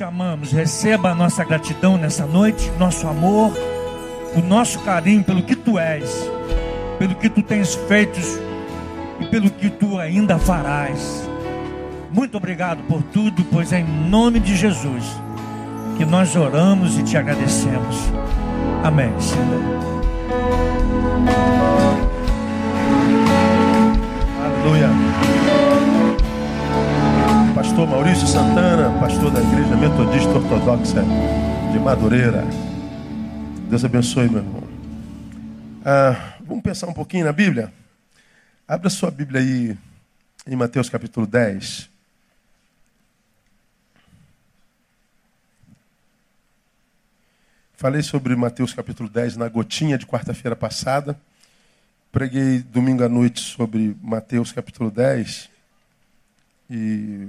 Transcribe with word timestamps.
te 0.00 0.04
amamos. 0.04 0.50
Receba 0.50 1.10
a 1.10 1.14
nossa 1.14 1.44
gratidão 1.44 1.98
nessa 1.98 2.24
noite, 2.24 2.72
nosso 2.78 3.06
amor, 3.06 3.52
o 4.34 4.40
nosso 4.40 4.78
carinho 4.78 5.22
pelo 5.22 5.42
que 5.42 5.54
tu 5.54 5.78
és, 5.78 6.08
pelo 6.98 7.14
que 7.16 7.28
tu 7.28 7.42
tens 7.42 7.74
feito 7.86 8.18
e 9.20 9.26
pelo 9.26 9.50
que 9.50 9.68
tu 9.68 9.98
ainda 9.98 10.38
farás. 10.38 11.28
Muito 12.10 12.34
obrigado 12.38 12.82
por 12.84 13.02
tudo, 13.02 13.44
pois 13.52 13.74
é 13.74 13.80
em 13.80 14.08
nome 14.08 14.40
de 14.40 14.56
Jesus 14.56 15.04
que 15.98 16.06
nós 16.06 16.34
oramos 16.34 16.98
e 16.98 17.02
te 17.02 17.18
agradecemos. 17.18 17.96
Amém, 18.82 19.12
Senhor. 19.20 19.60
Aleluia. 24.42 25.79
Pastor 27.54 27.86
Maurício 27.86 28.26
Santana, 28.26 28.98
pastor 29.00 29.30
da 29.32 29.40
Igreja 29.40 29.76
Metodista 29.76 30.30
Ortodoxa 30.30 31.02
de 31.72 31.78
Madureira. 31.78 32.44
Deus 33.68 33.84
abençoe, 33.84 34.28
meu 34.28 34.38
irmão. 34.38 34.62
Ah, 35.84 36.34
vamos 36.40 36.62
pensar 36.62 36.86
um 36.86 36.92
pouquinho 36.92 37.24
na 37.24 37.32
Bíblia? 37.32 37.72
Abra 38.68 38.88
sua 38.88 39.10
Bíblia 39.10 39.40
aí 39.40 39.76
em 40.46 40.56
Mateus 40.56 40.88
capítulo 40.88 41.26
10. 41.26 41.90
Falei 47.74 48.02
sobre 48.02 48.36
Mateus 48.36 48.72
capítulo 48.72 49.08
10 49.08 49.36
na 49.36 49.48
gotinha 49.48 49.98
de 49.98 50.06
quarta-feira 50.06 50.54
passada. 50.54 51.18
Preguei 52.12 52.60
domingo 52.60 53.02
à 53.02 53.08
noite 53.08 53.40
sobre 53.40 53.96
Mateus 54.02 54.52
capítulo 54.52 54.90
10. 54.90 55.50
E 56.70 57.28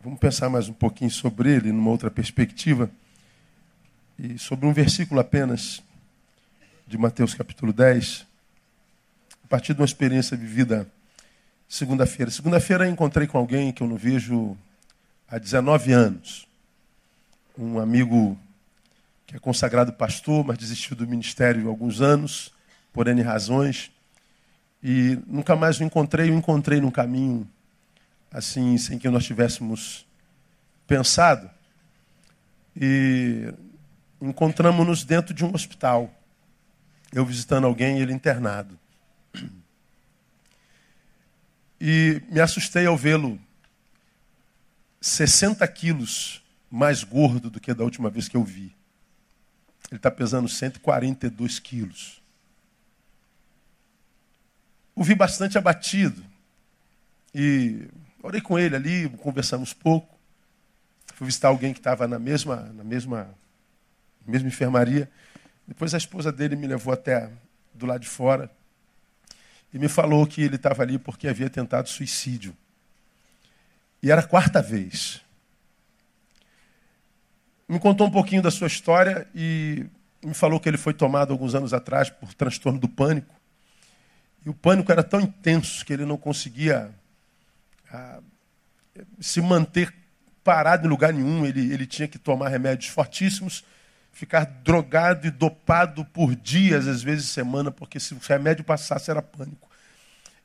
vamos 0.00 0.20
pensar 0.20 0.48
mais 0.48 0.68
um 0.68 0.72
pouquinho 0.72 1.10
sobre 1.10 1.52
ele, 1.52 1.72
numa 1.72 1.90
outra 1.90 2.10
perspectiva. 2.10 2.90
E 4.18 4.38
sobre 4.38 4.66
um 4.66 4.72
versículo 4.72 5.20
apenas 5.20 5.82
de 6.86 6.96
Mateus 6.96 7.34
capítulo 7.34 7.72
10. 7.72 8.26
A 9.44 9.48
partir 9.48 9.74
de 9.74 9.80
uma 9.80 9.86
experiência 9.86 10.36
vivida 10.36 10.86
segunda-feira. 11.68 12.30
Segunda-feira 12.30 12.88
encontrei 12.88 13.26
com 13.26 13.38
alguém 13.38 13.72
que 13.72 13.82
eu 13.82 13.88
não 13.88 13.96
vejo 13.96 14.56
há 15.28 15.38
19 15.38 15.92
anos. 15.92 16.46
Um 17.56 17.78
amigo 17.78 18.38
que 19.26 19.36
é 19.36 19.38
consagrado 19.38 19.92
pastor, 19.92 20.44
mas 20.44 20.58
desistiu 20.58 20.96
do 20.96 21.06
ministério 21.06 21.66
há 21.66 21.70
alguns 21.70 22.00
anos, 22.00 22.52
por 22.92 23.08
N 23.08 23.20
razões. 23.20 23.90
E 24.82 25.18
nunca 25.26 25.56
mais 25.56 25.80
o 25.80 25.84
encontrei, 25.84 26.30
o 26.30 26.34
encontrei 26.34 26.80
num 26.80 26.90
caminho 26.90 27.48
assim, 28.30 28.76
sem 28.78 28.98
que 28.98 29.08
nós 29.08 29.24
tivéssemos 29.24 30.06
pensado. 30.86 31.50
E 32.76 33.52
encontramos-nos 34.20 35.04
dentro 35.04 35.34
de 35.34 35.44
um 35.44 35.54
hospital. 35.54 36.12
Eu 37.12 37.24
visitando 37.24 37.66
alguém 37.66 37.98
e 37.98 38.02
ele 38.02 38.12
internado. 38.12 38.78
E 41.80 42.22
me 42.28 42.40
assustei 42.40 42.86
ao 42.86 42.96
vê-lo 42.96 43.40
60 45.00 45.66
quilos 45.68 46.42
mais 46.70 47.04
gordo 47.04 47.48
do 47.48 47.60
que 47.60 47.72
da 47.72 47.84
última 47.84 48.10
vez 48.10 48.28
que 48.28 48.36
eu 48.36 48.44
vi. 48.44 48.74
Ele 49.90 49.98
está 49.98 50.10
pesando 50.10 50.48
142 50.48 51.58
quilos. 51.58 52.20
O 54.94 55.02
vi 55.02 55.14
bastante 55.14 55.56
abatido. 55.56 56.22
E 57.34 57.88
orei 58.22 58.40
com 58.40 58.58
ele 58.58 58.76
ali, 58.76 59.08
conversamos 59.08 59.72
pouco. 59.72 60.18
Fui 61.14 61.26
visitar 61.26 61.48
alguém 61.48 61.72
que 61.72 61.80
estava 61.80 62.06
na 62.06 62.18
mesma, 62.18 62.56
na 62.74 62.84
mesma, 62.84 63.34
mesma 64.26 64.48
enfermaria. 64.48 65.10
Depois 65.66 65.94
a 65.94 65.98
esposa 65.98 66.30
dele 66.30 66.56
me 66.56 66.66
levou 66.66 66.92
até 66.92 67.30
do 67.74 67.86
lado 67.86 68.00
de 68.00 68.08
fora 68.08 68.50
e 69.72 69.78
me 69.78 69.88
falou 69.88 70.26
que 70.26 70.42
ele 70.42 70.56
estava 70.56 70.82
ali 70.82 70.98
porque 70.98 71.28
havia 71.28 71.50
tentado 71.50 71.88
suicídio. 71.88 72.56
E 74.02 74.10
era 74.10 74.20
a 74.20 74.26
quarta 74.26 74.62
vez 74.62 75.22
me 77.68 77.78
contou 77.78 78.06
um 78.06 78.10
pouquinho 78.10 78.40
da 78.40 78.50
sua 78.50 78.66
história 78.66 79.28
e 79.34 79.84
me 80.24 80.32
falou 80.32 80.58
que 80.58 80.68
ele 80.68 80.78
foi 80.78 80.94
tomado 80.94 81.32
alguns 81.32 81.54
anos 81.54 81.74
atrás 81.74 82.08
por 82.08 82.32
transtorno 82.32 82.78
do 82.78 82.88
pânico. 82.88 83.34
E 84.44 84.48
o 84.48 84.54
pânico 84.54 84.90
era 84.90 85.04
tão 85.04 85.20
intenso 85.20 85.84
que 85.84 85.92
ele 85.92 86.06
não 86.06 86.16
conseguia 86.16 86.90
se 89.20 89.40
manter 89.40 89.92
parado 90.42 90.86
em 90.86 90.90
lugar 90.90 91.12
nenhum. 91.12 91.44
Ele, 91.44 91.72
ele 91.72 91.86
tinha 91.86 92.08
que 92.08 92.18
tomar 92.18 92.48
remédios 92.48 92.90
fortíssimos, 92.90 93.64
ficar 94.10 94.44
drogado 94.44 95.26
e 95.26 95.30
dopado 95.30 96.04
por 96.04 96.34
dias, 96.34 96.86
às 96.86 97.02
vezes 97.02 97.28
semana, 97.28 97.70
porque 97.70 98.00
se 98.00 98.14
o 98.14 98.18
remédio 98.18 98.64
passasse 98.64 99.10
era 99.10 99.22
pânico. 99.22 99.68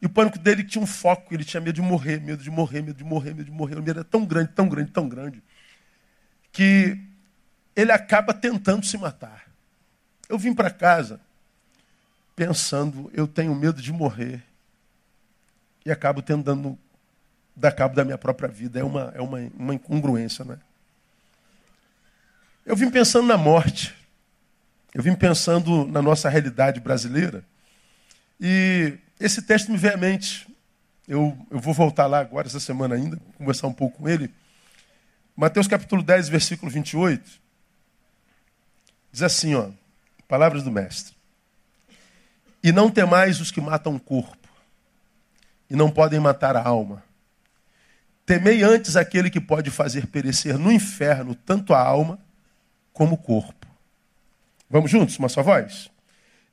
E 0.01 0.05
o 0.05 0.09
pânico 0.09 0.37
dele 0.37 0.63
tinha 0.63 0.83
um 0.83 0.87
foco, 0.87 1.33
ele 1.33 1.45
tinha 1.45 1.61
medo 1.61 1.75
de 1.75 1.81
morrer, 1.81 2.19
medo 2.19 2.43
de 2.43 2.51
morrer, 2.51 2.81
medo 2.81 2.97
de 2.97 3.03
morrer, 3.05 3.33
medo 3.33 3.45
de 3.45 3.51
morrer. 3.51 3.75
O 3.75 3.81
medo 3.81 3.99
era 3.99 4.03
tão 4.03 4.25
grande, 4.25 4.49
tão 4.49 4.67
grande, 4.67 4.91
tão 4.91 5.07
grande, 5.07 5.41
que 6.51 6.99
ele 7.73 7.91
acaba 7.91 8.33
tentando 8.33 8.85
se 8.85 8.97
matar. 8.97 9.45
Eu 10.27 10.37
vim 10.37 10.53
para 10.53 10.69
casa 10.69 11.21
pensando, 12.35 13.09
eu 13.13 13.27
tenho 13.27 13.55
medo 13.55 13.81
de 13.81 13.93
morrer. 13.93 14.43
E 15.85 15.91
acabo 15.91 16.21
tentando 16.21 16.77
dar 17.55 17.71
cabo 17.71 17.95
da 17.95 18.03
minha 18.03 18.17
própria 18.17 18.49
vida. 18.49 18.79
É 18.79 18.83
uma, 18.83 19.11
é 19.15 19.21
uma, 19.21 19.39
uma 19.57 19.73
incongruência, 19.73 20.43
né? 20.43 20.59
Eu 22.65 22.75
vim 22.75 22.89
pensando 22.89 23.27
na 23.27 23.37
morte. 23.37 23.93
Eu 24.93 25.01
vim 25.01 25.15
pensando 25.15 25.85
na 25.87 26.01
nossa 26.01 26.29
realidade 26.29 26.79
brasileira. 26.79 27.43
E 28.39 28.97
esse 29.19 29.41
texto 29.41 29.71
me 29.71 29.77
veio 29.77 29.95
à 29.95 29.97
mente. 29.97 30.47
Eu, 31.07 31.37
eu 31.51 31.59
vou 31.59 31.73
voltar 31.73 32.05
lá 32.05 32.19
agora, 32.19 32.47
essa 32.47 32.59
semana 32.59 32.95
ainda, 32.95 33.19
conversar 33.37 33.67
um 33.67 33.73
pouco 33.73 33.97
com 33.99 34.09
ele. 34.09 34.31
Mateus 35.35 35.67
capítulo 35.67 36.01
10, 36.01 36.29
versículo 36.29 36.71
28. 36.71 37.41
Diz 39.11 39.21
assim, 39.21 39.55
ó, 39.55 39.69
palavras 40.27 40.63
do 40.63 40.71
mestre. 40.71 41.15
E 42.63 42.71
não 42.71 42.89
temais 42.89 43.41
os 43.41 43.51
que 43.51 43.59
matam 43.59 43.95
o 43.95 43.99
corpo, 43.99 44.47
e 45.69 45.75
não 45.75 45.91
podem 45.91 46.19
matar 46.19 46.55
a 46.55 46.63
alma. 46.63 47.03
Temei 48.25 48.63
antes 48.63 48.95
aquele 48.95 49.29
que 49.29 49.41
pode 49.41 49.69
fazer 49.69 50.07
perecer 50.07 50.57
no 50.57 50.71
inferno 50.71 51.35
tanto 51.35 51.73
a 51.73 51.79
alma 51.79 52.19
como 52.93 53.15
o 53.15 53.17
corpo. 53.17 53.67
Vamos 54.69 54.89
juntos, 54.89 55.17
uma 55.19 55.29
só 55.29 55.43
voz? 55.43 55.89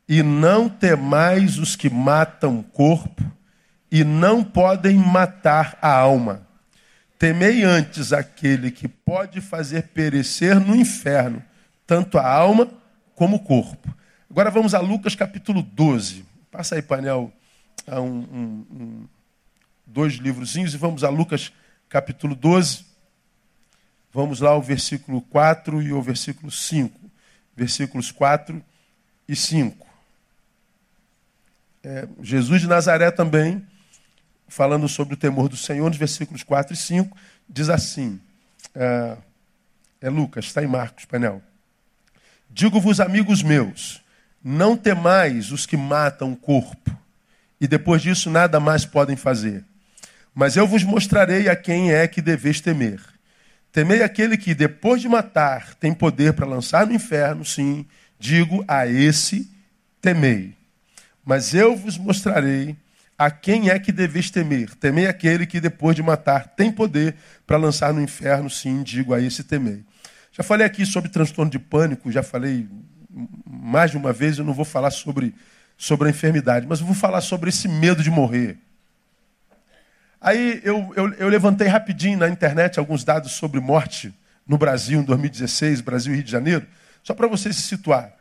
E 0.08 0.22
não 0.22 0.68
temais 0.68 1.58
os 1.58 1.76
que 1.76 1.88
matam 1.88 2.58
o 2.58 2.62
corpo, 2.64 3.24
e 3.90 4.04
não 4.04 4.42
podem 4.42 4.96
matar 4.96 5.78
a 5.80 5.92
alma. 5.92 6.46
Temei 7.18 7.64
antes 7.64 8.12
aquele 8.12 8.70
que 8.70 8.88
pode 8.88 9.40
fazer 9.40 9.88
perecer 9.88 10.58
no 10.58 10.74
inferno 10.74 11.42
tanto 11.86 12.18
a 12.18 12.26
alma 12.26 12.68
como 13.14 13.36
o 13.36 13.40
corpo. 13.40 13.94
Agora 14.30 14.50
vamos 14.50 14.74
a 14.74 14.80
Lucas 14.80 15.14
capítulo 15.14 15.60
12. 15.60 16.24
Passa 16.50 16.76
aí, 16.76 16.82
painel, 16.82 17.32
um, 17.88 18.00
um, 18.00 18.66
um, 18.70 19.08
dois 19.90 20.14
livrozinhos 20.14 20.72
e 20.72 20.76
vamos 20.76 21.02
a 21.02 21.08
Lucas 21.08 21.52
capítulo 21.88 22.34
12. 22.34 22.84
Vamos 24.12 24.40
lá 24.40 24.50
ao 24.50 24.62
versículo 24.62 25.20
4 25.22 25.82
e 25.82 25.90
ao 25.90 26.00
versículo 26.00 26.50
5. 26.50 27.10
Versículos 27.56 28.12
4 28.12 28.62
e 29.28 29.34
5. 29.34 29.86
É, 31.82 32.08
Jesus 32.22 32.60
de 32.60 32.68
Nazaré 32.68 33.10
também, 33.10 33.66
falando 34.46 34.88
sobre 34.88 35.14
o 35.14 35.16
temor 35.16 35.48
do 35.48 35.56
Senhor, 35.56 35.88
nos 35.88 35.98
versículos 35.98 36.42
4 36.42 36.72
e 36.72 36.76
5, 36.76 37.16
diz 37.48 37.68
assim: 37.68 38.20
é, 38.74 39.16
é 40.00 40.08
Lucas, 40.08 40.46
está 40.46 40.62
em 40.62 40.68
Marcos, 40.68 41.04
painel. 41.04 41.42
Digo-vos, 42.48 43.00
amigos 43.00 43.42
meus, 43.42 44.02
não 44.42 44.76
temais 44.76 45.50
os 45.52 45.66
que 45.66 45.76
matam 45.76 46.32
o 46.32 46.36
corpo, 46.36 46.96
e 47.60 47.66
depois 47.66 48.02
disso 48.02 48.30
nada 48.30 48.60
mais 48.60 48.84
podem 48.84 49.16
fazer. 49.16 49.64
Mas 50.34 50.56
eu 50.56 50.66
vos 50.66 50.84
mostrarei 50.84 51.48
a 51.48 51.56
quem 51.56 51.92
é 51.92 52.06
que 52.06 52.22
deveis 52.22 52.60
temer. 52.60 53.00
Temei 53.72 54.02
aquele 54.02 54.36
que, 54.36 54.54
depois 54.54 55.00
de 55.00 55.08
matar, 55.08 55.74
tem 55.74 55.94
poder 55.94 56.32
para 56.32 56.46
lançar 56.46 56.86
no 56.86 56.92
inferno, 56.92 57.44
sim, 57.44 57.86
digo 58.18 58.64
a 58.66 58.86
esse 58.86 59.48
temei. 60.00 60.54
Mas 61.24 61.54
eu 61.54 61.76
vos 61.76 61.96
mostrarei 61.96 62.76
a 63.16 63.30
quem 63.30 63.68
é 63.68 63.78
que 63.78 63.92
deveis 63.92 64.30
temer. 64.30 64.74
Temei 64.74 65.06
aquele 65.06 65.46
que, 65.46 65.60
depois 65.60 65.94
de 65.94 66.02
matar, 66.02 66.48
tem 66.48 66.72
poder 66.72 67.14
para 67.46 67.56
lançar 67.56 67.92
no 67.92 68.00
inferno, 68.00 68.48
sim, 68.48 68.82
digo 68.82 69.14
a 69.14 69.20
esse 69.20 69.44
temei. 69.44 69.84
Já 70.32 70.42
falei 70.42 70.66
aqui 70.66 70.86
sobre 70.86 71.10
transtorno 71.10 71.50
de 71.50 71.58
pânico, 71.58 72.10
já 72.10 72.22
falei 72.22 72.68
mais 73.46 73.90
de 73.90 73.96
uma 73.96 74.12
vez, 74.12 74.38
eu 74.38 74.44
não 74.44 74.54
vou 74.54 74.64
falar 74.64 74.90
sobre, 74.90 75.34
sobre 75.76 76.08
a 76.08 76.10
enfermidade, 76.10 76.66
mas 76.66 76.80
eu 76.80 76.86
vou 76.86 76.94
falar 76.94 77.20
sobre 77.20 77.50
esse 77.50 77.68
medo 77.68 78.02
de 78.02 78.10
morrer. 78.10 78.58
Aí 80.20 80.60
eu, 80.62 80.92
eu, 80.96 81.14
eu, 81.14 81.28
levantei 81.28 81.66
rapidinho 81.66 82.18
na 82.18 82.28
internet 82.28 82.78
alguns 82.78 83.04
dados 83.04 83.32
sobre 83.32 83.58
morte 83.58 84.12
no 84.46 84.58
Brasil 84.58 85.00
em 85.00 85.04
2016, 85.04 85.80
Brasil 85.80 86.12
e 86.12 86.16
Rio 86.16 86.24
de 86.24 86.30
Janeiro, 86.30 86.66
só 87.02 87.14
para 87.14 87.26
você 87.26 87.50
se 87.52 87.62
situar. 87.62 88.12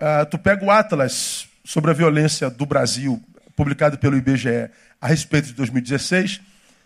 Uh, 0.00 0.24
tu 0.30 0.38
pega 0.38 0.64
o 0.64 0.70
Atlas 0.70 1.46
sobre 1.62 1.90
a 1.90 1.94
violência 1.94 2.48
do 2.48 2.64
Brasil, 2.64 3.22
publicado 3.54 3.98
pelo 3.98 4.16
IBGE 4.16 4.70
a 4.98 5.06
respeito 5.06 5.48
de 5.48 5.52
2016, 5.52 6.40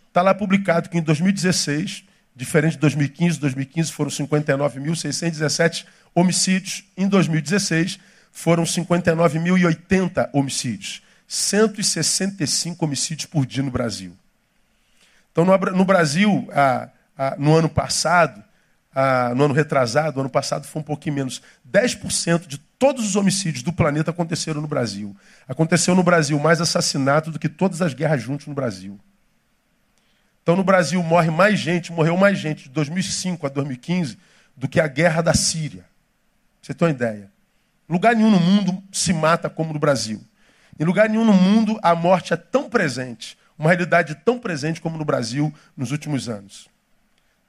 está 0.09 0.21
lá 0.21 0.35
publicado 0.35 0.89
que 0.89 0.99
em 0.99 1.03
2016, 1.03 2.03
diferente 2.35 2.73
de 2.73 2.79
2015, 2.79 3.39
2015 3.39 3.93
foram 3.93 4.11
59.617 4.11 5.87
homicídios, 6.13 6.85
em 6.97 7.07
2016 7.07 8.01
foram 8.33 8.65
59.080 8.65 10.31
homicídios. 10.33 11.04
165 11.27 12.85
homicídios 12.85 13.27
por 13.27 13.47
dia 13.47 13.63
no 13.63 13.71
Brasil. 13.71 14.17
Então, 15.33 15.45
no, 15.45 15.85
Brasil, 15.85 16.49
no 17.39 17.57
ano 17.57 17.69
passado, 17.69 18.43
no 19.35 19.45
ano 19.45 19.55
retrasado, 19.55 20.17
no 20.17 20.21
ano 20.21 20.31
passado 20.31 20.67
foi 20.67 20.81
um 20.81 20.85
pouquinho 20.85 21.17
menos. 21.17 21.43
10% 21.69 22.47
de 22.47 22.59
todos 22.59 23.05
os 23.05 23.17
homicídios 23.17 23.63
do 23.63 23.73
planeta 23.73 24.11
aconteceram 24.11 24.61
no 24.61 24.69
Brasil. 24.69 25.17
Aconteceu 25.49 25.95
no 25.95 26.03
Brasil 26.03 26.39
mais 26.39 26.61
assassinato 26.61 27.31
do 27.31 27.39
que 27.39 27.49
todas 27.49 27.83
as 27.83 27.95
guerras 27.95 28.23
juntas 28.23 28.47
no 28.47 28.55
Brasil. 28.55 29.01
Então, 30.43 30.55
no 30.55 30.63
Brasil 30.63 31.03
morre 31.03 31.31
mais 31.31 31.59
gente, 31.59 31.91
morreu 31.91 32.17
mais 32.17 32.39
gente 32.39 32.65
de 32.65 32.69
2005 32.69 33.47
a 33.47 33.49
2015 33.49 34.19
do 34.57 34.69
que 34.69 34.79
a 34.79 34.87
guerra 34.87 35.23
da 35.23 35.35
Síria. 35.35 35.85
Você 36.63 36.75
tem 36.75 36.87
uma 36.87 36.95
ideia? 36.95 37.33
Lugar 37.89 38.15
nenhum 38.15 38.31
no 38.31 38.39
mundo 38.39 38.83
se 38.93 39.13
mata 39.13 39.51
como 39.51 39.73
no 39.73 39.79
Brasil. 39.79 40.23
Em 40.79 40.85
lugar 40.85 41.09
nenhum 41.09 41.25
no 41.25 41.33
mundo 41.33 41.79
a 41.83 41.95
morte 41.95 42.33
é 42.33 42.37
tão 42.37 42.69
presente, 42.69 43.39
uma 43.59 43.71
realidade 43.71 44.15
tão 44.25 44.39
presente 44.39 44.81
como 44.81 44.99
no 44.99 45.05
Brasil 45.05 45.53
nos 45.77 45.93
últimos 45.93 46.29
anos. 46.29 46.69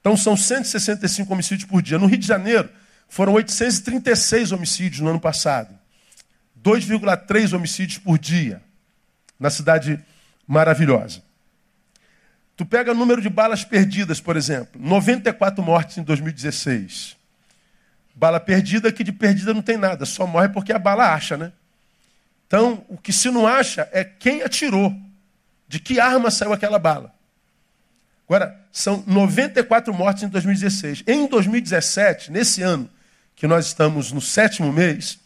Então 0.00 0.16
são 0.16 0.36
165 0.36 1.32
homicídios 1.32 1.68
por 1.68 1.82
dia. 1.82 1.98
No 1.98 2.06
Rio 2.06 2.18
de 2.18 2.26
Janeiro 2.26 2.68
foram 3.08 3.32
836 3.32 4.52
homicídios 4.52 5.00
no 5.00 5.10
ano 5.10 5.20
passado. 5.20 5.76
2,3 6.62 7.52
homicídios 7.52 7.98
por 7.98 8.18
dia 8.18 8.62
na 9.38 9.50
cidade 9.50 10.00
maravilhosa. 10.46 11.22
Tu 12.56 12.64
pega 12.64 12.92
o 12.92 12.94
número 12.94 13.20
de 13.20 13.28
balas 13.28 13.64
perdidas, 13.64 14.20
por 14.20 14.36
exemplo, 14.36 14.80
94 14.80 15.62
mortes 15.62 15.98
em 15.98 16.02
2016. 16.02 17.16
Bala 18.14 18.40
perdida 18.40 18.90
que 18.90 19.04
de 19.04 19.12
perdida 19.12 19.52
não 19.52 19.60
tem 19.60 19.76
nada, 19.76 20.06
só 20.06 20.26
morre 20.26 20.48
porque 20.48 20.72
a 20.72 20.78
bala 20.78 21.12
acha, 21.12 21.36
né? 21.36 21.52
Então, 22.46 22.84
o 22.88 22.96
que 22.96 23.12
se 23.12 23.30
não 23.30 23.46
acha 23.46 23.88
é 23.92 24.04
quem 24.04 24.42
atirou, 24.42 24.94
de 25.68 25.80
que 25.80 25.98
arma 25.98 26.30
saiu 26.30 26.52
aquela 26.52 26.78
bala. 26.78 27.12
Agora, 28.28 28.60
são 28.72 29.02
94 29.06 29.92
mortes 29.94 30.22
em 30.22 30.28
2016. 30.28 31.04
Em 31.06 31.26
2017, 31.26 32.30
nesse 32.30 32.62
ano, 32.62 32.88
que 33.34 33.46
nós 33.46 33.66
estamos 33.66 34.12
no 34.12 34.20
sétimo 34.20 34.72
mês, 34.72 35.18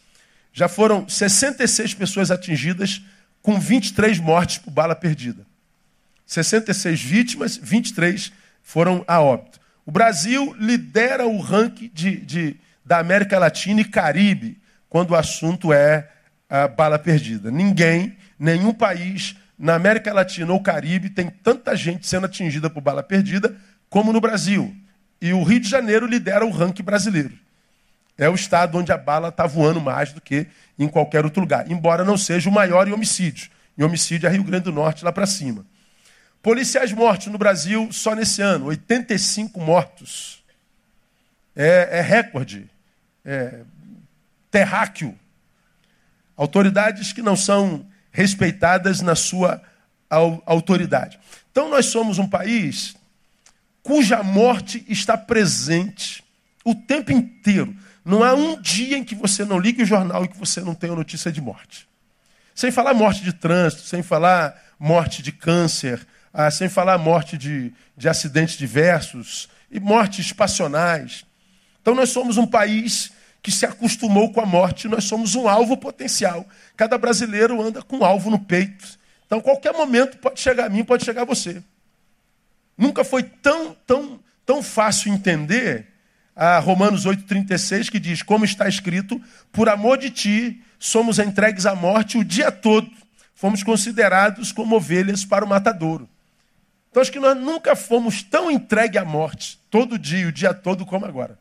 já 0.53 0.69
foram 0.69 1.09
66 1.09 1.95
pessoas 1.95 2.31
atingidas 2.31 3.03
com 3.43 3.59
23 3.59 4.19
mortes 4.19 4.59
por 4.59 4.71
bala 4.71 4.95
perdida. 4.95 5.47
66 6.27 7.01
vítimas, 7.01 7.57
23 7.57 8.33
foram 8.63 9.05
a 9.07 9.21
óbito. 9.21 9.61
O 9.87 9.91
Brasil 9.91 10.55
lidera 10.59 11.27
o 11.27 11.41
ranking 11.41 11.91
de, 11.93 12.17
de, 12.19 12.57
da 12.85 12.99
América 12.99 13.39
Latina 13.39 13.81
e 13.81 13.85
Caribe 13.85 14.61
quando 14.89 15.13
o 15.13 15.17
assunto 15.17 15.73
é 15.73 16.09
a 16.51 16.67
bala 16.67 16.99
perdida. 16.99 17.51
Ninguém, 17.51 18.17
nenhum 18.39 18.75
país 18.75 19.37
na 19.57 19.75
América 19.75 20.13
Latina 20.13 20.53
ou 20.53 20.61
Caribe 20.61 21.09
tem 21.09 21.31
tanta 21.31 21.77
gente 21.77 22.07
sendo 22.07 22.27
atingida 22.27 22.69
por 22.69 22.81
bala 22.81 23.03
perdida 23.03 23.57
como 23.89 24.13
no 24.13 24.21
Brasil. 24.21 24.75
E 25.21 25.33
o 25.33 25.43
Rio 25.43 25.61
de 25.61 25.69
Janeiro 25.69 26.07
lidera 26.07 26.45
o 26.45 26.51
ranking 26.51 26.83
brasileiro. 26.83 27.33
É 28.19 28.29
o 28.29 28.35
estado 28.35 28.77
onde 28.77 28.91
a 28.91 28.99
bala 28.99 29.29
está 29.29 29.47
voando 29.47 29.81
mais 29.81 30.13
do 30.13 30.21
que 30.21 30.47
em 30.79 30.89
qualquer 30.89 31.25
outro 31.25 31.41
lugar, 31.41 31.71
embora 31.71 32.05
não 32.05 32.19
seja 32.19 32.51
o 32.51 32.53
maior 32.53 32.89
em 32.89 32.93
homicídios. 32.93 33.51
Em 33.79 33.83
homicídio 33.83 34.27
é 34.27 34.31
Rio 34.31 34.45
Grande 34.45 34.65
do 34.65 34.73
Norte, 34.73 35.05
lá 35.05 35.13
para 35.13 35.27
cima. 35.27 35.65
Policiais 36.43 36.93
mortos 36.93 37.29
no 37.29 37.39
Brasil 37.39 37.89
só 37.93 38.15
nesse 38.15 38.43
ano, 38.43 38.67
85 38.67 39.61
mortos. 39.61 40.43
É, 41.55 41.99
é 41.99 42.01
recorde. 42.01 42.69
É 43.25 43.61
terráqueo. 44.51 45.15
Autoridades 46.41 47.13
que 47.13 47.21
não 47.21 47.37
são 47.37 47.85
respeitadas 48.11 49.03
na 49.03 49.15
sua 49.15 49.61
autoridade. 50.47 51.21
Então, 51.53 51.69
nós 51.69 51.85
somos 51.85 52.17
um 52.17 52.27
país 52.27 52.97
cuja 53.83 54.23
morte 54.23 54.83
está 54.89 55.19
presente 55.19 56.25
o 56.65 56.75
tempo 56.75 57.13
inteiro. 57.13 57.77
Não 58.03 58.25
há 58.25 58.33
um 58.33 58.59
dia 58.59 58.97
em 58.97 59.05
que 59.05 59.15
você 59.15 59.45
não 59.45 59.59
ligue 59.59 59.83
o 59.83 59.87
jornal 59.87 60.25
e 60.25 60.29
que 60.29 60.39
você 60.39 60.63
não 60.63 60.75
tenha 60.75 60.95
notícia 60.95 61.31
de 61.31 61.43
morte. 61.43 61.87
Sem 62.55 62.71
falar 62.71 62.95
morte 62.95 63.23
de 63.23 63.35
trânsito, 63.35 63.83
sem 63.83 64.03
falar 64.03 64.59
morte 64.79 65.23
de 65.23 65.33
câncer, 65.33 66.07
ah, 66.33 66.51
sem 66.51 66.71
falar 66.71 66.97
morte 66.97 67.37
de, 67.37 67.71
de 67.95 68.09
acidentes 68.09 68.57
diversos 68.57 69.47
e 69.71 69.79
mortes 69.79 70.33
passionais. 70.33 71.23
Então, 71.83 71.95
nós 71.95 72.09
somos 72.09 72.39
um 72.39 72.47
país 72.47 73.13
que 73.43 73.51
se 73.51 73.65
acostumou 73.65 74.33
com 74.33 74.41
a 74.41 74.47
morte, 74.47 74.89
nós 74.89 75.05
somos 75.05 75.35
um 75.35 75.49
alvo 75.49 75.77
potencial. 75.77 76.47
Cada 76.77 76.99
brasileiro 76.99 77.61
anda 77.61 77.83
com 77.83 77.99
um 77.99 78.05
alvo 78.05 78.31
no 78.31 78.39
peito. 78.39 78.99
Então, 79.27 79.41
qualquer 79.41 79.73
momento 79.73 80.19
pode 80.19 80.41
chegar 80.41 80.67
a 80.67 80.69
mim, 80.69 80.85
pode 80.85 81.05
chegar 81.05 81.23
a 81.23 81.25
você. 81.25 81.63
Nunca 82.77 83.05
foi 83.05 83.23
tão, 83.23 83.75
tão, 83.87 84.21
tão 84.45 84.63
fácil 84.63 85.13
entender 85.13 85.87
a 86.35 86.59
Romanos 86.59 87.07
8,36, 87.07 87.91
que 87.91 88.01
diz: 88.01 88.23
Como 88.23 88.45
está 88.45 88.69
escrito, 88.69 89.21
por 89.53 89.69
amor 89.69 89.99
de 89.99 90.11
ti 90.11 90.63
somos 90.79 91.19
entregues 91.19 91.67
à 91.67 91.75
morte 91.75 92.17
o 92.17 92.25
dia 92.25 92.51
todo, 92.51 92.91
fomos 93.35 93.63
considerados 93.63 94.51
como 94.51 94.77
ovelhas 94.77 95.25
para 95.25 95.45
o 95.45 95.49
matadouro. 95.49 96.09
Então, 96.91 97.01
acho 97.01 97.13
que 97.13 97.21
nós 97.21 97.37
nunca 97.37 97.77
fomos 97.77 98.23
tão 98.23 98.51
entregues 98.51 99.01
à 99.01 99.05
morte, 99.05 99.61
todo 99.71 99.99
dia, 99.99 100.27
o 100.27 100.33
dia 100.33 100.53
todo, 100.53 100.85
como 100.85 101.07
agora. 101.07 101.39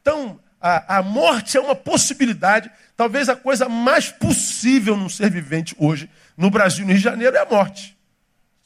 Então, 0.00 0.38
a, 0.60 0.98
a 0.98 1.02
morte 1.02 1.56
é 1.56 1.60
uma 1.60 1.74
possibilidade, 1.74 2.70
talvez 2.96 3.28
a 3.28 3.36
coisa 3.36 3.68
mais 3.68 4.10
possível 4.10 4.96
num 4.96 5.08
ser 5.08 5.30
vivente 5.30 5.74
hoje, 5.78 6.10
no 6.36 6.50
Brasil, 6.50 6.84
no 6.84 6.92
Rio 6.92 6.98
de 6.98 7.04
Janeiro, 7.04 7.36
é 7.36 7.40
a 7.40 7.46
morte. 7.46 7.96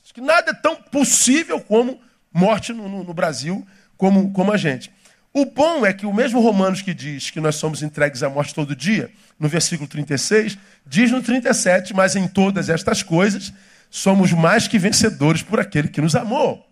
Acho 0.02 0.12
que 0.12 0.20
nada 0.20 0.50
é 0.50 0.54
tão 0.54 0.74
possível 0.74 1.60
como 1.60 2.00
morte 2.32 2.72
no, 2.72 2.88
no, 2.88 3.04
no 3.04 3.14
Brasil, 3.14 3.66
como, 3.96 4.32
como 4.32 4.52
a 4.52 4.56
gente. 4.56 4.92
O 5.32 5.44
bom 5.44 5.84
é 5.84 5.92
que 5.92 6.06
o 6.06 6.12
mesmo 6.12 6.40
Romanos 6.40 6.82
que 6.82 6.94
diz 6.94 7.30
que 7.30 7.40
nós 7.40 7.56
somos 7.56 7.82
entregues 7.82 8.22
à 8.22 8.28
morte 8.28 8.54
todo 8.54 8.74
dia, 8.74 9.10
no 9.38 9.48
versículo 9.48 9.88
36, 9.88 10.58
diz 10.86 11.10
no 11.10 11.22
37, 11.22 11.94
mas 11.94 12.14
em 12.16 12.28
todas 12.28 12.68
estas 12.68 13.02
coisas 13.02 13.52
somos 13.90 14.32
mais 14.32 14.66
que 14.66 14.78
vencedores 14.78 15.42
por 15.42 15.60
aquele 15.60 15.88
que 15.88 16.00
nos 16.00 16.14
amou. 16.16 16.68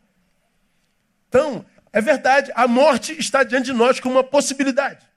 Então, 1.28 1.64
é 1.92 2.00
verdade, 2.00 2.50
a 2.54 2.66
morte 2.66 3.12
está 3.18 3.42
diante 3.42 3.66
de 3.66 3.72
nós 3.72 4.00
como 4.00 4.16
uma 4.16 4.24
possibilidade. 4.24 5.11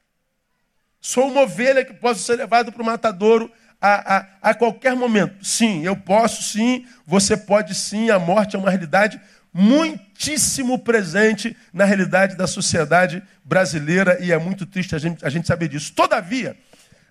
Sou 1.05 1.29
uma 1.29 1.41
ovelha 1.41 1.85
que 1.85 1.93
posso 1.93 2.23
ser 2.23 2.35
levado 2.35 2.71
para 2.71 2.81
o 2.81 2.85
matadouro 2.85 3.51
a, 3.79 4.17
a, 4.17 4.25
a 4.41 4.53
qualquer 4.55 4.95
momento. 4.95 5.45
Sim, 5.45 5.85
eu 5.85 5.95
posso 5.95 6.41
sim, 6.41 6.83
você 7.05 7.37
pode 7.37 7.75
sim. 7.75 8.09
A 8.09 8.17
morte 8.17 8.55
é 8.55 8.59
uma 8.59 8.71
realidade 8.71 9.21
muitíssimo 9.53 10.79
presente 10.79 11.55
na 11.71 11.85
realidade 11.85 12.35
da 12.35 12.47
sociedade 12.47 13.21
brasileira 13.43 14.17
e 14.19 14.31
é 14.31 14.39
muito 14.39 14.65
triste 14.65 14.95
a 14.95 14.97
gente, 14.97 15.23
a 15.23 15.29
gente 15.29 15.45
saber 15.45 15.67
disso. 15.67 15.93
Todavia, 15.93 16.57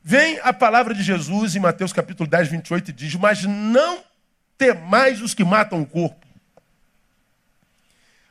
vem 0.03 0.41
a 0.43 0.53
palavra 0.53 0.93
de 0.93 1.05
Jesus 1.05 1.55
em 1.55 1.61
Mateus 1.61 1.93
capítulo 1.93 2.29
10, 2.29 2.49
28 2.49 2.91
e 2.91 2.93
diz: 2.93 3.15
Mas 3.15 3.45
não 3.45 4.03
temais 4.59 5.23
os 5.23 5.35
que 5.35 5.45
matam 5.45 5.81
o 5.81 5.87
corpo. 5.87 6.27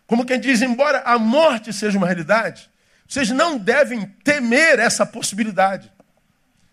Como 0.05 0.25
quem 0.25 0.41
diz, 0.41 0.61
embora 0.61 1.03
a 1.05 1.17
morte 1.17 1.71
seja 1.71 1.97
uma 1.97 2.07
realidade, 2.07 2.69
vocês 3.13 3.29
não 3.29 3.59
devem 3.59 4.07
temer 4.23 4.79
essa 4.79 5.05
possibilidade. 5.05 5.93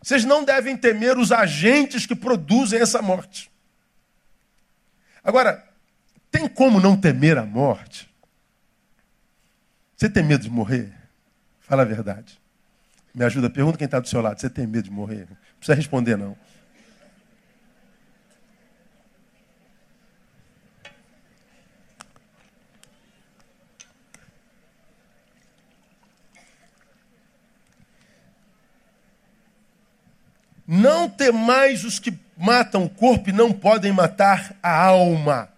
Vocês 0.03 0.25
não 0.25 0.43
devem 0.43 0.75
temer 0.75 1.19
os 1.19 1.33
agentes 1.33 2.07
que 2.07 2.17
produzem 2.17 2.81
essa 2.81 3.03
morte. 3.03 3.53
Agora, 5.23 5.63
tem 6.31 6.49
como 6.49 6.81
não 6.81 6.99
temer 6.99 7.37
a 7.37 7.45
morte? 7.45 8.11
Você 9.95 10.09
tem 10.09 10.25
medo 10.25 10.43
de 10.43 10.49
morrer? 10.49 10.91
Fala 11.61 11.83
a 11.83 11.85
verdade. 11.85 12.41
Me 13.15 13.23
ajuda, 13.23 13.51
pergunta 13.51 13.77
quem 13.77 13.85
está 13.85 14.01
do 14.01 14.09
seu 14.09 14.23
lado. 14.23 14.41
Você 14.41 14.49
tem 14.49 14.67
medo 14.67 14.85
de 14.85 14.91
morrer? 14.91 15.27
Não 15.29 15.37
precisa 15.59 15.75
responder, 15.75 16.17
não. 16.17 16.35
Não 30.73 31.09
temais 31.09 31.83
os 31.83 31.99
que 31.99 32.17
matam 32.37 32.85
o 32.85 32.89
corpo 32.89 33.29
e 33.29 33.33
não 33.33 33.53
podem 33.53 33.91
matar 33.93 34.55
a 34.63 34.73
alma. 34.73 35.49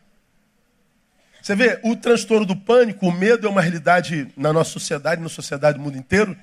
Você 1.43 1.55
vê, 1.55 1.79
o 1.83 1.95
transtorno 1.95 2.47
do 2.47 2.57
pânico, 2.57 3.07
o 3.07 3.13
medo 3.13 3.47
é 3.47 3.51
uma 3.51 3.61
realidade 3.61 4.33
na 4.35 4.55
nossa 4.55 4.71
sociedade, 4.71 5.21
na 5.21 5.29
sociedade 5.29 5.77
do 5.77 5.85
mundo 5.85 5.99
inteiro, 5.99 6.35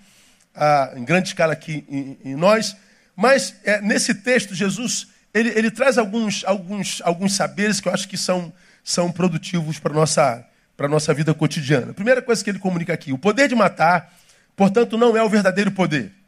ah, 0.53 0.93
em 0.95 1.03
grande 1.03 1.29
escala 1.29 1.53
aqui 1.53 1.83
em, 2.23 2.35
nós. 2.35 2.77
Mas 3.15 3.55
é, 3.63 3.81
nesse 3.81 4.13
texto, 4.13 4.53
Jesus 4.53 5.07
ele, 5.33 5.49
ele, 5.49 5.71
traz 5.71 5.97
alguns, 5.97 6.43
alguns, 6.45 7.01
alguns 7.03 7.33
saberes 7.33 7.79
que 7.81 7.87
eu 7.87 7.93
acho 7.93 8.07
que 8.07 8.19
são, 8.19 8.53
são 8.83 9.11
produtivos 9.11 9.79
para 9.79 9.93
a 9.93 9.95
nossa, 9.95 10.45
nossa 10.87 11.11
vida 11.11 11.33
cotidiana. 11.33 11.89
A 11.89 11.95
primeira 11.95 12.21
coisa 12.21 12.43
que 12.43 12.51
ele 12.51 12.59
comunica 12.59 12.93
aqui: 12.93 13.11
o 13.11 13.17
poder 13.17 13.47
de 13.47 13.55
matar, 13.55 14.13
portanto, 14.55 14.95
não 14.95 15.17
é 15.17 15.23
o 15.23 15.29
verdadeiro 15.29 15.71
poder. 15.71 16.18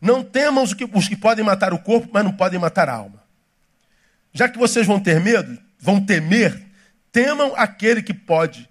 Não 0.00 0.24
temam 0.24 0.64
os 0.64 0.72
que, 0.72 0.84
os 0.84 1.08
que 1.08 1.16
podem 1.16 1.44
matar 1.44 1.74
o 1.74 1.78
corpo, 1.78 2.08
mas 2.12 2.24
não 2.24 2.32
podem 2.32 2.58
matar 2.58 2.88
a 2.88 2.94
alma. 2.94 3.22
Já 4.32 4.48
que 4.48 4.58
vocês 4.58 4.86
vão 4.86 4.98
ter 4.98 5.20
medo, 5.20 5.58
vão 5.78 6.04
temer, 6.04 6.60
temam 7.12 7.54
aquele 7.56 8.02
que 8.02 8.14
pode 8.14 8.68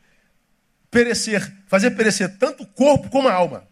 perecer, 0.89 1.53
fazer 1.67 1.91
perecer 1.91 2.37
tanto 2.37 2.63
o 2.63 2.67
corpo 2.67 3.09
como 3.09 3.27
a 3.27 3.33
alma. 3.33 3.67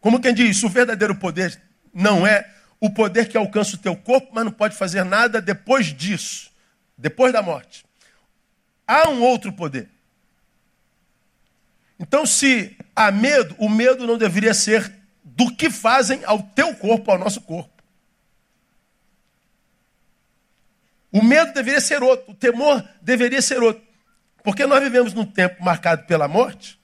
Como 0.00 0.20
quem 0.20 0.34
diz, 0.34 0.62
o 0.62 0.68
verdadeiro 0.68 1.14
poder 1.14 1.60
não 1.92 2.26
é 2.26 2.48
o 2.80 2.90
poder 2.90 3.28
que 3.28 3.36
alcança 3.36 3.76
o 3.76 3.78
teu 3.78 3.94
corpo, 3.96 4.30
mas 4.32 4.44
não 4.44 4.52
pode 4.52 4.76
fazer 4.76 5.04
nada 5.04 5.40
depois 5.40 5.86
disso, 5.86 6.50
depois 6.98 7.32
da 7.32 7.40
morte. 7.40 7.84
Há 8.86 9.08
um 9.08 9.22
outro 9.22 9.52
poder. 9.52 9.88
Então, 11.98 12.26
se 12.26 12.76
há 12.96 13.12
medo, 13.12 13.54
o 13.58 13.68
medo 13.68 14.06
não 14.06 14.18
deveria 14.18 14.52
ser 14.52 14.92
do 15.22 15.54
que 15.54 15.70
fazem 15.70 16.22
ao 16.24 16.42
teu 16.42 16.74
corpo, 16.74 17.10
ao 17.10 17.18
nosso 17.18 17.40
corpo. 17.40 17.70
O 21.12 21.22
medo 21.22 21.52
deveria 21.52 21.80
ser 21.80 22.02
outro, 22.02 22.32
o 22.32 22.34
temor 22.34 22.82
deveria 23.02 23.42
ser 23.42 23.62
outro. 23.62 23.82
Porque 24.42 24.66
nós 24.66 24.82
vivemos 24.82 25.12
num 25.12 25.26
tempo 25.26 25.62
marcado 25.62 26.06
pela 26.06 26.26
morte. 26.26 26.80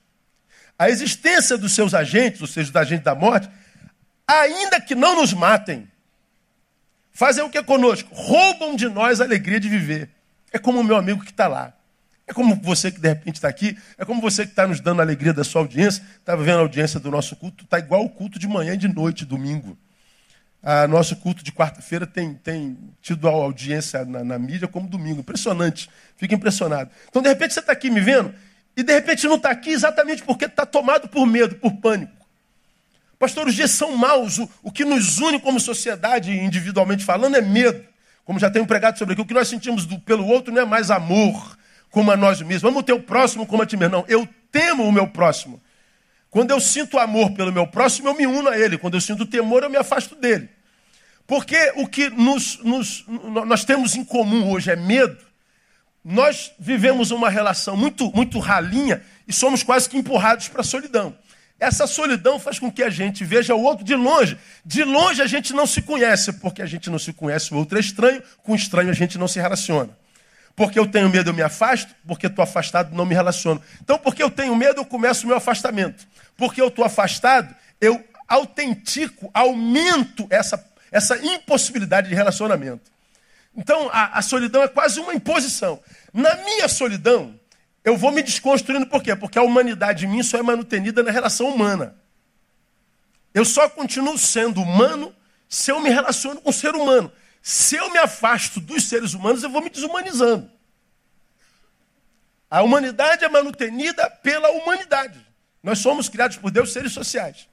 A 0.79 0.89
existência 0.89 1.59
dos 1.59 1.73
seus 1.73 1.95
agentes, 1.95 2.41
ou 2.41 2.47
seja, 2.47 2.71
dos 2.71 2.77
agentes 2.77 3.05
da 3.05 3.15
morte, 3.15 3.49
ainda 4.27 4.81
que 4.81 4.95
não 4.95 5.17
nos 5.17 5.33
matem, 5.33 5.91
fazem 7.11 7.43
o 7.43 7.51
que 7.51 7.63
conosco? 7.63 8.09
Roubam 8.13 8.77
de 8.77 8.89
nós 8.89 9.21
a 9.21 9.25
alegria 9.25 9.59
de 9.59 9.69
viver. 9.69 10.11
É 10.53 10.59
como 10.59 10.81
o 10.81 10.85
meu 10.85 10.97
amigo 10.97 11.25
que 11.25 11.31
está 11.31 11.49
lá. 11.49 11.73
É 12.29 12.33
como 12.35 12.55
você 12.57 12.93
que 12.93 13.01
de 13.01 13.09
repente 13.09 13.37
está 13.37 13.49
aqui, 13.49 13.77
é 13.97 14.05
como 14.05 14.21
você 14.21 14.45
que 14.45 14.53
está 14.53 14.67
nos 14.67 14.81
dando 14.81 15.01
a 15.01 15.03
alegria 15.03 15.33
da 15.33 15.43
sua 15.43 15.63
audiência, 15.63 16.05
estava 16.19 16.43
vendo 16.43 16.59
a 16.59 16.61
audiência 16.61 17.01
do 17.01 17.11
nosso 17.11 17.35
culto, 17.35 17.65
está 17.65 17.79
igual 17.79 18.05
o 18.05 18.11
culto 18.11 18.39
de 18.39 18.47
manhã 18.47 18.75
e 18.75 18.77
de 18.77 18.87
noite, 18.87 19.25
domingo. 19.25 19.79
A 20.63 20.87
nosso 20.87 21.17
culto 21.17 21.43
de 21.43 21.51
quarta-feira 21.51 22.07
tem, 22.07 22.35
tem 22.35 22.77
tido 23.01 23.27
audiência 23.27 24.05
na, 24.05 24.23
na, 24.23 24.39
mídia 24.39 24.69
como 24.69 24.89
domingo. 24.89 25.21
Impressionante. 25.21 25.89
Fica 26.17 26.35
impressionado. 26.35 26.91
Então, 27.09 27.23
de 27.23 27.29
repente, 27.29 27.55
você 27.55 27.61
está 27.61 27.73
aqui 27.73 27.91
me 27.91 28.01
vendo, 28.01 28.35
e 28.77 28.83
de 28.83 28.93
repente 28.93 29.27
não 29.27 29.37
está 29.37 29.51
aqui 29.51 29.71
exatamente 29.71 30.23
porque 30.23 30.45
está 30.45 30.67
tomado 30.67 31.09
por 31.09 31.27
medo, 31.27 31.55
por 31.55 31.73
pânico. 31.77 32.13
Pastor, 33.19 33.49
os 33.49 33.55
dias 33.55 33.71
são 33.71 33.97
maus. 33.97 34.39
O, 34.39 34.51
o 34.63 34.71
que 34.71 34.85
nos 34.85 35.19
une 35.19 35.41
como 35.41 35.59
sociedade, 35.59 36.31
individualmente 36.31 37.05
falando, 37.05 37.37
é 37.37 37.41
medo. 37.41 37.83
Como 38.25 38.39
já 38.39 38.51
tenho 38.51 38.67
pregado 38.67 38.99
sobre 38.99 39.15
aqui, 39.15 39.23
o 39.23 39.27
que 39.27 39.33
nós 39.33 39.49
sentimos 39.49 39.87
do, 39.87 39.99
pelo 39.99 40.27
outro 40.27 40.53
não 40.53 40.61
é 40.61 40.67
mais 40.67 40.91
amor, 40.91 41.58
como 41.91 42.11
a 42.11 42.17
nós 42.17 42.41
mesmos. 42.41 42.63
Vamos 42.63 42.83
ter 42.85 42.93
o 42.93 43.03
próximo 43.03 43.47
como 43.47 43.63
a 43.63 43.67
ti 43.67 43.77
mesmo. 43.77 43.97
Não, 43.97 44.05
eu 44.09 44.29
temo 44.51 44.85
o 44.85 44.93
meu 44.93 45.07
próximo. 45.07 45.61
Quando 46.31 46.51
eu 46.51 46.61
sinto 46.61 46.99
amor 46.99 47.33
pelo 47.33 47.53
meu 47.53 47.67
próximo, 47.67 48.09
eu 48.09 48.15
me 48.15 48.27
uno 48.27 48.49
a 48.49 48.59
ele. 48.59 48.77
Quando 48.77 48.95
eu 48.95 49.01
sinto 49.01 49.25
temor, 49.25 49.63
eu 49.63 49.71
me 49.71 49.77
afasto 49.77 50.15
dele. 50.15 50.49
Porque 51.27 51.73
o 51.77 51.87
que 51.87 52.09
nos, 52.11 52.59
nos, 52.63 53.05
nós 53.47 53.65
temos 53.65 53.95
em 53.95 54.05
comum 54.05 54.51
hoje 54.51 54.71
é 54.71 54.77
medo. 54.77 55.19
Nós 56.05 56.53
vivemos 56.59 57.11
uma 57.11 57.29
relação 57.29 57.77
muito, 57.77 58.11
muito 58.15 58.39
ralinha 58.39 59.03
e 59.27 59.33
somos 59.33 59.63
quase 59.63 59.89
que 59.89 59.97
empurrados 59.97 60.49
para 60.49 60.63
a 60.63 60.65
solidão. 60.65 61.15
Essa 61.61 61.87
solidão 61.87 62.39
faz 62.39 62.59
com 62.59 62.71
que 62.71 62.83
a 62.83 62.89
gente 62.89 63.25
veja 63.25 63.55
o 63.55 63.63
outro 63.63 63.85
de 63.85 63.95
longe. 63.95 64.39
De 64.65 64.85
longe 64.85 65.21
a 65.21 65.27
gente 65.27 65.53
não 65.53 65.67
se 65.67 65.83
conhece, 65.83 66.33
porque 66.35 66.63
a 66.63 66.67
gente 66.67 66.89
não 66.89 66.99
se 66.99 67.13
conhece, 67.13 67.53
o 67.53 67.57
outro 67.57 67.77
é 67.77 67.81
estranho, 67.81 68.23
com 68.43 68.55
estranho 68.55 68.91
a 68.91 68.95
gente 68.95 69.19
não 69.19 69.27
se 69.27 69.41
relaciona. 69.41 69.91
Porque 70.59 70.77
eu 70.77 70.89
tenho 70.89 71.09
medo, 71.09 71.31
eu 71.31 71.35
me 71.35 71.41
afasto. 71.41 71.95
Porque 72.05 72.27
estou 72.27 72.43
afastado, 72.43 72.93
não 72.93 73.07
me 73.07 73.15
relaciono. 73.15 73.63
Então, 73.81 73.97
porque 73.97 74.21
eu 74.21 74.29
tenho 74.29 74.57
medo, 74.57 74.81
eu 74.81 74.85
começo 74.85 75.25
o 75.25 75.29
meu 75.29 75.37
afastamento. 75.37 76.05
Porque 76.37 76.61
eu 76.61 76.67
estou 76.67 76.85
afastado, 76.85 77.55
eu 77.81 78.05
autentico, 78.27 79.31
aumento 79.33 80.27
essa, 80.29 80.63
essa 80.91 81.17
impossibilidade 81.17 82.09
de 82.09 82.15
relacionamento. 82.17 82.91
Então, 83.57 83.89
a, 83.93 84.19
a 84.19 84.23
solidão 84.23 84.61
é 84.65 84.69
quase 84.69 84.99
uma 84.99 85.15
imposição. 85.15 85.81
Na 86.13 86.35
minha 86.39 86.67
solidão, 86.67 87.39
eu 87.85 87.97
vou 87.97 88.11
me 88.11 88.21
desconstruindo, 88.21 88.87
por 88.87 89.01
quê? 89.01 89.15
Porque 89.15 89.39
a 89.39 89.43
humanidade 89.43 90.07
em 90.07 90.09
mim 90.09 90.25
só 90.25 90.39
é 90.39 90.43
manutenida 90.43 91.05
na 91.05 91.13
relação 91.13 91.49
humana. 91.49 91.95
Eu 93.33 93.45
só 93.45 93.69
continuo 93.69 94.19
sendo 94.19 94.61
humano 94.61 95.15
se 95.49 95.71
eu 95.71 95.81
me 95.81 95.89
relaciono 95.89 96.41
com 96.41 96.51
o 96.51 96.53
ser 96.53 96.75
humano. 96.75 97.13
Se 97.43 97.77
eu 97.77 97.91
me 97.91 97.99
afasto 97.99 98.61
dos 98.61 98.89
seres 98.89 99.15
humanos, 99.15 99.43
eu 99.43 99.51
vou 99.51 99.63
me 99.63 99.71
desumanizando. 99.71 100.51
A 102.51 102.63
humanidade 102.63 103.25
é 103.25 103.29
manutenida 103.29 104.09
pela 104.11 104.51
humanidade. 104.51 105.25
Nós 105.63 105.79
somos 105.81 106.09
criados 106.09 106.37
por 106.37 106.51
Deus 106.51 106.73
seres 106.73 106.93
sociais. 106.93 107.49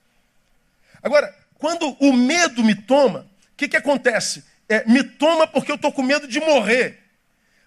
Agora, 1.02 1.34
quando 1.56 1.96
o 2.00 2.14
medo 2.14 2.64
me 2.64 2.76
toma, 2.76 3.28
o 3.52 3.56
que, 3.58 3.68
que 3.68 3.78
acontece? 3.78 4.44
É, 4.68 4.86
me 4.86 5.04
toma 5.04 5.46
porque 5.48 5.72
eu 5.72 5.76
estou 5.76 5.92
com 5.92 6.02
medo 6.02 6.28
de 6.28 6.40
morrer. 6.40 7.04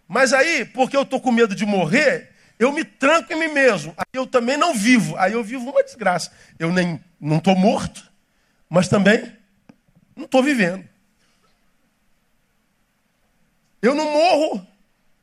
Mas 0.07 0.33
aí, 0.33 0.65
porque 0.65 0.97
eu 0.97 1.03
estou 1.03 1.21
com 1.21 1.31
medo 1.31 1.55
de 1.55 1.67
morrer, 1.67 2.33
eu 2.59 2.73
me 2.73 2.85
tranco 2.85 3.33
em 3.33 3.39
mim 3.39 3.49
mesmo. 3.49 3.95
Aí 3.97 4.07
eu 4.15 4.27
também 4.27 4.57
não 4.57 4.75
vivo. 4.75 5.17
Aí 5.17 5.33
eu 5.33 5.45
vivo 5.45 5.71
uma 5.71 5.85
desgraça. 5.85 6.33
Eu 6.59 6.73
nem 6.73 7.03
não 7.21 7.39
estou 7.39 7.55
morto, 7.55 8.11
mas 8.69 8.89
também 8.89 9.33
não 10.17 10.25
estou 10.25 10.43
vivendo. 10.43 10.89
Eu 13.81 13.95
não 13.95 14.13
morro 14.13 14.67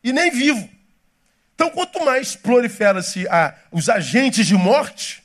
e 0.03 0.13
nem 0.13 0.31
vivo. 0.31 0.69
Então, 1.55 1.69
quanto 1.69 2.03
mais 2.03 2.35
prolifera-se 2.35 3.25
os 3.71 3.89
agentes 3.89 4.45
de 4.45 4.55
morte, 4.55 5.23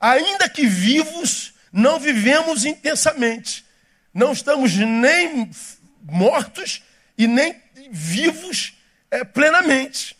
ainda 0.00 0.48
que 0.48 0.66
vivos, 0.66 1.54
não 1.72 1.98
vivemos 1.98 2.64
intensamente. 2.64 3.64
Não 4.14 4.32
estamos 4.32 4.74
nem 4.74 5.50
mortos 6.02 6.82
e 7.16 7.26
nem 7.26 7.56
vivos 7.90 8.74
é, 9.10 9.24
plenamente. 9.24 10.16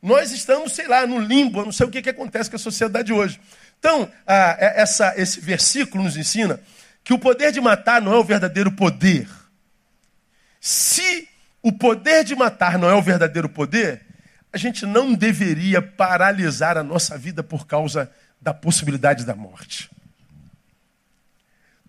Nós 0.00 0.32
estamos, 0.32 0.72
sei 0.72 0.88
lá, 0.88 1.06
no 1.06 1.18
limbo, 1.18 1.64
não 1.64 1.72
sei 1.72 1.86
o 1.86 1.90
que, 1.90 2.02
que 2.02 2.10
acontece 2.10 2.50
com 2.50 2.56
a 2.56 2.58
sociedade 2.58 3.12
hoje. 3.12 3.40
Então, 3.78 4.10
é, 4.26 4.80
essa, 4.80 5.14
esse 5.16 5.40
versículo 5.40 6.04
nos 6.04 6.16
ensina 6.16 6.60
que 7.04 7.12
o 7.12 7.18
poder 7.18 7.52
de 7.52 7.60
matar 7.60 8.00
não 8.00 8.12
é 8.12 8.16
o 8.16 8.24
verdadeiro 8.24 8.72
poder. 8.72 9.28
Se 10.60 11.28
o 11.62 11.72
poder 11.72 12.24
de 12.24 12.34
matar 12.34 12.78
não 12.78 12.90
é 12.90 12.94
o 12.94 13.02
verdadeiro 13.02 13.48
poder, 13.48 14.04
a 14.52 14.58
gente 14.58 14.84
não 14.84 15.14
deveria 15.14 15.80
paralisar 15.80 16.76
a 16.76 16.82
nossa 16.82 17.16
vida 17.16 17.42
por 17.42 17.66
causa 17.66 18.10
da 18.40 18.52
possibilidade 18.52 19.24
da 19.24 19.34
morte. 19.34 19.88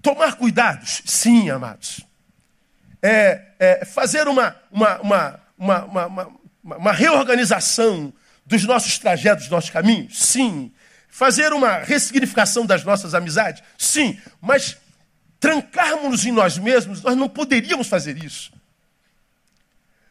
Tomar 0.01 0.35
cuidados, 0.35 1.01
sim, 1.05 1.49
amados. 1.49 2.01
É, 3.01 3.41
é 3.59 3.85
fazer 3.85 4.27
uma, 4.27 4.55
uma, 4.71 4.99
uma, 5.01 5.39
uma, 5.57 6.29
uma, 6.63 6.91
reorganização 6.93 8.13
dos 8.45 8.63
nossos 8.63 8.97
trajetos, 8.97 9.45
dos 9.45 9.51
nossos 9.51 9.69
caminhos, 9.69 10.23
sim. 10.23 10.71
Fazer 11.09 11.51
uma 11.51 11.79
ressignificação 11.79 12.65
das 12.65 12.83
nossas 12.83 13.13
amizades, 13.13 13.63
sim. 13.77 14.19
Mas 14.39 14.77
trancarmos-nos 15.39 16.25
em 16.25 16.31
nós 16.31 16.57
mesmos, 16.57 17.01
nós 17.01 17.17
não 17.17 17.27
poderíamos 17.27 17.87
fazer 17.87 18.23
isso. 18.23 18.53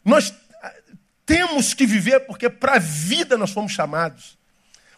Nós 0.05 0.35
ah, 0.63 0.75
temos 1.25 1.75
que 1.75 1.87
viver 1.87 2.21
porque 2.21 2.49
para 2.49 2.75
a 2.75 2.79
vida 2.79 3.37
nós 3.37 3.51
fomos 3.51 3.73
chamados. 3.73 4.39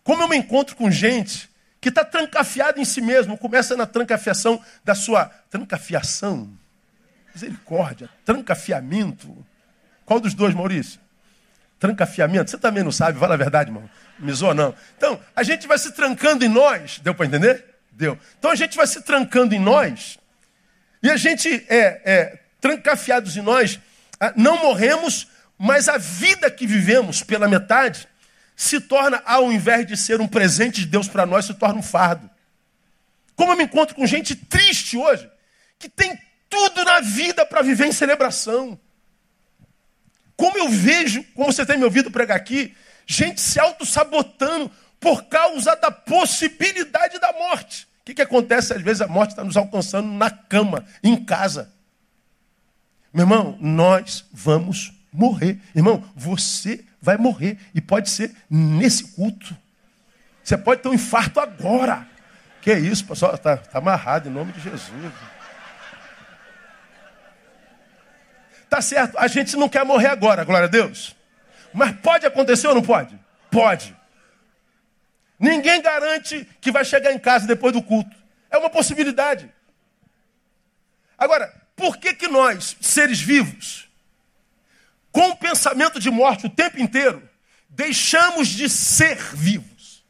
Como 0.03 0.23
eu 0.23 0.29
me 0.29 0.37
encontro 0.37 0.77
com 0.77 0.91
gente 0.91 1.51
que 1.81 1.89
está 1.89 2.05
trancafiada 2.05 2.81
em 2.81 2.85
si 2.85 3.01
mesmo, 3.01 3.37
começa 3.37 3.77
na 3.77 3.87
trancafiação 3.87 4.63
da 4.83 4.95
sua. 4.95 5.27
Trancafiação? 5.51 6.51
Misericórdia, 7.35 8.09
trancafiamento. 8.25 9.45
Qual 10.05 10.21
dos 10.21 10.35
dois, 10.35 10.55
Maurício? 10.55 11.01
Trancafiamento? 11.79 12.51
Você 12.51 12.59
também 12.59 12.85
não 12.85 12.93
sabe, 12.93 13.19
fala 13.19 13.35
a 13.35 13.37
verdade, 13.37 13.71
irmão. 13.71 13.89
Misou 14.19 14.55
não. 14.55 14.75
Então, 14.97 15.21
a 15.35 15.43
gente 15.43 15.67
vai 15.67 15.79
se 15.79 15.93
trancando 15.93 16.45
em 16.45 16.49
nós. 16.49 17.01
Deu 17.01 17.15
para 17.15 17.27
entender? 17.27 17.75
Deu. 17.97 18.19
Então 18.39 18.51
a 18.51 18.55
gente 18.55 18.77
vai 18.77 18.87
se 18.87 19.03
trancando 19.03 19.55
em 19.55 19.59
nós. 19.59 20.19
E 21.03 21.11
a 21.11 21.17
gente 21.17 21.49
é, 21.69 22.01
é 22.05 22.39
trancafiados 22.61 23.37
em 23.37 23.43
nós 23.43 23.79
não 24.37 24.59
morremos, 24.63 25.29
mas 25.59 25.89
a 25.89 25.99
vida 25.99 26.51
que 26.51 26.67
vivemos 26.67 27.23
pela 27.23 27.49
metade 27.49 28.09
se 28.57 28.81
torna, 28.81 29.23
ao 29.27 29.53
invés 29.53 29.87
de 29.87 29.97
ser 29.97 30.21
um 30.21 30.29
presente 30.29 30.81
de 30.81 30.87
Deus 30.87 31.09
para 31.09 31.27
nós, 31.27 31.45
se 31.47 31.55
torna 31.55 31.79
um 31.79 31.83
fardo. 31.83 32.31
Como 33.35 33.53
eu 33.53 33.57
me 33.57 33.65
encontro 33.65 33.95
com 33.95 34.07
gente 34.07 34.37
triste 34.37 34.97
hoje, 34.97 35.29
que 35.79 35.89
tem 35.89 36.19
tudo 36.49 36.85
na 36.85 37.01
vida 37.01 37.45
para 37.45 37.63
viver 37.63 37.87
em 37.87 37.93
celebração. 37.93 38.79
Como 40.37 40.57
eu 40.57 40.69
vejo, 40.69 41.25
como 41.35 41.53
você 41.53 41.67
tem 41.67 41.77
me 41.77 41.85
ouvido 41.85 42.11
pregar 42.11 42.37
aqui, 42.37 42.75
gente 43.07 43.41
se 43.41 43.59
auto-sabotando 43.59 44.71
por 45.01 45.25
causa 45.25 45.75
da 45.77 45.91
possibilidade 45.91 47.19
da 47.19 47.33
morte. 47.33 47.89
O 48.01 48.05
que, 48.05 48.15
que 48.15 48.23
acontece? 48.23 48.73
Às 48.73 48.83
vezes 48.83 49.03
a 49.03 49.09
morte 49.09 49.31
está 49.31 49.43
nos 49.43 49.57
alcançando 49.57 50.09
na 50.09 50.31
cama, 50.31 50.85
em 51.03 51.25
casa. 51.25 51.73
Meu 53.15 53.23
irmão, 53.23 53.57
nós 53.61 54.25
vamos 54.33 54.93
morrer. 55.13 55.61
Irmão, 55.73 56.05
você 56.17 56.85
vai 57.01 57.17
morrer. 57.17 57.57
E 57.73 57.81
pode 57.81 58.11
ser 58.11 58.35
nesse 58.51 59.05
culto. 59.13 59.57
Você 60.43 60.59
pode 60.59 60.83
ter 60.83 60.89
um 60.89 60.95
infarto 60.95 61.39
agora. 61.39 62.09
Que 62.61 62.75
isso, 62.75 63.07
pessoal? 63.07 63.35
Está 63.37 63.57
tá 63.57 63.79
amarrado 63.79 64.29
em 64.29 64.33
nome 64.33 64.53
de 64.53 64.61
Jesus. 64.61 65.13
Tá 68.69 68.83
certo, 68.83 69.17
a 69.17 69.29
gente 69.29 69.57
não 69.57 69.69
quer 69.69 69.85
morrer 69.85 70.09
agora, 70.09 70.43
glória 70.43 70.67
a 70.67 70.71
Deus. 70.71 71.15
Mas 71.73 71.93
pode 72.01 72.27
acontecer 72.27 72.67
ou 72.67 72.75
não 72.75 72.83
pode? 72.83 73.17
Pode. 73.49 73.97
Ninguém 75.39 75.81
garante 75.81 76.45
que 76.61 76.73
vai 76.73 76.85
chegar 76.85 77.13
em 77.13 77.19
casa 77.19 77.47
depois 77.47 77.73
do 77.73 77.81
culto. 77.81 78.17
É 78.51 78.59
uma 78.59 78.69
possibilidade. 78.69 79.49
Agora, 81.17 81.55
por 81.77 81.97
que, 81.97 82.15
que 82.15 82.29
nós, 82.29 82.77
seres 82.81 83.21
vivos, 83.21 83.89
com 85.11 85.31
o 85.31 85.37
pensamento 85.37 85.99
de 85.99 86.11
morte 86.11 86.47
o 86.47 86.51
tempo 86.51 86.81
inteiro, 86.81 87.29
deixamos 87.69 88.49
de 88.49 88.69
ser 88.69 89.17
vivos? 89.35 90.05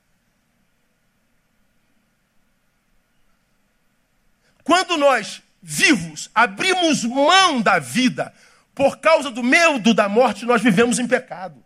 Quando 4.62 4.96
nós, 4.96 5.42
vivos, 5.62 6.30
abrimos 6.34 7.04
mão 7.04 7.60
da 7.60 7.78
vida 7.78 8.34
por 8.74 8.98
causa 8.98 9.30
do 9.30 9.42
medo 9.42 9.94
da 9.94 10.08
morte, 10.08 10.44
nós 10.44 10.62
vivemos 10.62 10.98
em 10.98 11.06
pecado. 11.06 11.62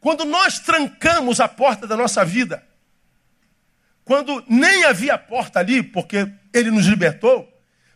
Quando 0.00 0.24
nós 0.24 0.58
trancamos 0.58 1.40
a 1.40 1.48
porta 1.48 1.86
da 1.86 1.96
nossa 1.96 2.24
vida, 2.24 2.66
quando 4.04 4.42
nem 4.48 4.84
havia 4.84 5.18
porta 5.18 5.58
ali, 5.58 5.82
porque 5.82 6.26
ele 6.52 6.70
nos 6.70 6.86
libertou, 6.86 7.48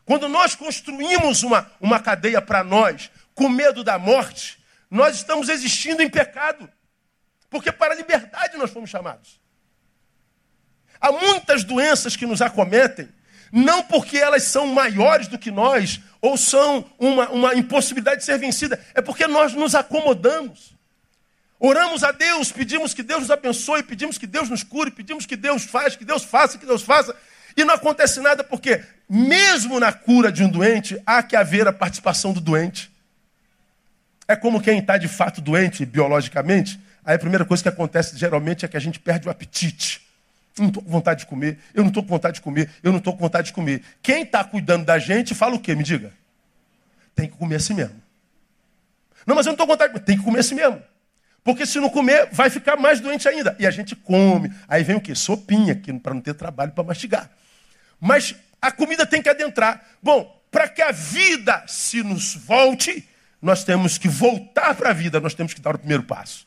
quando 0.04 0.28
nós 0.28 0.54
construímos 0.54 1.42
uma, 1.42 1.70
uma 1.80 2.00
cadeia 2.00 2.42
para 2.42 2.62
nós, 2.64 3.10
com 3.34 3.48
medo 3.48 3.84
da 3.84 3.98
morte, 3.98 4.62
nós 4.90 5.16
estamos 5.16 5.48
existindo 5.48 6.02
em 6.02 6.10
pecado. 6.10 6.68
Porque 7.48 7.70
para 7.70 7.94
a 7.94 7.96
liberdade 7.96 8.56
nós 8.56 8.70
fomos 8.70 8.90
chamados. 8.90 9.40
Há 11.00 11.12
muitas 11.12 11.64
doenças 11.64 12.16
que 12.16 12.26
nos 12.26 12.42
acometem 12.42 13.08
não 13.52 13.82
porque 13.82 14.16
elas 14.16 14.44
são 14.44 14.66
maiores 14.66 15.28
do 15.28 15.38
que 15.38 15.50
nós, 15.50 16.00
ou 16.22 16.38
são 16.38 16.90
uma, 16.98 17.28
uma 17.28 17.54
impossibilidade 17.54 18.20
de 18.20 18.24
ser 18.24 18.38
vencida, 18.38 18.82
é 18.94 19.02
porque 19.02 19.26
nós 19.26 19.52
nos 19.52 19.74
acomodamos. 19.74 20.72
Oramos 21.60 22.02
a 22.02 22.10
Deus, 22.10 22.50
pedimos 22.50 22.94
que 22.94 23.02
Deus 23.02 23.20
nos 23.20 23.30
abençoe, 23.30 23.82
pedimos 23.82 24.16
que 24.16 24.26
Deus 24.26 24.48
nos 24.48 24.64
cure, 24.64 24.90
pedimos 24.90 25.26
que 25.26 25.36
Deus 25.36 25.64
faça, 25.64 25.98
que 25.98 26.04
Deus 26.04 26.24
faça, 26.24 26.56
que 26.56 26.64
Deus 26.64 26.82
faça. 26.82 27.14
E 27.56 27.64
não 27.64 27.74
acontece 27.74 28.20
nada 28.20 28.42
porque, 28.42 28.82
mesmo 29.08 29.78
na 29.78 29.92
cura 29.92 30.32
de 30.32 30.42
um 30.42 30.48
doente, 30.48 31.00
há 31.04 31.22
que 31.22 31.36
haver 31.36 31.66
a 31.66 31.72
participação 31.72 32.32
do 32.32 32.40
doente. 32.40 32.90
É 34.26 34.36
como 34.36 34.62
quem 34.62 34.78
está 34.78 34.96
de 34.96 35.08
fato 35.08 35.40
doente 35.40 35.84
biologicamente, 35.84 36.80
aí 37.04 37.16
a 37.16 37.18
primeira 37.18 37.44
coisa 37.44 37.62
que 37.62 37.68
acontece 37.68 38.16
geralmente 38.16 38.64
é 38.64 38.68
que 38.68 38.76
a 38.76 38.80
gente 38.80 38.98
perde 38.98 39.28
o 39.28 39.30
apetite. 39.30 40.00
Eu 40.56 40.62
não 40.62 40.68
estou 40.68 40.82
com 40.82 40.90
vontade 40.90 41.20
de 41.20 41.26
comer, 41.26 41.58
eu 41.74 41.82
não 41.82 41.88
estou 41.88 42.02
com 42.02 42.08
vontade 42.08 42.34
de 42.36 42.40
comer, 42.40 42.70
eu 42.82 42.90
não 42.92 42.98
estou 42.98 43.12
com 43.12 43.20
vontade 43.20 43.46
de 43.46 43.52
comer. 43.52 43.82
Quem 44.02 44.22
está 44.22 44.44
cuidando 44.44 44.84
da 44.84 44.98
gente 44.98 45.34
fala 45.34 45.54
o 45.54 45.60
quê? 45.60 45.74
Me 45.74 45.82
diga. 45.82 46.12
Tem 47.14 47.28
que 47.28 47.36
comer 47.36 47.56
assim 47.56 47.74
mesmo. 47.74 48.00
Não, 49.26 49.34
mas 49.34 49.46
eu 49.46 49.50
não 49.50 49.54
estou 49.54 49.66
com 49.66 49.72
vontade 49.72 49.92
de 49.92 49.98
comer. 49.98 50.04
Tem 50.04 50.18
que 50.18 50.24
comer 50.24 50.40
assim 50.40 50.54
mesmo. 50.54 50.82
Porque 51.44 51.66
se 51.66 51.80
não 51.80 51.88
comer, 51.88 52.28
vai 52.32 52.50
ficar 52.50 52.76
mais 52.76 53.00
doente 53.00 53.28
ainda. 53.28 53.56
E 53.58 53.66
a 53.66 53.70
gente 53.70 53.96
come. 53.96 54.52
Aí 54.68 54.84
vem 54.84 54.96
o 54.96 55.00
quê? 55.00 55.14
Sopinha, 55.14 55.80
para 56.02 56.14
não 56.14 56.20
ter 56.20 56.34
trabalho 56.34 56.72
para 56.72 56.84
mastigar. 56.84 57.30
Mas 58.04 58.34
a 58.60 58.72
comida 58.72 59.06
tem 59.06 59.22
que 59.22 59.28
adentrar. 59.28 59.80
Bom, 60.02 60.44
para 60.50 60.68
que 60.68 60.82
a 60.82 60.90
vida 60.90 61.62
se 61.68 62.02
nos 62.02 62.34
volte, 62.34 63.08
nós 63.40 63.62
temos 63.62 63.96
que 63.96 64.08
voltar 64.08 64.74
para 64.74 64.90
a 64.90 64.92
vida, 64.92 65.20
nós 65.20 65.34
temos 65.34 65.54
que 65.54 65.60
dar 65.60 65.76
o 65.76 65.78
primeiro 65.78 66.02
passo. 66.02 66.44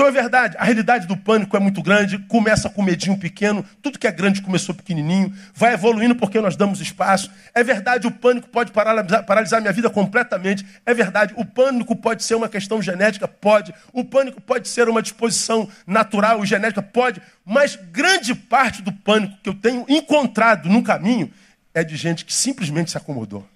Então 0.00 0.08
é 0.08 0.12
verdade, 0.12 0.56
a 0.58 0.64
realidade 0.64 1.06
do 1.06 1.14
pânico 1.14 1.54
é 1.54 1.60
muito 1.60 1.82
grande, 1.82 2.16
começa 2.20 2.70
com 2.70 2.82
medinho 2.82 3.18
pequeno, 3.18 3.62
tudo 3.82 3.98
que 3.98 4.06
é 4.06 4.10
grande 4.10 4.40
começou 4.40 4.74
pequenininho, 4.74 5.30
vai 5.52 5.74
evoluindo 5.74 6.16
porque 6.16 6.40
nós 6.40 6.56
damos 6.56 6.80
espaço. 6.80 7.30
É 7.54 7.62
verdade, 7.62 8.06
o 8.06 8.10
pânico 8.10 8.48
pode 8.48 8.72
paralisar, 8.72 9.26
paralisar 9.26 9.60
minha 9.60 9.74
vida 9.74 9.90
completamente. 9.90 10.64
É 10.86 10.94
verdade, 10.94 11.34
o 11.36 11.44
pânico 11.44 11.94
pode 11.94 12.24
ser 12.24 12.34
uma 12.34 12.48
questão 12.48 12.80
genética, 12.80 13.28
pode. 13.28 13.74
O 13.92 14.02
pânico 14.02 14.40
pode 14.40 14.68
ser 14.68 14.88
uma 14.88 15.02
disposição 15.02 15.68
natural 15.86 16.42
e 16.42 16.46
genética, 16.46 16.80
pode. 16.80 17.20
Mas 17.44 17.76
grande 17.76 18.34
parte 18.34 18.80
do 18.80 18.92
pânico 18.92 19.36
que 19.42 19.50
eu 19.50 19.54
tenho 19.54 19.84
encontrado 19.86 20.66
no 20.70 20.82
caminho 20.82 21.30
é 21.74 21.84
de 21.84 21.94
gente 21.94 22.24
que 22.24 22.32
simplesmente 22.32 22.90
se 22.90 22.96
acomodou. 22.96 23.46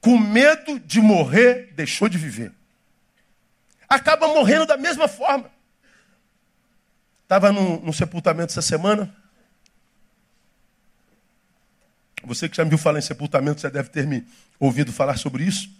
Com 0.00 0.16
medo 0.16 0.78
de 0.78 1.00
morrer, 1.00 1.72
deixou 1.74 2.08
de 2.08 2.16
viver 2.16 2.52
acaba 3.88 4.28
morrendo 4.28 4.66
da 4.66 4.76
mesma 4.76 5.08
forma. 5.08 5.50
Estava 7.22 7.52
num, 7.52 7.92
sepultamento 7.92 8.52
essa 8.52 8.62
semana. 8.62 9.14
Você 12.24 12.48
que 12.48 12.56
já 12.56 12.64
me 12.64 12.70
viu 12.70 12.78
falar 12.78 12.98
em 12.98 13.02
sepultamento, 13.02 13.60
já 13.60 13.68
deve 13.68 13.88
ter 13.90 14.06
me 14.06 14.26
ouvido 14.58 14.92
falar 14.92 15.16
sobre 15.16 15.44
isso. 15.44 15.70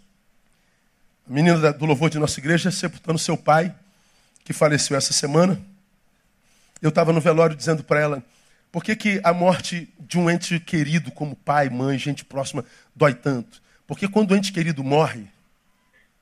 A 1.29 1.33
menina 1.33 1.73
do 1.73 1.85
louvor 1.85 2.09
de 2.11 2.19
nossa 2.19 2.39
igreja 2.41 2.71
sepultando 2.71 3.19
seu 3.19 3.37
pai, 3.37 3.75
que 4.45 4.53
faleceu 4.53 4.97
essa 4.97 5.13
semana. 5.13 5.61
Eu 6.81 6.91
estava 6.91 7.13
no 7.13 7.21
velório 7.21 7.57
dizendo 7.57 7.83
para 7.83 8.01
ela, 8.01 8.23
por 8.71 8.85
que, 8.85 8.95
que 8.95 9.21
a 9.25 9.33
morte 9.33 9.93
de 9.99 10.19
um 10.19 10.31
ente 10.31 10.61
querido, 10.61 11.11
como 11.11 11.35
pai, 11.35 11.69
mãe, 11.69 11.99
gente 11.99 12.25
próxima, 12.25 12.65
dói 12.95 13.15
tanto? 13.15 13.63
Porque 13.87 14.07
quando 14.07 14.33
o 14.33 14.37
ente 14.37 14.53
querido 14.53 14.85
morre, 14.85 15.27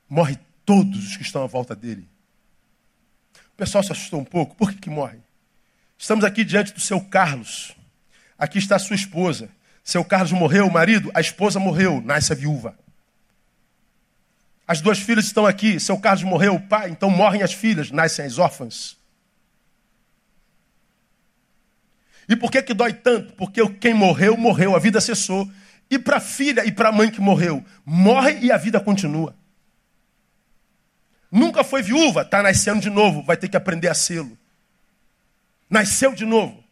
morre 0.09 0.39
todos 0.67 1.07
os 1.07 1.15
que 1.15 1.23
estão 1.23 1.43
à 1.43 1.47
volta 1.47 1.73
dele. 1.73 2.05
O 3.53 3.55
pessoal 3.55 3.81
se 3.81 3.91
assustou 3.93 4.19
um 4.19 4.25
pouco. 4.25 4.53
Por 4.53 4.69
que, 4.69 4.77
que 4.77 4.89
morre? 4.89 5.17
Estamos 5.97 6.25
aqui 6.25 6.43
diante 6.43 6.73
do 6.73 6.81
seu 6.81 6.99
Carlos. 6.99 7.73
Aqui 8.37 8.59
está 8.59 8.75
a 8.75 8.79
sua 8.79 8.97
esposa. 8.97 9.49
Seu 9.81 10.03
Carlos 10.03 10.33
morreu, 10.33 10.67
o 10.67 10.71
marido, 10.71 11.09
a 11.13 11.21
esposa 11.21 11.57
morreu, 11.57 12.01
nasce 12.01 12.33
a 12.33 12.35
viúva. 12.35 12.77
As 14.67 14.81
duas 14.81 14.99
filhas 14.99 15.25
estão 15.25 15.45
aqui. 15.45 15.79
Seu 15.79 15.97
Carlos 15.97 16.23
morreu, 16.23 16.55
o 16.55 16.67
pai, 16.67 16.89
então 16.89 17.09
morrem 17.09 17.41
as 17.41 17.53
filhas, 17.53 17.89
nascem 17.89 18.25
as 18.25 18.37
órfãs. 18.37 18.97
E 22.27 22.35
por 22.35 22.51
que 22.51 22.61
que 22.61 22.73
dói 22.73 22.91
tanto? 22.91 23.33
Porque 23.35 23.65
quem 23.75 23.93
morreu, 23.93 24.35
morreu, 24.35 24.75
a 24.75 24.79
vida 24.79 24.99
cessou. 24.99 25.49
E 25.89 25.97
para 25.97 26.17
a 26.17 26.19
filha 26.19 26.65
e 26.65 26.73
para 26.73 26.89
a 26.89 26.91
mãe 26.91 27.09
que 27.09 27.21
morreu, 27.21 27.63
morre 27.85 28.39
e 28.41 28.51
a 28.51 28.57
vida 28.57 28.81
continua. 28.81 29.33
Nunca 31.31 31.63
foi 31.63 31.81
viúva, 31.81 32.21
está 32.21 32.41
nascendo 32.41 32.79
de 32.79 32.89
novo, 32.89 33.21
vai 33.23 33.35
ter 33.35 33.49
que 33.49 33.57
aprender 33.57 33.89
a 33.89 33.93
sê-lo. 33.93 34.37
Nasceu 35.69 36.13
de 36.13 36.25
novo. 36.25 36.63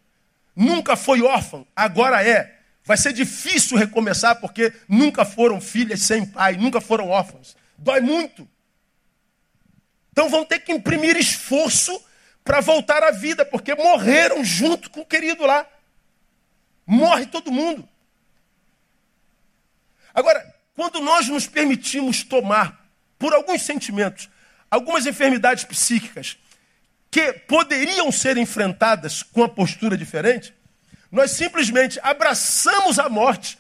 Nunca 0.56 0.96
foi 0.96 1.22
órfão, 1.22 1.68
agora 1.76 2.26
é. 2.26 2.56
Vai 2.84 2.98
ser 2.98 3.12
difícil 3.14 3.78
recomeçar 3.78 4.40
porque 4.40 4.72
nunca 4.88 5.26
foram 5.26 5.60
filhas 5.60 6.02
sem 6.04 6.26
pai, 6.26 6.56
nunca 6.56 6.80
foram 6.80 7.10
órfãos. 7.10 7.58
Dói 7.78 8.00
muito. 8.00 8.48
Então 10.12 10.30
vão 10.30 10.46
ter 10.46 10.60
que 10.60 10.72
imprimir 10.72 11.18
esforço 11.18 12.00
para 12.44 12.62
voltar 12.62 13.04
à 13.04 13.12
vida, 13.12 13.44
porque 13.44 13.74
morreram 13.74 14.46
junto 14.46 14.90
com 14.90 15.02
o 15.02 15.06
querido 15.06 15.46
lá. 15.46 15.68
Morre 16.86 17.26
todo 17.26 17.52
mundo. 17.52 17.90
Agora, 20.14 20.56
quando 20.76 21.02
nós 21.02 21.28
nos 21.28 21.48
permitimos 21.48 22.24
tomar 22.24 22.88
por 23.18 23.34
alguns 23.34 23.64
sentimentos 23.64 24.30
algumas 24.76 25.06
enfermidades 25.06 25.64
psíquicas 25.64 26.38
que 27.10 27.32
poderiam 27.32 28.12
ser 28.12 28.38
enfrentadas 28.38 29.24
com 29.24 29.42
uma 29.42 29.50
postura 29.50 29.98
diferente, 29.98 30.54
nós 31.12 31.32
simplesmente 31.32 32.00
abraçamos 32.04 33.00
a 33.00 33.08
morte 33.08 33.58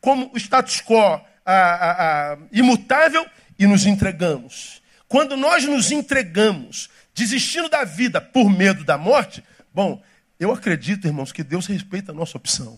como 0.00 0.30
o 0.34 0.36
status 0.36 0.80
quo 0.80 0.98
a, 0.98 1.24
a, 1.44 2.32
a, 2.32 2.38
imutável 2.50 3.24
e 3.58 3.66
nos 3.66 3.86
entregamos. 3.86 4.82
Quando 5.06 5.36
nós 5.36 5.64
nos 5.64 5.92
entregamos, 5.92 6.90
desistindo 7.14 7.68
da 7.68 7.84
vida 7.84 8.20
por 8.20 8.50
medo 8.50 8.84
da 8.84 8.98
morte, 8.98 9.42
bom, 9.72 10.02
eu 10.38 10.52
acredito, 10.52 11.06
irmãos, 11.06 11.30
que 11.30 11.44
Deus 11.44 11.66
respeita 11.66 12.10
a 12.10 12.14
nossa 12.14 12.36
opção. 12.36 12.76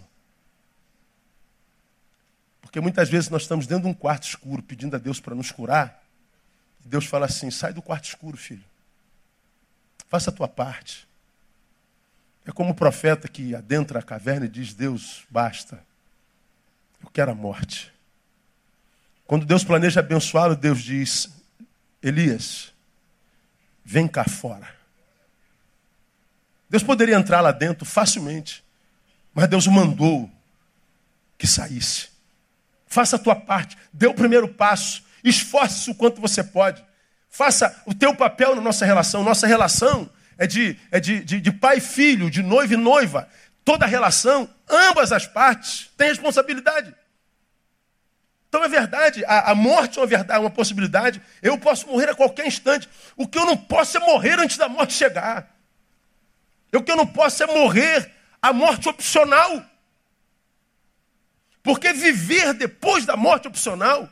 Porque 2.60 2.80
muitas 2.80 3.08
vezes 3.08 3.30
nós 3.30 3.42
estamos 3.42 3.66
dentro 3.66 3.84
de 3.84 3.90
um 3.90 3.94
quarto 3.94 4.24
escuro 4.24 4.62
pedindo 4.62 4.94
a 4.94 4.98
Deus 4.98 5.20
para 5.20 5.34
nos 5.34 5.50
curar, 5.50 6.02
Deus 6.84 7.06
fala 7.06 7.26
assim: 7.26 7.50
sai 7.50 7.72
do 7.72 7.82
quarto 7.82 8.04
escuro, 8.04 8.36
filho. 8.36 8.64
Faça 10.08 10.30
a 10.30 10.32
tua 10.32 10.48
parte. 10.48 11.06
É 12.46 12.52
como 12.52 12.70
o 12.70 12.74
profeta 12.74 13.28
que 13.28 13.54
adentra 13.54 13.98
a 13.98 14.02
caverna 14.02 14.46
e 14.46 14.48
diz: 14.48 14.72
Deus, 14.72 15.24
basta. 15.28 15.84
Eu 17.02 17.10
quero 17.10 17.30
a 17.30 17.34
morte. 17.34 17.92
Quando 19.26 19.44
Deus 19.44 19.62
planeja 19.62 20.00
abençoá-lo, 20.00 20.56
Deus 20.56 20.82
diz: 20.82 21.28
Elias, 22.02 22.72
vem 23.84 24.08
cá 24.08 24.24
fora. 24.24 24.74
Deus 26.70 26.82
poderia 26.82 27.16
entrar 27.16 27.40
lá 27.40 27.52
dentro 27.52 27.84
facilmente, 27.84 28.64
mas 29.34 29.48
Deus 29.48 29.66
o 29.66 29.72
mandou 29.72 30.30
que 31.36 31.46
saísse. 31.46 32.08
Faça 32.86 33.16
a 33.16 33.18
tua 33.18 33.36
parte, 33.36 33.76
dê 33.92 34.06
o 34.06 34.14
primeiro 34.14 34.48
passo, 34.48 35.02
esforce-se 35.24 35.90
o 35.90 35.94
quanto 35.94 36.20
você 36.20 36.42
pode. 36.42 36.84
Faça 37.28 37.82
o 37.86 37.94
teu 37.94 38.14
papel 38.14 38.54
na 38.54 38.62
nossa 38.62 38.84
relação. 38.84 39.22
Nossa 39.22 39.46
relação 39.46 40.10
é 40.36 40.46
de, 40.46 40.78
é 40.90 41.00
de, 41.00 41.22
de, 41.22 41.40
de 41.40 41.52
pai 41.52 41.78
e 41.78 41.80
filho, 41.80 42.30
de 42.30 42.42
noivo 42.42 42.74
e 42.74 42.76
noiva. 42.76 43.28
Toda 43.64 43.86
relação, 43.86 44.48
ambas 44.68 45.12
as 45.12 45.26
partes 45.26 45.90
têm 45.96 46.08
responsabilidade. 46.08 46.94
Então 48.48 48.64
é 48.64 48.68
verdade, 48.68 49.22
a, 49.26 49.50
a, 49.50 49.54
morte 49.54 49.98
é 49.98 50.00
uma 50.00 50.06
verdade, 50.06 50.40
uma 50.40 50.50
possibilidade. 50.50 51.20
Eu 51.42 51.58
posso 51.58 51.86
morrer 51.86 52.08
a 52.08 52.14
qualquer 52.14 52.46
instante. 52.46 52.88
O 53.14 53.28
que 53.28 53.38
eu 53.38 53.44
não 53.44 53.56
posso 53.56 53.98
é 53.98 54.00
morrer 54.00 54.38
antes 54.38 54.56
da 54.56 54.68
morte 54.68 54.94
chegar. 54.94 55.54
O 56.72 56.82
que 56.82 56.90
eu 56.90 56.96
não 56.96 57.06
posso 57.06 57.42
é 57.42 57.46
morrer 57.46 58.10
a 58.40 58.52
morte 58.52 58.88
opcional. 58.88 59.62
Porque 61.62 61.92
viver 61.92 62.54
depois 62.54 63.04
da 63.04 63.16
morte 63.16 63.46
opcional 63.48 64.08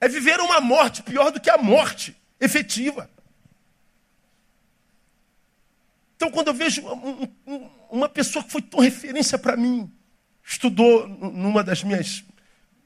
é 0.00 0.08
viver 0.08 0.40
uma 0.40 0.60
morte 0.60 1.02
pior 1.02 1.30
do 1.30 1.40
que 1.40 1.50
a 1.50 1.58
morte 1.58 2.16
efetiva. 2.40 3.10
Então, 6.16 6.30
quando 6.30 6.48
eu 6.48 6.54
vejo 6.54 6.82
um, 6.82 7.28
um, 7.46 7.70
uma 7.90 8.08
pessoa 8.08 8.44
que 8.44 8.50
foi 8.50 8.62
tão 8.62 8.80
referência 8.80 9.38
para 9.38 9.56
mim, 9.56 9.90
estudou 10.44 11.06
numa 11.08 11.62
das 11.62 11.82
minhas 11.82 12.24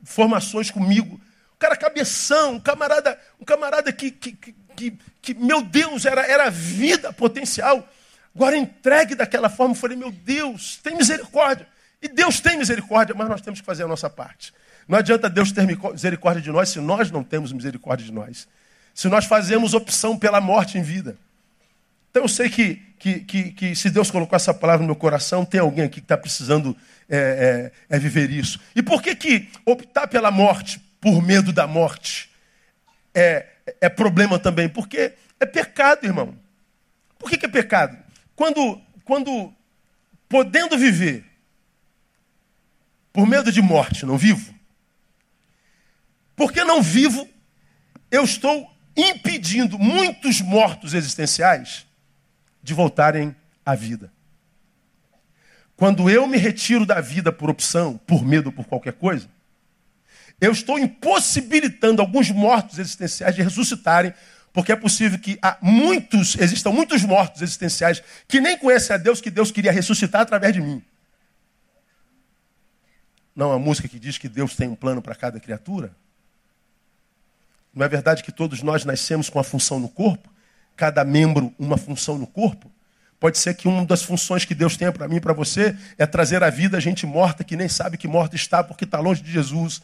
formações 0.05 0.71
comigo, 0.71 1.21
um 1.55 1.59
cara 1.59 1.77
cabeção, 1.77 2.55
um 2.55 2.61
camarada, 2.61 3.19
um 3.41 3.45
camarada 3.45 3.93
que, 3.93 4.11
que, 4.11 4.33
que, 4.77 4.99
que 5.23 5.35
meu 5.35 5.63
Deus, 5.63 6.05
era, 6.05 6.27
era 6.27 6.51
vida 6.51 7.13
potencial. 7.13 7.89
Agora 8.35 8.57
entregue 8.57 9.15
daquela 9.15 9.49
forma, 9.49 9.75
eu 9.75 9.79
falei, 9.79 9.97
meu 9.97 10.11
Deus, 10.11 10.79
tem 10.83 10.97
misericórdia. 10.97 11.67
E 12.03 12.09
Deus 12.09 12.41
tem 12.41 12.59
misericórdia, 12.59 13.15
mas 13.15 13.29
nós 13.29 13.41
temos 13.41 13.61
que 13.61 13.67
fazer 13.67 13.85
a 13.85 13.89
nossa 13.89 14.11
parte. 14.11 14.53
Não 14.87 14.99
adianta 14.99 15.31
Deus 15.31 15.53
ter 15.53 15.67
misericórdia 15.67 16.43
de 16.43 16.51
nós 16.51 16.69
se 16.69 16.81
nós 16.81 17.11
não 17.11 17.23
temos 17.23 17.53
misericórdia 17.53 18.07
de 18.07 18.13
nós. 18.13 18.49
Se 18.95 19.09
nós 19.09 19.25
fazemos 19.25 19.75
opção 19.75 20.19
pela 20.19 20.41
morte 20.41 20.79
em 20.79 20.83
vida. 20.83 21.17
Então 22.11 22.23
eu 22.23 22.29
sei 22.29 22.49
que, 22.49 22.77
que, 22.99 23.21
que, 23.21 23.51
que, 23.53 23.75
se 23.75 23.91
Deus 23.91 24.11
colocou 24.11 24.37
essa 24.37 24.55
palavra 24.55 24.83
no 24.83 24.87
meu 24.87 24.97
coração, 24.97 25.45
tem 25.45 25.61
alguém 25.61 25.85
aqui 25.85 26.01
que 26.01 26.05
está 26.05 26.17
precisando 26.17 26.77
é, 27.09 27.73
é, 27.89 27.97
é, 27.97 27.99
viver 27.99 28.31
isso. 28.31 28.61
E 28.77 28.83
por 28.83 29.03
que, 29.03 29.17
que 29.17 29.49
optar 29.67 30.07
pela 30.07 30.31
morte, 30.31 30.79
por 31.01 31.21
medo 31.21 31.53
da 31.53 31.67
morte, 31.67 32.31
é, 33.13 33.47
é 33.81 33.89
problema 33.89 34.39
também? 34.39 34.69
Porque 34.69 35.13
é 35.41 35.47
pecado, 35.47 36.07
irmão. 36.07 36.37
Por 37.19 37.29
que, 37.29 37.37
que 37.37 37.47
é 37.47 37.49
pecado? 37.49 37.99
Quando, 38.37 38.81
quando 39.05 39.53
podendo 40.29 40.79
viver 40.79 41.25
por 43.13 43.27
medo 43.27 43.51
de 43.51 43.61
morte, 43.61 44.07
não 44.07 44.17
vivo? 44.17 44.55
Porque 46.37 46.65
não 46.65 46.83
vivo, 46.83 47.29
eu 48.11 48.25
estou 48.25 48.71
impedindo 48.97 49.79
muitos 49.79 50.41
mortos 50.41 50.95
existenciais 50.95 51.87
de 52.63 52.75
voltarem 52.75 53.35
à 53.65 53.75
vida. 53.75 54.13
Quando 55.77 56.09
eu 56.09 56.27
me 56.27 56.39
retiro 56.39 56.87
da 56.87 57.01
vida 57.01 57.33
por 57.33 57.51
opção, 57.51 57.99
por 58.07 58.25
medo, 58.25 58.53
por 58.53 58.65
qualquer 58.65 58.93
coisa, 58.93 59.29
eu 60.41 60.53
estou 60.53 60.79
impossibilitando 60.79 62.01
alguns 62.01 62.31
mortos 62.31 62.79
existenciais 62.79 63.35
de 63.35 63.43
ressuscitarem, 63.43 64.15
porque 64.53 64.71
é 64.71 64.77
possível 64.77 65.19
que 65.19 65.39
há 65.43 65.59
muitos, 65.61 66.37
existam 66.37 66.71
muitos 66.71 67.03
mortos 67.03 67.43
existenciais 67.43 68.03
que 68.29 68.41
nem 68.41 68.57
conhecem 68.57 68.95
a 68.95 68.99
Deus, 68.99 69.21
que 69.21 69.31
Deus 69.31 69.51
queria 69.51 69.73
ressuscitar 69.73 70.21
através 70.21 70.53
de 70.53 70.61
mim. 70.61 70.83
Não 73.35 73.53
a 73.53 73.59
música 73.59 73.89
que 73.89 73.99
diz 73.99 74.17
que 74.17 74.29
Deus 74.29 74.55
tem 74.55 74.69
um 74.69 74.77
plano 74.77 75.03
para 75.03 75.15
cada 75.17 75.41
criatura? 75.41 75.95
Não 77.75 77.85
é 77.85 77.89
verdade 77.89 78.23
que 78.23 78.33
todos 78.33 78.63
nós 78.63 78.85
nascemos 78.85 79.29
com 79.29 79.39
a 79.39 79.45
função 79.45 79.79
no 79.79 79.89
corpo? 79.89 80.35
cada 80.77 81.05
membro 81.05 81.53
uma 81.59 81.77
função 81.77 82.19
no 82.19 82.27
corpo. 82.27 82.71
Pode 83.19 83.39
ser 83.39 83.55
que 83.55 83.67
uma 83.67 83.85
das 83.87 84.03
funções 84.03 84.45
que 84.45 84.55
Deus 84.55 84.77
tenha 84.77 84.93
para 84.93 85.09
mim 85.09 85.17
e 85.17 85.21
para 85.21 85.33
você 85.33 85.75
é 85.97 86.05
trazer 86.05 86.43
à 86.43 86.51
vida 86.51 86.81
gente 86.81 87.07
morta 87.07 87.43
que 87.43 87.57
nem 87.57 87.69
sabe 87.69 87.97
que 87.97 88.09
morta 88.09 88.37
está 88.37 88.63
porque 88.63 88.85
está 88.85 88.99
longe 89.01 89.23
de 89.23 89.33
Jesus. 89.33 89.81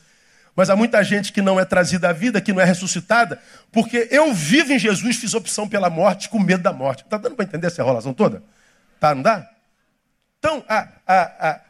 Mas 0.54 0.68
há 0.68 0.76
muita 0.76 1.02
gente 1.02 1.32
que 1.32 1.40
não 1.40 1.58
é 1.58 1.64
trazida 1.64 2.10
à 2.10 2.12
vida, 2.12 2.40
que 2.40 2.52
não 2.52 2.60
é 2.60 2.64
ressuscitada, 2.64 3.40
porque 3.70 4.08
eu 4.10 4.34
vivo 4.34 4.72
em 4.72 4.78
Jesus, 4.78 5.16
fiz 5.16 5.32
opção 5.32 5.68
pela 5.68 5.88
morte 5.88 6.28
com 6.28 6.38
medo 6.38 6.62
da 6.62 6.72
morte. 6.72 7.04
Está 7.04 7.16
dando 7.16 7.36
para 7.36 7.44
entender 7.44 7.68
essa 7.68 7.80
enrolação 7.80 8.12
toda? 8.12 8.42
Tá, 8.98 9.14
não 9.14 9.22
dá? 9.22 9.48
Então, 10.38 10.64
a, 10.68 10.88
a, 11.06 11.50
a, 11.50 11.60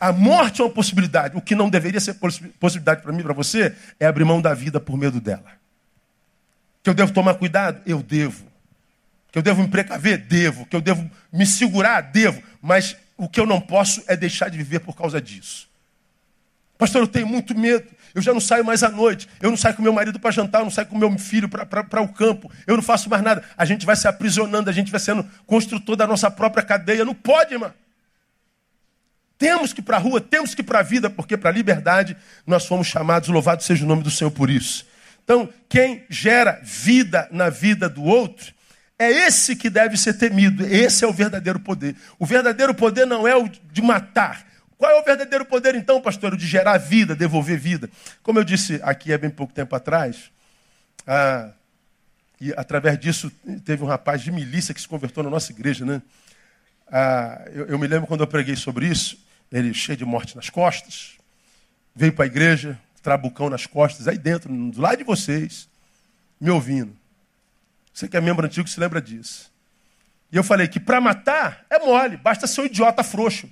a, 0.00 0.12
morte 0.12 0.62
é 0.62 0.64
uma 0.64 0.70
possibilidade. 0.70 1.36
O 1.36 1.40
que 1.42 1.54
não 1.54 1.68
deveria 1.68 2.00
ser 2.00 2.14
possibilidade 2.14 3.02
para 3.02 3.12
mim 3.12 3.22
para 3.22 3.34
você 3.34 3.74
é 4.00 4.06
abrir 4.06 4.24
mão 4.24 4.40
da 4.40 4.54
vida 4.54 4.80
por 4.80 4.96
medo 4.96 5.20
dela. 5.20 5.44
Que 6.82 6.88
eu 6.88 6.94
devo 6.94 7.12
tomar 7.12 7.34
cuidado? 7.34 7.82
Eu 7.84 8.02
devo. 8.02 8.46
Que 9.30 9.38
eu 9.38 9.42
devo 9.42 9.62
me 9.62 9.68
precaver? 9.68 10.16
Devo. 10.16 10.64
Que 10.64 10.74
eu 10.74 10.80
devo 10.80 11.08
me 11.30 11.44
segurar? 11.44 12.00
Devo. 12.00 12.42
Mas 12.62 12.96
o 13.14 13.28
que 13.28 13.38
eu 13.38 13.44
não 13.44 13.60
posso 13.60 14.02
é 14.06 14.16
deixar 14.16 14.48
de 14.48 14.56
viver 14.56 14.80
por 14.80 14.96
causa 14.96 15.20
disso. 15.20 15.68
Pastor, 16.78 17.02
eu 17.02 17.06
tenho 17.06 17.26
muito 17.26 17.54
medo. 17.54 17.86
Eu 18.14 18.22
já 18.22 18.32
não 18.32 18.40
saio 18.40 18.64
mais 18.64 18.82
à 18.82 18.88
noite. 18.88 19.28
Eu 19.38 19.50
não 19.50 19.56
saio 19.56 19.74
com 19.76 19.82
meu 19.82 19.92
marido 19.92 20.18
para 20.18 20.30
jantar. 20.30 20.62
Eu 20.62 20.64
não 20.64 20.70
saio 20.70 20.86
com 20.86 20.96
meu 20.96 21.18
filho 21.18 21.48
para 21.48 22.00
o 22.00 22.08
campo. 22.08 22.50
Eu 22.66 22.74
não 22.74 22.82
faço 22.82 23.10
mais 23.10 23.22
nada. 23.22 23.44
A 23.56 23.66
gente 23.66 23.84
vai 23.84 23.96
se 23.96 24.08
aprisionando. 24.08 24.70
A 24.70 24.72
gente 24.72 24.90
vai 24.90 24.98
sendo 24.98 25.24
construtor 25.46 25.94
da 25.94 26.06
nossa 26.06 26.30
própria 26.30 26.64
cadeia. 26.64 27.04
Não 27.04 27.14
pode, 27.14 27.52
irmão. 27.52 27.72
Temos 29.42 29.72
que 29.72 29.80
ir 29.80 29.82
para 29.82 29.96
a 29.96 30.00
rua, 30.00 30.20
temos 30.20 30.54
que 30.54 30.60
ir 30.60 30.64
para 30.64 30.78
a 30.78 30.82
vida, 30.84 31.10
porque 31.10 31.36
para 31.36 31.50
a 31.50 31.52
liberdade 31.52 32.16
nós 32.46 32.64
fomos 32.64 32.86
chamados. 32.86 33.28
Louvado 33.28 33.60
seja 33.60 33.84
o 33.84 33.88
nome 33.88 34.00
do 34.00 34.10
Senhor 34.10 34.30
por 34.30 34.48
isso. 34.48 34.86
Então, 35.24 35.48
quem 35.68 36.04
gera 36.08 36.60
vida 36.62 37.28
na 37.32 37.50
vida 37.50 37.88
do 37.88 38.04
outro 38.04 38.54
é 38.96 39.10
esse 39.10 39.56
que 39.56 39.68
deve 39.68 39.96
ser 39.96 40.14
temido. 40.14 40.64
Esse 40.64 41.04
é 41.04 41.08
o 41.08 41.12
verdadeiro 41.12 41.58
poder. 41.58 41.96
O 42.20 42.24
verdadeiro 42.24 42.72
poder 42.72 43.04
não 43.04 43.26
é 43.26 43.34
o 43.34 43.48
de 43.48 43.82
matar. 43.82 44.46
Qual 44.78 44.92
é 44.92 45.00
o 45.00 45.04
verdadeiro 45.04 45.44
poder, 45.44 45.74
então, 45.74 46.00
pastor? 46.00 46.34
O 46.34 46.36
de 46.36 46.46
gerar 46.46 46.78
vida, 46.78 47.16
devolver 47.16 47.58
vida. 47.58 47.90
Como 48.22 48.38
eu 48.38 48.44
disse 48.44 48.78
aqui 48.84 49.12
há 49.12 49.18
bem 49.18 49.30
pouco 49.30 49.52
tempo 49.52 49.74
atrás, 49.74 50.30
ah, 51.04 51.50
e 52.40 52.52
através 52.56 52.96
disso 52.96 53.28
teve 53.64 53.82
um 53.82 53.88
rapaz 53.88 54.22
de 54.22 54.30
milícia 54.30 54.72
que 54.72 54.80
se 54.80 54.86
convertou 54.86 55.24
na 55.24 55.30
nossa 55.30 55.50
igreja, 55.50 55.84
né? 55.84 56.00
Ah, 56.86 57.42
eu, 57.52 57.66
eu 57.66 57.78
me 57.78 57.88
lembro 57.88 58.06
quando 58.06 58.20
eu 58.20 58.26
preguei 58.28 58.54
sobre 58.54 58.86
isso, 58.86 59.18
ele 59.52 59.74
cheio 59.74 59.98
de 59.98 60.04
morte 60.04 60.34
nas 60.34 60.48
costas, 60.48 61.18
veio 61.94 62.12
para 62.12 62.24
a 62.24 62.26
igreja, 62.26 62.80
trabucão 63.02 63.50
nas 63.50 63.66
costas, 63.66 64.08
aí 64.08 64.16
dentro, 64.16 64.52
do 64.52 64.80
lado 64.80 64.96
de 64.96 65.04
vocês, 65.04 65.68
me 66.40 66.50
ouvindo. 66.50 66.96
Você 67.92 68.08
que 68.08 68.16
é 68.16 68.20
membro 68.20 68.46
antigo 68.46 68.66
se 68.66 68.80
lembra 68.80 69.00
disso. 69.00 69.52
E 70.30 70.36
eu 70.36 70.42
falei 70.42 70.66
que 70.66 70.80
para 70.80 71.00
matar 71.00 71.66
é 71.68 71.78
mole, 71.78 72.16
basta 72.16 72.46
ser 72.46 72.62
um 72.62 72.64
idiota 72.64 73.04
frouxo. 73.04 73.50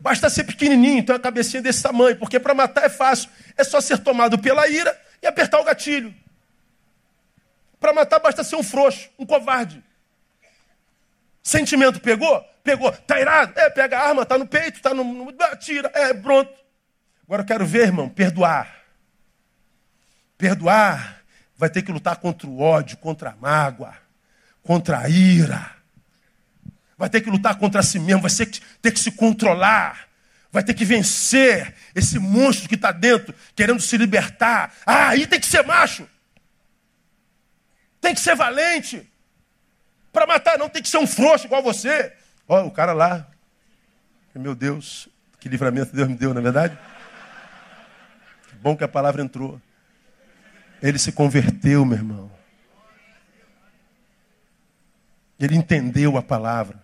Basta 0.00 0.30
ser 0.30 0.44
pequenininho, 0.44 0.98
então 0.98 1.14
a 1.14 1.18
cabecinha 1.18 1.60
desse 1.60 1.82
tamanho, 1.82 2.16
porque 2.16 2.40
para 2.40 2.54
matar 2.54 2.84
é 2.84 2.88
fácil. 2.88 3.28
É 3.56 3.64
só 3.64 3.80
ser 3.80 3.98
tomado 3.98 4.38
pela 4.38 4.66
ira 4.68 4.98
e 5.20 5.26
apertar 5.26 5.60
o 5.60 5.64
gatilho. 5.64 6.14
Para 7.78 7.92
matar 7.92 8.18
basta 8.20 8.42
ser 8.42 8.56
um 8.56 8.62
frouxo, 8.62 9.10
um 9.18 9.26
covarde. 9.26 9.82
Sentimento 11.48 11.98
pegou? 11.98 12.44
Pegou. 12.62 12.92
Tá 12.92 13.18
irado? 13.18 13.58
É, 13.58 13.70
pega 13.70 13.98
a 13.98 14.08
arma, 14.08 14.26
tá 14.26 14.36
no 14.36 14.46
peito, 14.46 14.82
tá 14.82 14.92
no. 14.92 15.02
no 15.02 15.32
tira, 15.58 15.90
é, 15.94 16.12
pronto. 16.12 16.52
Agora 17.24 17.40
eu 17.40 17.46
quero 17.46 17.64
ver, 17.64 17.84
irmão, 17.84 18.06
perdoar. 18.06 18.70
Perdoar 20.36 21.22
vai 21.56 21.70
ter 21.70 21.80
que 21.80 21.90
lutar 21.90 22.16
contra 22.16 22.46
o 22.46 22.60
ódio, 22.60 22.98
contra 22.98 23.30
a 23.30 23.36
mágoa, 23.36 23.96
contra 24.62 24.98
a 24.98 25.08
ira. 25.08 25.74
Vai 26.98 27.08
ter 27.08 27.22
que 27.22 27.30
lutar 27.30 27.54
contra 27.56 27.82
si 27.82 27.98
mesmo, 27.98 28.20
vai 28.20 28.46
ter 28.82 28.92
que 28.92 29.00
se 29.00 29.10
controlar. 29.12 30.06
Vai 30.52 30.62
ter 30.62 30.74
que 30.74 30.84
vencer 30.84 31.74
esse 31.94 32.18
monstro 32.18 32.68
que 32.68 32.74
está 32.74 32.92
dentro, 32.92 33.34
querendo 33.56 33.80
se 33.80 33.96
libertar. 33.96 34.74
Ah, 34.84 35.08
aí 35.08 35.26
tem 35.26 35.40
que 35.40 35.46
ser 35.46 35.64
macho. 35.64 36.06
Tem 38.02 38.14
que 38.14 38.20
ser 38.20 38.36
valente. 38.36 39.10
Para 40.12 40.26
matar, 40.26 40.58
não 40.58 40.68
tem 40.68 40.82
que 40.82 40.88
ser 40.88 40.98
um 40.98 41.06
frouxo 41.06 41.46
igual 41.46 41.62
você. 41.62 42.12
Olha 42.46 42.64
o 42.64 42.70
cara 42.70 42.92
lá. 42.92 43.28
Meu 44.34 44.54
Deus, 44.54 45.08
que 45.40 45.48
livramento 45.48 45.94
Deus 45.94 46.08
me 46.08 46.14
deu, 46.14 46.32
não 46.32 46.40
é 46.40 46.44
verdade? 46.44 46.78
Que 48.48 48.54
bom 48.56 48.76
que 48.76 48.84
a 48.84 48.88
palavra 48.88 49.20
entrou. 49.20 49.60
Ele 50.80 50.98
se 50.98 51.10
converteu, 51.10 51.84
meu 51.84 51.98
irmão. 51.98 52.30
Ele 55.40 55.56
entendeu 55.56 56.16
a 56.16 56.22
palavra. 56.22 56.82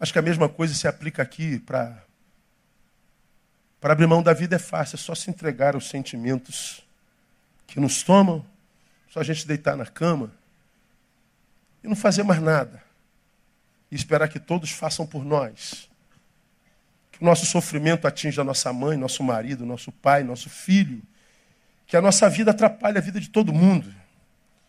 Acho 0.00 0.12
que 0.12 0.18
a 0.18 0.22
mesma 0.22 0.48
coisa 0.48 0.74
se 0.74 0.86
aplica 0.88 1.22
aqui 1.22 1.58
para. 1.60 2.04
Para 3.80 3.92
abrir 3.92 4.08
mão 4.08 4.24
da 4.24 4.32
vida 4.32 4.56
é 4.56 4.58
fácil, 4.58 4.96
é 4.96 4.98
só 4.98 5.14
se 5.14 5.30
entregar 5.30 5.76
aos 5.76 5.88
sentimentos 5.88 6.84
que 7.64 7.78
nos 7.78 8.02
tomam, 8.02 8.44
só 9.08 9.20
a 9.20 9.22
gente 9.22 9.46
deitar 9.46 9.76
na 9.76 9.86
cama 9.86 10.32
e 11.82 11.88
não 11.88 11.96
fazer 11.96 12.22
mais 12.22 12.40
nada. 12.40 12.82
E 13.90 13.94
esperar 13.94 14.28
que 14.28 14.38
todos 14.38 14.70
façam 14.70 15.06
por 15.06 15.24
nós. 15.24 15.88
Que 17.12 17.22
o 17.22 17.24
nosso 17.24 17.46
sofrimento 17.46 18.06
atinja 18.06 18.42
a 18.42 18.44
nossa 18.44 18.72
mãe, 18.72 18.96
nosso 18.96 19.22
marido, 19.22 19.64
nosso 19.64 19.90
pai, 19.90 20.22
nosso 20.22 20.50
filho. 20.50 21.02
Que 21.86 21.96
a 21.96 22.00
nossa 22.00 22.28
vida 22.28 22.50
atrapalhe 22.50 22.98
a 22.98 23.00
vida 23.00 23.18
de 23.18 23.28
todo 23.28 23.52
mundo. 23.52 23.92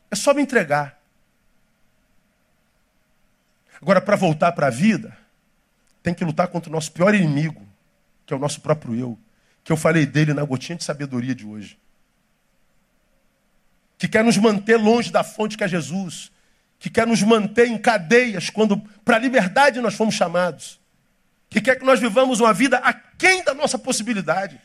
É 0.10 0.16
só 0.16 0.34
me 0.34 0.42
entregar. 0.42 1.00
Agora, 3.82 4.02
para 4.02 4.16
voltar 4.16 4.52
para 4.52 4.68
a 4.68 4.70
vida, 4.70 5.18
tem 6.02 6.14
que 6.14 6.24
lutar 6.26 6.48
contra 6.48 6.70
o 6.70 6.74
nosso 6.74 6.92
pior 6.92 7.14
inimigo, 7.14 7.66
que 8.26 8.34
é 8.34 8.38
o 8.38 8.40
nosso 8.40 8.62
próprio 8.62 8.96
eu. 8.96 9.20
Que 9.64 9.72
eu 9.72 9.78
falei 9.78 10.06
dele 10.06 10.34
na 10.34 10.44
gotinha 10.44 10.78
de 10.78 10.84
sabedoria 10.84 11.36
de 11.36 11.46
hoje. 11.46 11.78
Que 13.98 14.08
quer 14.08 14.24
nos 14.24 14.38
manter 14.38 14.78
longe 14.78 15.12
da 15.12 15.24
fonte 15.24 15.58
que 15.58 15.64
é 15.64 15.68
Jesus. 15.68 16.32
Que 16.80 16.90
quer 16.90 17.06
nos 17.06 17.22
manter 17.22 17.68
em 17.68 17.78
cadeias 17.78 18.50
quando 18.50 18.78
para 19.04 19.18
a 19.18 19.20
liberdade 19.20 19.82
nós 19.82 19.94
fomos 19.94 20.16
chamados. 20.16 20.80
Que 21.50 21.60
quer 21.60 21.78
que 21.78 21.86
nós 21.86 22.00
vivamos 22.00 22.40
uma 22.40 22.54
vida 22.54 22.78
aquém 22.78 23.44
da 23.44 23.54
nossa 23.54 23.78
possibilidade. 23.78 24.60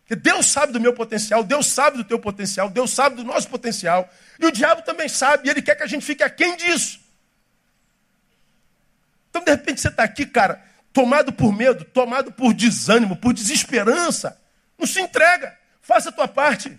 Porque 0.00 0.16
Deus 0.16 0.46
sabe 0.46 0.72
do 0.72 0.80
meu 0.80 0.92
potencial, 0.92 1.42
Deus 1.42 1.66
sabe 1.66 1.96
do 1.96 2.04
teu 2.04 2.18
potencial, 2.18 2.68
Deus 2.68 2.90
sabe 2.92 3.16
do 3.16 3.24
nosso 3.24 3.48
potencial. 3.48 4.08
E 4.38 4.44
o 4.46 4.52
diabo 4.52 4.82
também 4.82 5.08
sabe, 5.08 5.46
e 5.46 5.50
ele 5.50 5.62
quer 5.62 5.74
que 5.76 5.82
a 5.82 5.86
gente 5.86 6.04
fique 6.04 6.22
aquém 6.22 6.56
disso. 6.56 7.00
Então, 9.30 9.42
de 9.42 9.50
repente, 9.50 9.80
você 9.80 9.88
está 9.88 10.04
aqui, 10.04 10.26
cara, 10.26 10.62
tomado 10.92 11.32
por 11.32 11.52
medo, 11.52 11.84
tomado 11.86 12.30
por 12.32 12.54
desânimo, 12.54 13.16
por 13.16 13.32
desesperança. 13.32 14.40
Não 14.78 14.86
se 14.86 15.00
entrega. 15.00 15.58
Faça 15.80 16.10
a 16.10 16.12
tua 16.12 16.28
parte. 16.28 16.78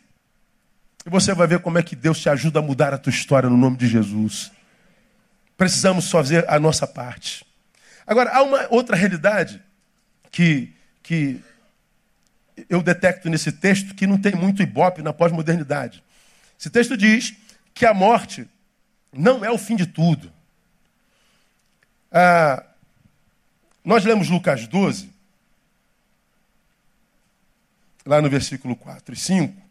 E 1.06 1.10
você 1.10 1.34
vai 1.34 1.46
ver 1.46 1.60
como 1.60 1.78
é 1.78 1.84
que 1.84 1.96
Deus 1.96 2.20
te 2.20 2.30
ajuda 2.30 2.60
a 2.60 2.62
mudar 2.62 2.94
a 2.94 2.98
tua 2.98 3.12
história 3.12 3.50
no 3.50 3.58
nome 3.58 3.78
de 3.78 3.88
Jesus. 3.88 4.52
Precisamos 5.56 6.10
fazer 6.10 6.50
a 6.50 6.60
nossa 6.60 6.88
parte. 6.88 7.46
Agora, 8.08 8.32
há 8.32 8.42
uma 8.42 8.68
outra 8.70 8.96
realidade 8.96 9.62
que, 10.32 10.74
que 11.04 11.40
eu 12.68 12.82
detecto 12.82 13.30
nesse 13.30 13.52
texto 13.52 13.94
que 13.94 14.08
não 14.08 14.18
tem 14.18 14.34
muito 14.34 14.64
ibope 14.64 15.02
na 15.02 15.14
pós-modernidade. 15.14 16.04
Esse 16.60 16.70
texto 16.70 16.98
diz 16.98 17.36
que 17.74 17.86
a 17.86 17.94
morte 17.94 18.48
não 19.14 19.46
é 19.46 19.52
o 19.52 19.58
fim 19.58 19.76
de 19.76 19.86
tudo. 19.86 20.32
Ah, 22.12 22.64
nós 23.84 24.04
lemos 24.04 24.30
Lucas 24.30 24.68
12, 24.68 25.12
lá 28.06 28.22
no 28.22 28.30
versículo 28.30 28.76
4 28.76 29.14
e 29.14 29.18
5. 29.18 29.65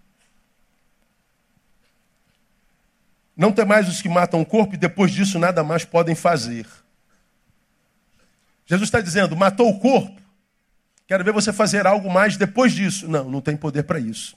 Não 3.37 3.51
tem 3.53 3.65
mais 3.65 3.89
os 3.89 4.01
que 4.01 4.09
matam 4.09 4.41
o 4.41 4.47
corpo 4.47 4.75
e 4.75 4.79
depois 4.79 5.11
disso 5.11 5.39
nada 5.39 5.65
mais 5.65 5.85
podem 5.85 6.15
fazer. 6.15 6.67
Jesus 8.67 8.89
está 8.89 9.01
dizendo: 9.01 9.37
matou 9.37 9.69
o 9.69 9.79
corpo, 9.79 10.21
quero 11.07 11.25
ver 11.25 11.33
você 11.33 11.53
fazer 11.53 11.87
algo 11.87 12.11
mais 12.11 12.37
depois 12.37 12.73
disso. 12.73 13.09
Não, 13.09 13.29
não 13.29 13.41
tem 13.41 13.57
poder 13.57 13.83
para 13.83 13.99
isso. 13.99 14.37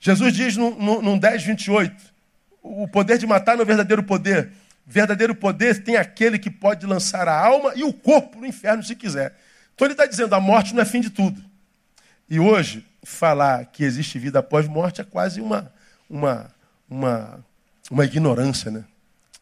Jesus 0.00 0.32
diz 0.32 0.56
no, 0.56 0.74
no, 0.76 1.02
no 1.02 1.18
10, 1.18 1.42
28, 1.42 2.14
o 2.62 2.86
poder 2.86 3.18
de 3.18 3.26
matar 3.26 3.56
não 3.56 3.62
é 3.62 3.66
verdadeiro 3.66 4.02
poder. 4.02 4.52
Verdadeiro 4.86 5.34
poder 5.34 5.82
tem 5.82 5.96
aquele 5.96 6.38
que 6.38 6.50
pode 6.50 6.86
lançar 6.86 7.28
a 7.28 7.38
alma 7.38 7.72
e 7.74 7.84
o 7.84 7.92
corpo 7.92 8.40
no 8.40 8.46
inferno 8.46 8.82
se 8.82 8.94
quiser. 8.94 9.36
Então 9.74 9.86
ele 9.86 9.94
está 9.94 10.06
dizendo: 10.06 10.34
a 10.34 10.40
morte 10.40 10.74
não 10.74 10.82
é 10.82 10.84
fim 10.84 11.00
de 11.00 11.10
tudo. 11.10 11.42
E 12.30 12.38
hoje, 12.38 12.86
falar 13.02 13.66
que 13.66 13.84
existe 13.84 14.18
vida 14.18 14.38
após 14.38 14.68
morte 14.68 15.00
é 15.00 15.04
quase 15.04 15.40
uma, 15.40 15.72
uma, 16.08 16.50
uma, 16.88 17.44
uma 17.90 18.04
ignorância, 18.04 18.70
né? 18.70 18.84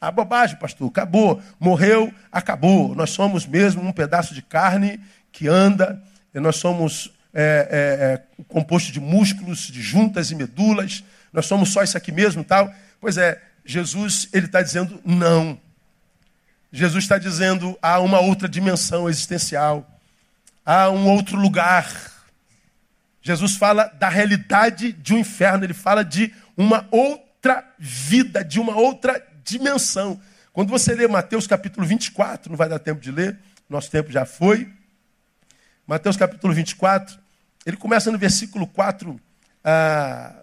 A 0.01 0.11
bobagem, 0.11 0.59
pastor, 0.59 0.89
acabou, 0.89 1.43
morreu, 1.59 2.13
acabou. 2.31 2.95
Nós 2.95 3.11
somos 3.11 3.47
mesmo 3.47 3.83
um 3.83 3.93
pedaço 3.93 4.35
de 4.35 4.43
carne 4.43 5.01
que 5.33 5.49
anda, 5.49 6.03
nós 6.35 6.57
somos 6.57 7.11
é, 7.33 7.43
é, 7.43 8.39
é, 8.41 8.45
composto 8.45 8.93
de 8.93 9.01
músculos, 9.01 9.67
de 9.67 9.81
juntas 9.83 10.31
e 10.31 10.35
medulas, 10.35 11.03
nós 11.33 11.47
somos 11.47 11.71
só 11.71 11.83
isso 11.83 11.97
aqui 11.97 12.13
mesmo 12.13 12.45
tal. 12.45 12.73
Pois 13.01 13.17
é, 13.17 13.41
Jesus 13.65 14.29
ele 14.33 14.47
está 14.47 14.63
dizendo 14.63 15.01
não. 15.05 15.59
Jesus 16.71 17.05
está 17.05 17.17
dizendo 17.17 17.77
há 17.81 17.99
uma 18.01 18.21
outra 18.21 18.49
dimensão 18.49 19.09
existencial, 19.09 19.87
há 20.65 20.91
um 20.91 21.09
outro 21.09 21.39
lugar. 21.39 22.13
Jesus 23.23 23.57
fala 23.57 23.85
da 23.99 24.09
realidade 24.09 24.93
de 24.93 25.15
um 25.15 25.19
inferno, 25.19 25.65
ele 25.65 25.75
fala 25.75 26.05
de 26.05 26.33
uma 26.57 26.87
outra 26.91 27.26
vida, 27.79 28.45
de 28.45 28.61
uma 28.61 28.77
outra 28.77 29.23
dimensão. 29.45 30.21
Quando 30.53 30.71
você 30.71 30.95
lê 30.95 31.07
Mateus 31.07 31.47
capítulo 31.47 31.87
24, 31.87 32.51
não 32.51 32.57
vai 32.57 32.69
dar 32.69 32.79
tempo 32.79 33.01
de 33.01 33.11
ler, 33.11 33.39
nosso 33.69 33.91
tempo 33.91 34.11
já 34.11 34.25
foi. 34.25 34.73
Mateus 35.87 36.17
capítulo 36.17 36.53
24, 36.55 37.19
ele 37.65 37.77
começa 37.77 38.11
no 38.11 38.19
versículo 38.19 38.67
4. 38.67 39.21
Ah, 39.63 40.35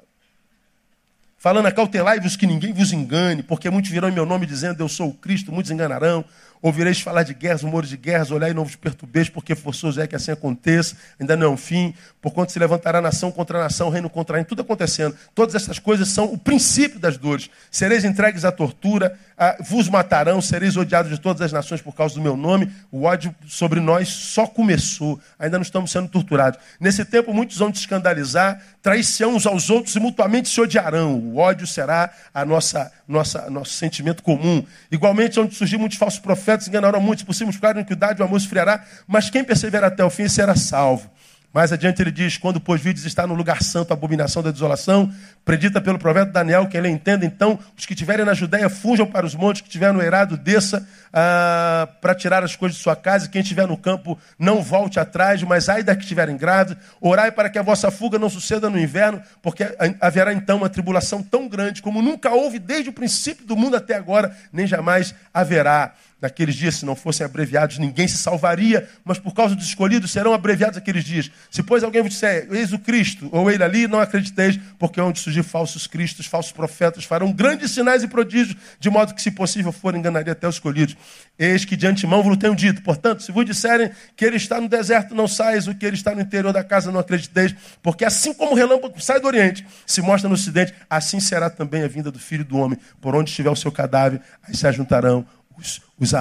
falando, 1.37 1.65
acautelai-vos 1.65 2.35
que 2.35 2.47
ninguém 2.47 2.71
vos 2.73 2.93
engane, 2.93 3.43
porque 3.43 3.69
muitos 3.69 3.91
virão 3.91 4.07
em 4.07 4.13
meu 4.13 4.25
nome 4.25 4.45
dizendo, 4.45 4.81
eu 4.81 4.87
sou 4.87 5.09
o 5.09 5.13
Cristo, 5.13 5.51
muitos 5.51 5.71
enganarão. 5.71 6.23
Ouvireis 6.63 7.01
falar 7.01 7.23
de 7.23 7.33
guerras, 7.33 7.61
rumores 7.61 7.89
de 7.89 7.97
guerras, 7.97 8.31
olhai 8.31 8.51
e 8.51 8.53
não 8.53 8.65
perturbeis, 8.65 9.27
porque 9.27 9.53
forçoso 9.53 9.99
é 9.99 10.07
que 10.07 10.15
assim 10.15 10.31
aconteça, 10.31 10.95
ainda 11.19 11.35
não 11.35 11.47
é 11.47 11.49
um 11.49 11.57
fim, 11.57 11.93
porquanto 12.21 12.53
se 12.53 12.57
levantará 12.57 13.01
nação 13.01 13.33
contra 13.33 13.59
nação, 13.59 13.89
reino 13.89 14.09
contra 14.09 14.37
reino, 14.37 14.47
tudo 14.47 14.61
acontecendo. 14.61 15.13
Todas 15.35 15.55
essas 15.55 15.77
coisas 15.77 16.07
são 16.07 16.23
o 16.31 16.37
princípio 16.37 17.01
das 17.01 17.17
dores. 17.17 17.49
Sereis 17.69 18.05
entregues 18.05 18.45
à 18.45 18.51
tortura, 18.51 19.19
a, 19.37 19.57
vos 19.59 19.89
matarão, 19.89 20.41
sereis 20.41 20.77
odiados 20.77 21.11
de 21.11 21.19
todas 21.19 21.41
as 21.41 21.51
nações 21.51 21.81
por 21.81 21.93
causa 21.93 22.15
do 22.15 22.21
meu 22.21 22.35
nome. 22.37 22.71
O 22.91 23.03
ódio 23.03 23.33
sobre 23.47 23.79
nós 23.79 24.09
só 24.09 24.45
começou, 24.45 25.19
ainda 25.37 25.57
não 25.57 25.63
estamos 25.63 25.91
sendo 25.91 26.07
torturados. 26.07 26.59
Nesse 26.79 27.03
tempo, 27.05 27.33
muitos 27.33 27.57
vão 27.57 27.71
te 27.71 27.79
escandalizar, 27.79 28.61
trair-se 28.81 29.25
uns 29.25 29.45
aos 29.45 29.69
outros 29.69 29.95
e 29.95 29.99
mutuamente 29.99 30.49
se 30.49 30.59
odiarão. 30.59 31.15
O 31.15 31.37
ódio 31.37 31.65
será 31.65 32.09
a 32.33 32.45
nossa, 32.45 32.91
nossa, 33.07 33.49
nosso 33.49 33.73
sentimento 33.73 34.23
comum. 34.23 34.63
Igualmente, 34.91 35.39
onde 35.39 35.55
surgir 35.55 35.77
muitos 35.77 35.97
falsos 35.97 36.19
profetas, 36.19 36.67
enganaram 36.67 36.99
muitos, 36.99 37.21
se 37.21 37.25
possível, 37.25 37.69
a 37.69 37.71
iniquidade, 37.71 38.21
o 38.21 38.25
amor 38.25 38.37
esfriará, 38.37 38.83
mas 39.07 39.29
quem 39.29 39.43
perseverar 39.43 39.91
até 39.91 40.03
o 40.03 40.09
fim 40.09 40.27
será 40.27 40.55
salvo. 40.55 41.09
Mais 41.53 41.71
adiante 41.71 42.01
ele 42.01 42.11
diz: 42.11 42.35
Quando, 42.35 42.59
pois, 42.59 42.81
vides 42.81 43.05
está 43.05 43.27
no 43.27 43.35
lugar 43.35 43.61
santo 43.61 43.91
a 43.91 43.93
abominação 43.93 44.41
da 44.41 44.49
desolação, 44.49 45.13
predita 45.45 45.79
pelo 45.79 45.99
profeta 45.99 46.31
Daniel, 46.31 46.67
que 46.67 46.75
ele 46.75 46.89
entenda, 46.89 47.25
então, 47.25 47.59
os 47.77 47.85
que 47.85 47.93
estiverem 47.93 48.25
na 48.25 48.33
Judéia 48.33 48.69
fujam 48.69 49.05
para 49.05 49.23
os 49.23 49.35
montes, 49.35 49.61
que 49.61 49.67
estiver 49.67 49.93
no 49.93 50.01
eirado 50.01 50.35
desça 50.35 50.87
ah, 51.13 51.87
para 52.01 52.15
tirar 52.15 52.43
as 52.43 52.55
coisas 52.55 52.75
de 52.75 52.81
sua 52.81 52.95
casa, 52.95 53.27
e 53.27 53.29
quem 53.29 53.41
estiver 53.41 53.67
no 53.67 53.77
campo 53.77 54.17
não 54.39 54.63
volte 54.63 54.99
atrás, 54.99 55.43
mas 55.43 55.69
ai 55.69 55.83
da 55.83 55.95
que 55.95 56.01
estiverem 56.01 56.35
grávidos, 56.35 56.83
orai 56.99 57.31
para 57.31 57.51
que 57.51 57.59
a 57.59 57.61
vossa 57.61 57.91
fuga 57.91 58.17
não 58.17 58.31
suceda 58.31 58.67
no 58.67 58.79
inverno, 58.79 59.21
porque 59.39 59.63
haverá 60.01 60.33
então 60.33 60.57
uma 60.57 60.69
tribulação 60.69 61.21
tão 61.21 61.47
grande 61.47 61.83
como 61.83 62.01
nunca 62.01 62.31
houve 62.31 62.57
desde 62.57 62.89
o 62.89 62.93
princípio 62.93 63.45
do 63.45 63.55
mundo 63.55 63.75
até 63.75 63.95
agora, 63.95 64.35
nem 64.51 64.65
jamais 64.65 65.13
haverá. 65.31 65.93
Naqueles 66.23 66.55
dias, 66.55 66.75
se 66.75 66.85
não 66.85 66.95
fossem 66.95 67.25
abreviados, 67.25 67.77
ninguém 67.77 68.07
se 68.07 68.17
salvaria, 68.17 68.87
mas 69.03 69.19
por 69.19 69.33
causa 69.33 69.53
dos 69.55 69.65
escolhidos 69.65 70.09
serão 70.09 70.33
abreviados 70.33 70.77
aqueles 70.77 71.03
dias. 71.03 71.29
Se, 71.51 71.61
pois, 71.61 71.83
alguém 71.83 72.01
vos 72.01 72.11
disser, 72.11 72.47
eis 72.49 72.71
o 72.71 72.79
Cristo, 72.79 73.27
ou 73.29 73.51
ele 73.51 73.61
ali, 73.61 73.89
não 73.89 73.99
acrediteis, 73.99 74.57
porque 74.79 75.01
onde 75.01 75.19
surgir 75.19 75.43
falsos 75.43 75.85
cristos, 75.85 76.25
falsos 76.25 76.53
profetas, 76.53 77.03
farão 77.03 77.33
grandes 77.33 77.71
sinais 77.71 78.03
e 78.03 78.07
prodígios, 78.07 78.55
de 78.79 78.89
modo 78.89 79.13
que, 79.13 79.21
se 79.21 79.31
possível 79.31 79.73
for, 79.73 79.95
enganaria 79.95 80.31
até 80.31 80.47
os 80.47 80.55
escolhidos. 80.55 80.95
Eis 81.37 81.65
que 81.65 81.75
de 81.75 81.85
antemão 81.85 82.23
vos 82.23 82.37
tenho 82.37 82.55
dito. 82.55 82.81
Portanto, 82.83 83.21
se 83.21 83.29
vos 83.29 83.43
disserem 83.43 83.91
que 84.15 84.23
ele 84.23 84.37
está 84.37 84.61
no 84.61 84.69
deserto, 84.69 85.13
não 85.13 85.27
saias, 85.27 85.67
o 85.67 85.75
que 85.75 85.85
ele 85.85 85.97
está 85.97 86.15
no 86.15 86.21
interior 86.21 86.53
da 86.53 86.63
casa, 86.63 86.89
não 86.89 87.01
acrediteis, 87.01 87.53
porque 87.81 88.05
assim 88.05 88.33
como 88.33 88.53
o 88.53 88.55
relâmpago 88.55 88.97
sai 89.01 89.19
do 89.19 89.27
oriente, 89.27 89.67
se 89.85 90.01
mostra 90.01 90.29
no 90.29 90.35
ocidente, 90.35 90.73
assim 90.89 91.19
será 91.19 91.49
também 91.49 91.83
a 91.83 91.87
vinda 91.89 92.09
do 92.09 92.17
Filho 92.17 92.45
do 92.45 92.55
Homem. 92.55 92.79
Por 93.01 93.13
onde 93.13 93.29
estiver 93.29 93.49
o 93.49 93.57
seu 93.57 93.73
cadáver, 93.73 94.21
aí 94.41 94.55
se 94.55 94.65
ajuntarão 94.65 95.25
os, 95.57 95.81
os, 95.99 96.11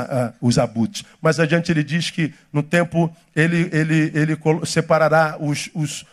os 0.40 0.58
abutres. 0.58 1.04
Mais 1.20 1.38
adiante 1.38 1.70
ele 1.70 1.82
diz 1.82 2.10
que 2.10 2.32
no 2.52 2.62
tempo 2.62 3.14
ele, 3.34 3.68
ele, 3.72 4.12
ele 4.14 4.38
separará 4.64 5.36
os, 5.40 5.70
os, 5.74 6.04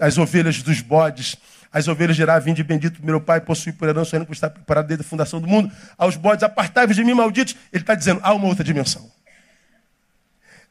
as 0.00 0.18
ovelhas 0.18 0.62
dos 0.62 0.80
bodes. 0.80 1.36
As 1.72 1.88
ovelhas 1.88 2.14
dirá, 2.14 2.38
vinde 2.38 2.62
bendito 2.62 3.04
meu 3.04 3.20
pai, 3.20 3.40
possui 3.40 3.72
por 3.72 3.88
herança 3.88 4.16
o 4.20 4.26
que 4.26 4.32
está 4.32 4.48
preparado 4.48 4.86
desde 4.86 5.04
a 5.04 5.08
fundação 5.08 5.40
do 5.40 5.46
mundo. 5.48 5.72
Aos 5.98 6.16
bodes, 6.16 6.44
apartai-vos 6.44 6.94
de 6.94 7.02
mim, 7.02 7.14
malditos. 7.14 7.56
Ele 7.72 7.82
está 7.82 7.94
dizendo, 7.94 8.20
há 8.22 8.32
uma 8.32 8.46
outra 8.46 8.62
dimensão. 8.62 9.10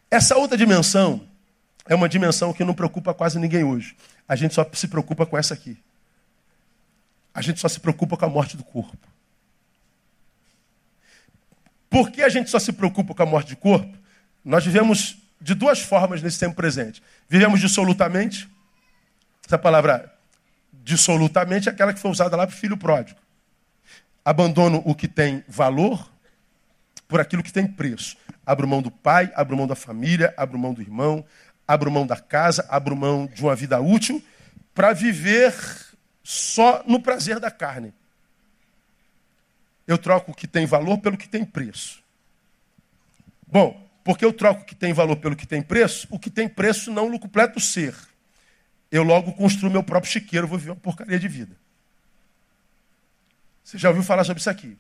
Essa 0.10 0.38
outra 0.38 0.58
dimensão 0.58 1.28
é 1.86 1.96
uma 1.96 2.08
dimensão 2.08 2.54
que 2.54 2.64
não 2.64 2.74
preocupa 2.74 3.14
quase 3.14 3.38
ninguém 3.40 3.64
hoje. 3.64 3.96
A 4.28 4.36
gente 4.36 4.54
só 4.54 4.66
se 4.74 4.88
preocupa 4.88 5.26
com 5.26 5.38
essa 5.38 5.54
aqui. 5.54 5.78
A 7.34 7.42
gente 7.42 7.60
só 7.60 7.68
se 7.68 7.80
preocupa 7.80 8.16
com 8.16 8.26
a 8.26 8.30
morte 8.30 8.56
do 8.56 8.64
corpo. 8.64 9.13
Por 11.94 12.10
que 12.10 12.24
a 12.24 12.30
gente 12.30 12.50
só 12.50 12.58
se 12.58 12.74
preocupa 12.74 13.14
com 13.14 13.22
a 13.22 13.26
morte 13.28 13.50
de 13.50 13.56
corpo? 13.56 13.96
Nós 14.44 14.66
vivemos 14.66 15.16
de 15.40 15.54
duas 15.54 15.80
formas 15.80 16.24
nesse 16.24 16.40
tempo 16.40 16.56
presente. 16.56 17.04
Vivemos 17.30 17.60
dissolutamente. 17.60 18.50
Essa 19.46 19.60
palavra 19.60 20.12
dissolutamente 20.72 21.70
é 21.70 21.72
aquela 21.72 21.94
que 21.94 22.00
foi 22.00 22.10
usada 22.10 22.36
lá 22.36 22.48
para 22.48 22.56
o 22.56 22.58
filho 22.58 22.78
pródigo. 22.78 23.20
Abandono 24.26 24.82
o 24.86 24.96
que 24.96 25.08
tem 25.08 25.44
valor 25.48 26.12
por 27.08 27.22
aquilo 27.22 27.44
que 27.44 27.54
tem 27.54 27.68
preço. 27.68 28.18
Abro 28.44 28.68
mão 28.68 28.82
do 28.82 28.90
pai, 28.90 29.32
abro 29.36 29.56
mão 29.56 29.68
da 29.68 29.76
família, 29.76 30.34
abro 30.36 30.58
mão 30.58 30.74
do 30.74 30.82
irmão, 30.82 31.24
abro 31.68 31.92
mão 31.92 32.08
da 32.08 32.18
casa, 32.18 32.66
abro 32.70 32.96
mão 32.96 33.28
de 33.28 33.44
uma 33.44 33.56
vida 33.56 33.80
útil 33.80 34.20
para 34.74 34.94
viver 34.94 35.54
só 36.24 36.84
no 36.88 37.00
prazer 37.00 37.40
da 37.40 37.52
carne. 37.52 37.94
Eu 39.88 39.98
troco 39.98 40.32
o 40.32 40.36
que 40.36 40.48
tem 40.48 40.66
valor 40.66 40.98
pelo 41.00 41.18
que 41.18 41.28
tem 41.28 41.44
preço. 41.44 42.02
Bom, 43.46 43.90
porque 44.04 44.26
eu 44.26 44.34
troco 44.34 44.62
o 44.62 44.66
que 44.66 44.76
tem 44.76 44.94
valor 44.94 45.16
pelo 45.18 45.36
que 45.36 45.46
tem 45.46 45.62
preço, 45.62 46.08
o 46.10 46.20
que 46.20 46.30
tem 46.30 46.48
preço 46.48 46.92
não 46.92 47.18
completa 47.18 47.58
o 47.58 47.62
ser. 47.62 47.96
Eu 48.92 49.04
logo 49.04 49.34
construo 49.34 49.72
meu 49.72 49.84
próprio 49.84 50.12
chiqueiro, 50.12 50.48
vou 50.48 50.58
viver 50.58 50.72
uma 50.72 50.78
porcaria 50.78 51.20
de 51.20 51.28
vida. 51.28 51.56
Você 53.64 53.78
já 53.78 53.90
ouviu 53.90 54.04
falar 54.04 54.24
sobre 54.24 54.40
isso 54.40 54.50
aqui? 54.50 54.78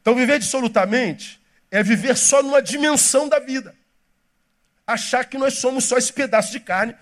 Então, 0.00 0.14
viver 0.14 0.38
dissolutamente 0.38 1.40
é 1.70 1.82
viver 1.82 2.16
só 2.16 2.42
numa 2.42 2.60
dimensão 2.60 3.28
da 3.28 3.38
vida. 3.38 3.74
Achar 4.86 5.24
que 5.24 5.38
nós 5.38 5.54
somos 5.54 5.84
só 5.84 5.96
esse 5.96 6.12
pedaço 6.12 6.52
de 6.52 6.60
carne, 6.60 6.94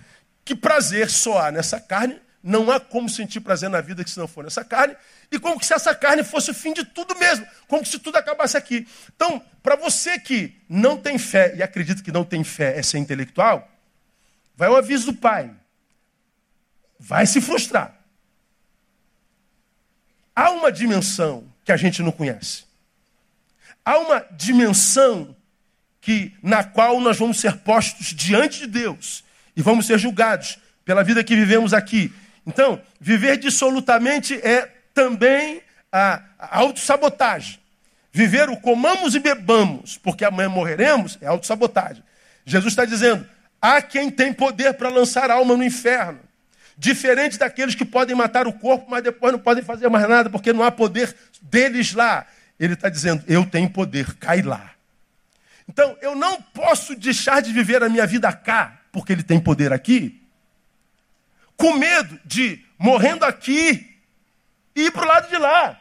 que 0.44 0.54
prazer 0.54 1.08
há 1.36 1.50
nessa 1.50 1.80
carne, 1.80 2.20
não 2.42 2.70
há 2.70 2.80
como 2.80 3.08
sentir 3.08 3.40
prazer 3.40 3.70
na 3.70 3.80
vida 3.80 4.02
que 4.02 4.10
se 4.10 4.18
não 4.18 4.26
for 4.26 4.42
nessa 4.42 4.64
carne, 4.64 4.96
e 5.30 5.38
como 5.38 5.62
se 5.62 5.72
essa 5.72 5.94
carne 5.94 6.24
fosse 6.24 6.50
o 6.50 6.54
fim 6.54 6.72
de 6.72 6.84
tudo 6.84 7.16
mesmo, 7.16 7.46
como 7.68 7.86
se 7.86 7.98
tudo 7.98 8.16
acabasse 8.16 8.56
aqui. 8.56 8.86
Então, 9.14 9.42
para 9.62 9.76
você 9.76 10.18
que 10.18 10.56
não 10.68 10.96
tem 10.96 11.18
fé 11.18 11.54
e 11.56 11.62
acredita 11.62 12.02
que 12.02 12.10
não 12.10 12.24
tem 12.24 12.42
fé 12.42 12.78
é 12.78 12.82
ser 12.82 12.98
intelectual, 12.98 13.68
vai 14.56 14.68
o 14.68 14.76
aviso 14.76 15.06
do 15.06 15.14
pai. 15.14 15.50
Vai 16.98 17.26
se 17.26 17.40
frustrar. 17.40 17.96
Há 20.34 20.50
uma 20.50 20.72
dimensão 20.72 21.52
que 21.64 21.72
a 21.72 21.76
gente 21.76 22.02
não 22.02 22.12
conhece. 22.12 22.64
Há 23.84 23.98
uma 23.98 24.26
dimensão 24.32 25.36
que 26.00 26.34
na 26.42 26.64
qual 26.64 27.00
nós 27.00 27.18
vamos 27.18 27.40
ser 27.40 27.58
postos 27.58 28.08
diante 28.08 28.60
de 28.60 28.66
Deus 28.66 29.24
e 29.56 29.62
vamos 29.62 29.86
ser 29.86 29.98
julgados 29.98 30.58
pela 30.84 31.04
vida 31.04 31.22
que 31.22 31.36
vivemos 31.36 31.72
aqui. 31.72 32.12
Então, 32.46 32.80
viver 33.00 33.36
dissolutamente 33.36 34.34
é 34.34 34.68
também 34.92 35.62
a, 35.90 36.22
a 36.38 36.58
autossabotagem. 36.58 37.60
Viver 38.12 38.50
o 38.50 38.56
comamos 38.56 39.14
e 39.14 39.18
bebamos, 39.18 39.96
porque 39.96 40.24
amanhã 40.24 40.48
morreremos, 40.48 41.16
é 41.20 41.26
autossabotagem. 41.26 42.02
Jesus 42.44 42.72
está 42.72 42.84
dizendo: 42.84 43.26
há 43.60 43.80
quem 43.80 44.10
tem 44.10 44.32
poder 44.32 44.74
para 44.74 44.88
lançar 44.88 45.30
a 45.30 45.34
alma 45.34 45.56
no 45.56 45.64
inferno. 45.64 46.20
Diferente 46.76 47.38
daqueles 47.38 47.74
que 47.74 47.84
podem 47.84 48.16
matar 48.16 48.46
o 48.46 48.52
corpo, 48.52 48.86
mas 48.88 49.02
depois 49.02 49.32
não 49.32 49.38
podem 49.38 49.62
fazer 49.62 49.88
mais 49.88 50.08
nada, 50.08 50.28
porque 50.28 50.52
não 50.52 50.64
há 50.64 50.70
poder 50.70 51.14
deles 51.40 51.92
lá. 51.92 52.26
Ele 52.58 52.74
está 52.74 52.88
dizendo: 52.88 53.22
eu 53.26 53.46
tenho 53.46 53.70
poder, 53.70 54.14
cai 54.14 54.42
lá. 54.42 54.72
Então, 55.68 55.96
eu 56.02 56.14
não 56.14 56.40
posso 56.42 56.94
deixar 56.94 57.40
de 57.40 57.52
viver 57.52 57.82
a 57.82 57.88
minha 57.88 58.06
vida 58.06 58.32
cá, 58.32 58.80
porque 58.90 59.12
ele 59.12 59.22
tem 59.22 59.40
poder 59.40 59.72
aqui, 59.72 60.21
com 61.62 61.74
medo 61.74 62.18
de, 62.24 62.60
morrendo 62.76 63.24
aqui, 63.24 63.96
ir 64.74 64.90
para 64.90 65.04
o 65.04 65.06
lado 65.06 65.28
de 65.28 65.38
lá. 65.38 65.80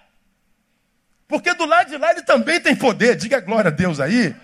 Porque 1.28 1.56
do 1.56 1.66
lado 1.66 1.90
de 1.90 1.98
lá 1.98 2.12
ele 2.12 2.22
também 2.22 2.62
tem 2.62 2.76
poder, 2.76 3.16
diga 3.16 3.40
glória 3.40 3.70
a 3.70 3.74
Deus 3.74 4.00
aí. 4.00 4.36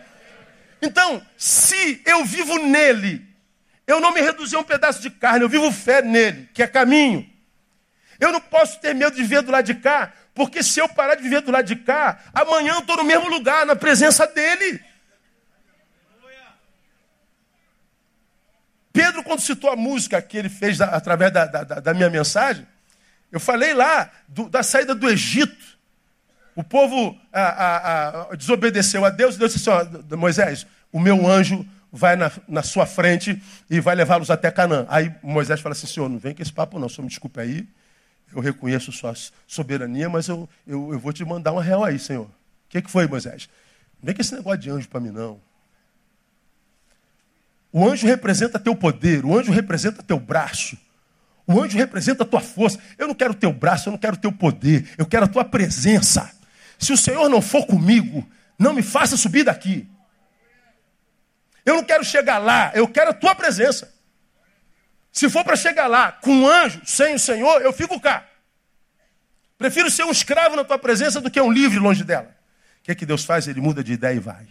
Então, 0.82 1.23
se 1.38 2.02
eu 2.08 2.26
vivo 2.26 2.58
nele, 2.58 3.23
eu 3.86 4.00
não 4.00 4.12
me 4.12 4.19
reduzi 4.19 4.56
a 4.56 4.60
um 4.60 4.63
pedaço 4.63 5.00
de 5.00 5.12
carne, 5.12 5.45
eu 5.45 5.50
vivo 5.50 5.71
fé 5.71 6.02
nele, 6.02 6.50
que 6.56 6.63
é 6.63 6.67
caminho. 6.67 7.30
Eu 8.19 8.32
não 8.32 8.41
posso 8.41 8.80
ter 8.80 8.95
medo 8.95 9.15
de 9.15 9.21
viver 9.21 9.43
do 9.43 9.52
lado 9.52 9.65
de 9.65 9.76
cá, 9.76 10.12
porque 10.34 10.63
se 10.63 10.80
eu 10.80 10.89
parar 10.89 11.13
de 11.13 11.21
viver 11.21 11.41
do 11.41 11.52
lado 11.52 11.65
de 11.65 11.76
cá, 11.76 12.19
amanhã 12.34 12.73
eu 12.73 12.80
estou 12.80 12.97
no 12.97 13.04
mesmo 13.04 13.30
lugar, 13.30 13.63
na 13.63 13.76
presença 13.76 14.26
dele. 14.26 14.84
Quando 19.27 19.41
citou 19.41 19.69
a 19.69 19.75
música 19.75 20.21
que 20.21 20.37
ele 20.37 20.49
fez 20.49 20.81
através 20.81 21.31
da, 21.31 21.45
da, 21.45 21.63
da 21.63 21.93
minha 21.93 22.09
mensagem, 22.09 22.65
eu 23.31 23.39
falei 23.39 23.73
lá 23.73 24.09
do, 24.27 24.49
da 24.49 24.63
saída 24.63 24.95
do 24.95 25.09
Egito. 25.09 25.77
O 26.55 26.63
povo 26.63 27.15
a, 27.31 27.41
a, 27.41 28.21
a, 28.31 28.35
desobedeceu 28.35 29.05
a 29.05 29.09
Deus 29.09 29.35
e 29.35 29.39
Deus 29.39 29.53
disse 29.53 29.69
assim, 29.69 30.15
Moisés, 30.15 30.65
o 30.91 30.99
meu 30.99 31.29
anjo 31.29 31.65
vai 31.91 32.15
na, 32.15 32.31
na 32.47 32.63
sua 32.63 32.85
frente 32.85 33.41
e 33.69 33.79
vai 33.79 33.95
levá-los 33.95 34.31
até 34.31 34.49
Canaã. 34.49 34.85
Aí 34.89 35.13
Moisés 35.21 35.59
fala 35.59 35.73
assim, 35.73 35.87
Senhor, 35.87 36.09
não 36.09 36.17
vem 36.17 36.33
com 36.33 36.41
esse 36.41 36.51
papo 36.51 36.79
não, 36.79 36.89
Senhor, 36.89 37.03
me 37.03 37.09
desculpe 37.09 37.39
aí, 37.39 37.67
eu 38.33 38.41
reconheço 38.41 38.91
sua 38.91 39.13
soberania, 39.45 40.09
mas 40.09 40.27
eu, 40.27 40.49
eu, 40.65 40.93
eu 40.93 40.99
vou 40.99 41.13
te 41.13 41.23
mandar 41.23 41.51
uma 41.51 41.63
real 41.63 41.83
aí, 41.83 41.99
Senhor. 41.99 42.25
O 42.25 42.69
que, 42.69 42.81
que 42.81 42.91
foi, 42.91 43.07
Moisés? 43.07 43.47
Não 44.01 44.07
vem 44.07 44.15
com 44.15 44.21
esse 44.21 44.33
negócio 44.33 44.59
de 44.59 44.69
anjo 44.69 44.89
para 44.89 44.99
mim, 44.99 45.11
não. 45.11 45.39
O 47.71 47.88
anjo 47.88 48.08
representa 48.08 48.58
teu 48.58 48.75
poder, 48.75 49.25
o 49.25 49.38
anjo 49.38 49.51
representa 49.51 50.01
teu 50.01 50.19
braço. 50.19 50.77
O 51.45 51.62
anjo 51.62 51.77
representa 51.77 52.23
a 52.23 52.25
tua 52.25 52.41
força. 52.41 52.80
Eu 52.97 53.08
não 53.08 53.15
quero 53.15 53.34
teu 53.34 53.53
braço, 53.53 53.88
eu 53.88 53.91
não 53.91 53.97
quero 53.97 54.17
teu 54.17 54.32
poder, 54.32 54.89
eu 54.97 55.06
quero 55.06 55.25
a 55.25 55.27
tua 55.27 55.45
presença. 55.45 56.32
Se 56.77 56.91
o 56.91 56.97
Senhor 56.97 57.30
não 57.30 57.41
for 57.41 57.65
comigo, 57.65 58.27
não 58.58 58.73
me 58.73 58.82
faça 58.82 59.15
subir 59.15 59.43
daqui. 59.43 59.88
Eu 61.65 61.75
não 61.75 61.84
quero 61.84 62.03
chegar 62.03 62.38
lá, 62.38 62.71
eu 62.73 62.88
quero 62.88 63.12
a 63.12 63.13
tua 63.13 63.36
presença. 63.36 63.93
Se 65.12 65.30
for 65.30 65.43
para 65.43 65.56
chegar 65.56 65.88
lá 65.88 66.12
com 66.12 66.32
um 66.32 66.47
anjo, 66.47 66.82
sem 66.86 67.15
o 67.15 67.19
Senhor, 67.19 67.62
eu 67.62 67.73
fico 67.73 67.99
cá. 67.99 68.25
Prefiro 69.58 69.89
ser 69.89 70.03
um 70.03 70.12
escravo 70.12 70.56
na 70.56 70.63
tua 70.63 70.77
presença 70.77 71.19
do 71.19 71.32
que 71.32 71.41
um 71.41 71.51
livre 71.51 71.80
longe 71.80 72.03
dela. 72.03 72.36
O 72.80 72.84
que 72.84 72.91
é 72.91 72.95
que 72.95 73.06
Deus 73.06 73.25
faz? 73.25 73.47
Ele 73.47 73.60
muda 73.60 73.84
de 73.84 73.93
ideia 73.93 74.15
e 74.15 74.19
vai. 74.19 74.47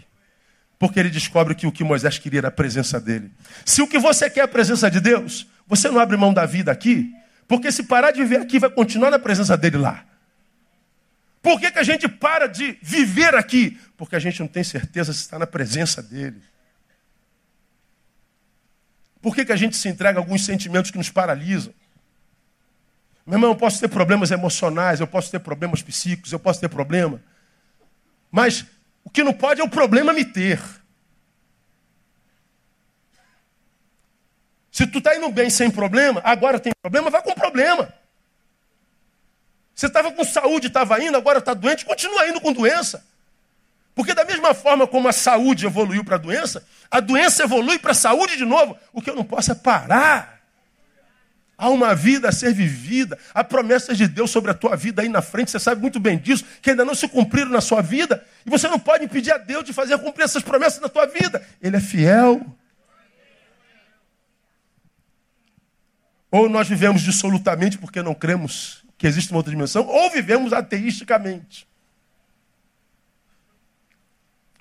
Porque 0.78 1.00
ele 1.00 1.10
descobre 1.10 1.54
que 1.54 1.66
o 1.66 1.72
que 1.72 1.82
Moisés 1.82 2.18
queria 2.18 2.40
era 2.40 2.48
a 2.48 2.50
presença 2.50 3.00
dele. 3.00 3.30
Se 3.64 3.80
o 3.80 3.88
que 3.88 3.98
você 3.98 4.28
quer 4.28 4.40
é 4.40 4.42
a 4.44 4.48
presença 4.48 4.90
de 4.90 5.00
Deus, 5.00 5.46
você 5.66 5.88
não 5.88 5.98
abre 5.98 6.16
mão 6.16 6.34
da 6.34 6.44
vida 6.44 6.70
aqui, 6.70 7.12
porque 7.48 7.72
se 7.72 7.84
parar 7.84 8.10
de 8.10 8.22
viver 8.22 8.40
aqui, 8.40 8.58
vai 8.58 8.70
continuar 8.70 9.10
na 9.10 9.18
presença 9.18 9.56
dele 9.56 9.78
lá. 9.78 10.04
Por 11.40 11.60
que, 11.60 11.70
que 11.70 11.78
a 11.78 11.82
gente 11.82 12.08
para 12.08 12.48
de 12.48 12.76
viver 12.82 13.34
aqui? 13.34 13.78
Porque 13.96 14.16
a 14.16 14.18
gente 14.18 14.40
não 14.40 14.48
tem 14.48 14.64
certeza 14.64 15.12
se 15.12 15.20
está 15.20 15.38
na 15.38 15.46
presença 15.46 16.02
dele. 16.02 16.42
Por 19.22 19.34
que, 19.34 19.44
que 19.44 19.52
a 19.52 19.56
gente 19.56 19.76
se 19.76 19.88
entrega 19.88 20.18
a 20.18 20.22
alguns 20.22 20.44
sentimentos 20.44 20.90
que 20.90 20.98
nos 20.98 21.08
paralisam? 21.08 21.72
Meu 23.24 23.36
irmão, 23.36 23.50
eu 23.50 23.56
posso 23.56 23.80
ter 23.80 23.88
problemas 23.88 24.30
emocionais, 24.30 25.00
eu 25.00 25.06
posso 25.06 25.30
ter 25.30 25.40
problemas 25.40 25.82
psíquicos, 25.82 26.32
eu 26.32 26.38
posso 26.38 26.60
ter 26.60 26.68
problema. 26.68 27.20
Mas 28.30 28.66
o 29.06 29.10
que 29.10 29.22
não 29.22 29.32
pode 29.32 29.60
é 29.60 29.64
o 29.64 29.68
problema 29.68 30.12
me 30.12 30.24
ter. 30.24 30.60
Se 34.68 34.84
tu 34.84 34.98
está 34.98 35.14
indo 35.14 35.30
bem 35.30 35.48
sem 35.48 35.70
problema, 35.70 36.20
agora 36.24 36.58
tem 36.58 36.72
problema, 36.82 37.08
vai 37.08 37.22
com 37.22 37.32
problema. 37.32 37.94
Você 39.72 39.86
estava 39.86 40.10
com 40.10 40.24
saúde, 40.24 40.66
estava 40.66 41.00
indo, 41.00 41.16
agora 41.16 41.38
está 41.38 41.54
doente, 41.54 41.84
continua 41.84 42.26
indo 42.26 42.40
com 42.40 42.52
doença. 42.52 43.06
Porque 43.94 44.12
da 44.12 44.24
mesma 44.24 44.52
forma 44.52 44.88
como 44.88 45.06
a 45.06 45.12
saúde 45.12 45.66
evoluiu 45.66 46.04
para 46.04 46.16
a 46.16 46.18
doença, 46.18 46.66
a 46.90 46.98
doença 46.98 47.44
evolui 47.44 47.78
para 47.78 47.92
a 47.92 47.94
saúde 47.94 48.36
de 48.36 48.44
novo. 48.44 48.76
O 48.92 49.00
que 49.00 49.08
eu 49.08 49.14
não 49.14 49.24
posso 49.24 49.52
é 49.52 49.54
parar. 49.54 50.35
Há 51.58 51.70
uma 51.70 51.94
vida 51.94 52.28
a 52.28 52.32
ser 52.32 52.52
vivida, 52.52 53.18
há 53.32 53.42
promessas 53.42 53.96
de 53.96 54.06
Deus 54.06 54.30
sobre 54.30 54.50
a 54.50 54.54
tua 54.54 54.76
vida 54.76 55.00
aí 55.00 55.08
na 55.08 55.22
frente, 55.22 55.50
você 55.50 55.58
sabe 55.58 55.80
muito 55.80 55.98
bem 55.98 56.18
disso, 56.18 56.44
que 56.60 56.70
ainda 56.70 56.84
não 56.84 56.94
se 56.94 57.08
cumpriram 57.08 57.50
na 57.50 57.62
sua 57.62 57.80
vida, 57.80 58.22
e 58.44 58.50
você 58.50 58.68
não 58.68 58.78
pode 58.78 59.04
impedir 59.04 59.32
a 59.32 59.38
Deus 59.38 59.64
de 59.64 59.72
fazer 59.72 59.98
cumprir 59.98 60.24
essas 60.24 60.42
promessas 60.42 60.80
na 60.80 60.88
tua 60.88 61.06
vida. 61.06 61.42
Ele 61.62 61.76
é 61.76 61.80
fiel. 61.80 62.44
Ou 66.30 66.48
nós 66.48 66.68
vivemos 66.68 67.00
dissolutamente 67.00 67.78
porque 67.78 68.02
não 68.02 68.14
cremos 68.14 68.84
que 68.98 69.06
existe 69.06 69.30
uma 69.30 69.38
outra 69.38 69.50
dimensão, 69.50 69.86
ou 69.86 70.10
vivemos 70.10 70.52
ateisticamente. 70.52 71.66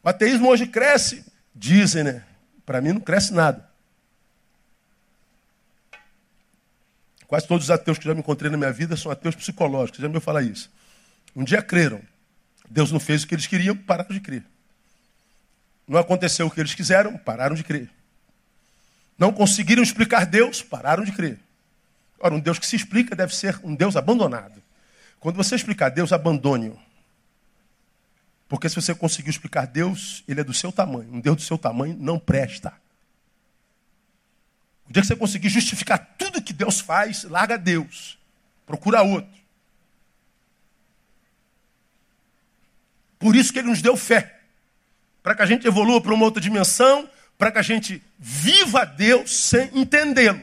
O 0.02 0.08
ateísmo 0.08 0.48
hoje 0.48 0.68
cresce, 0.68 1.26
dizem, 1.54 2.04
né? 2.04 2.24
Para 2.66 2.80
mim 2.80 2.94
não 2.94 3.02
cresce 3.02 3.34
nada. 3.34 3.75
Quase 7.36 7.50
todos 7.50 7.66
os 7.66 7.70
ateus 7.70 7.98
que 7.98 8.06
já 8.06 8.14
me 8.14 8.22
encontrei 8.22 8.50
na 8.50 8.56
minha 8.56 8.72
vida 8.72 8.96
são 8.96 9.12
ateus 9.12 9.36
psicológicos, 9.36 10.00
já 10.00 10.08
me 10.08 10.22
falar 10.22 10.42
isso. 10.42 10.72
Um 11.36 11.44
dia 11.44 11.62
creram. 11.62 12.02
Deus 12.70 12.94
não 12.94 13.00
fez 13.00 13.24
o 13.24 13.28
que 13.28 13.36
eles 13.36 13.46
queriam, 13.46 13.76
pararam 13.76 14.16
de 14.16 14.22
crer. 14.22 14.46
Não 15.86 16.00
aconteceu 16.00 16.48
o 16.48 16.50
que 16.50 16.62
eles 16.62 16.74
quiseram, 16.74 17.18
pararam 17.18 17.54
de 17.54 17.62
crer. 17.62 17.90
Não 19.20 19.34
conseguiram 19.34 19.84
explicar 19.84 20.26
Deus, 20.26 20.62
pararam 20.62 21.04
de 21.04 21.12
crer. 21.12 21.38
Ora, 22.22 22.36
um 22.36 22.40
Deus 22.40 22.58
que 22.58 22.66
se 22.66 22.78
explica 22.78 23.14
deve 23.18 23.36
ser 23.36 23.60
um 23.66 23.76
Deus 23.76 23.98
abandonado. 23.98 24.64
Quando 25.20 25.36
você 25.36 25.56
explicar 25.56 25.90
Deus, 25.90 26.14
abandone-o. 26.14 26.80
Porque 28.48 28.70
se 28.70 28.76
você 28.78 28.96
conseguir 28.96 29.32
explicar 29.32 29.68
Deus, 29.68 30.24
ele 30.26 30.40
é 30.40 30.44
do 30.46 30.54
seu 30.54 30.72
tamanho. 30.72 31.14
Um 31.14 31.20
Deus 31.20 31.36
do 31.36 31.42
seu 31.42 31.58
tamanho 31.58 31.98
não 32.00 32.18
presta. 32.18 32.72
O 34.88 34.94
dia 34.94 35.02
que 35.02 35.08
você 35.08 35.18
conseguir 35.18 35.50
justificar 35.50 36.15
que 36.46 36.54
Deus 36.54 36.80
faz, 36.80 37.24
larga 37.24 37.58
Deus. 37.58 38.18
Procura 38.66 39.02
outro. 39.02 39.34
Por 43.20 43.36
isso 43.36 43.52
que 43.52 43.60
ele 43.60 43.70
nos 43.70 43.82
deu 43.82 43.98
fé. 43.98 44.40
Para 45.24 45.36
que 45.36 45.42
a 45.42 45.46
gente 45.46 45.66
evolua 45.66 46.00
para 46.00 46.14
uma 46.14 46.26
outra 46.26 46.42
dimensão, 46.42 47.10
para 47.38 47.52
que 47.52 47.58
a 47.58 47.62
gente 47.62 48.02
viva 48.18 48.86
Deus 48.86 49.32
sem 49.32 49.70
entendê-lo. 49.74 50.42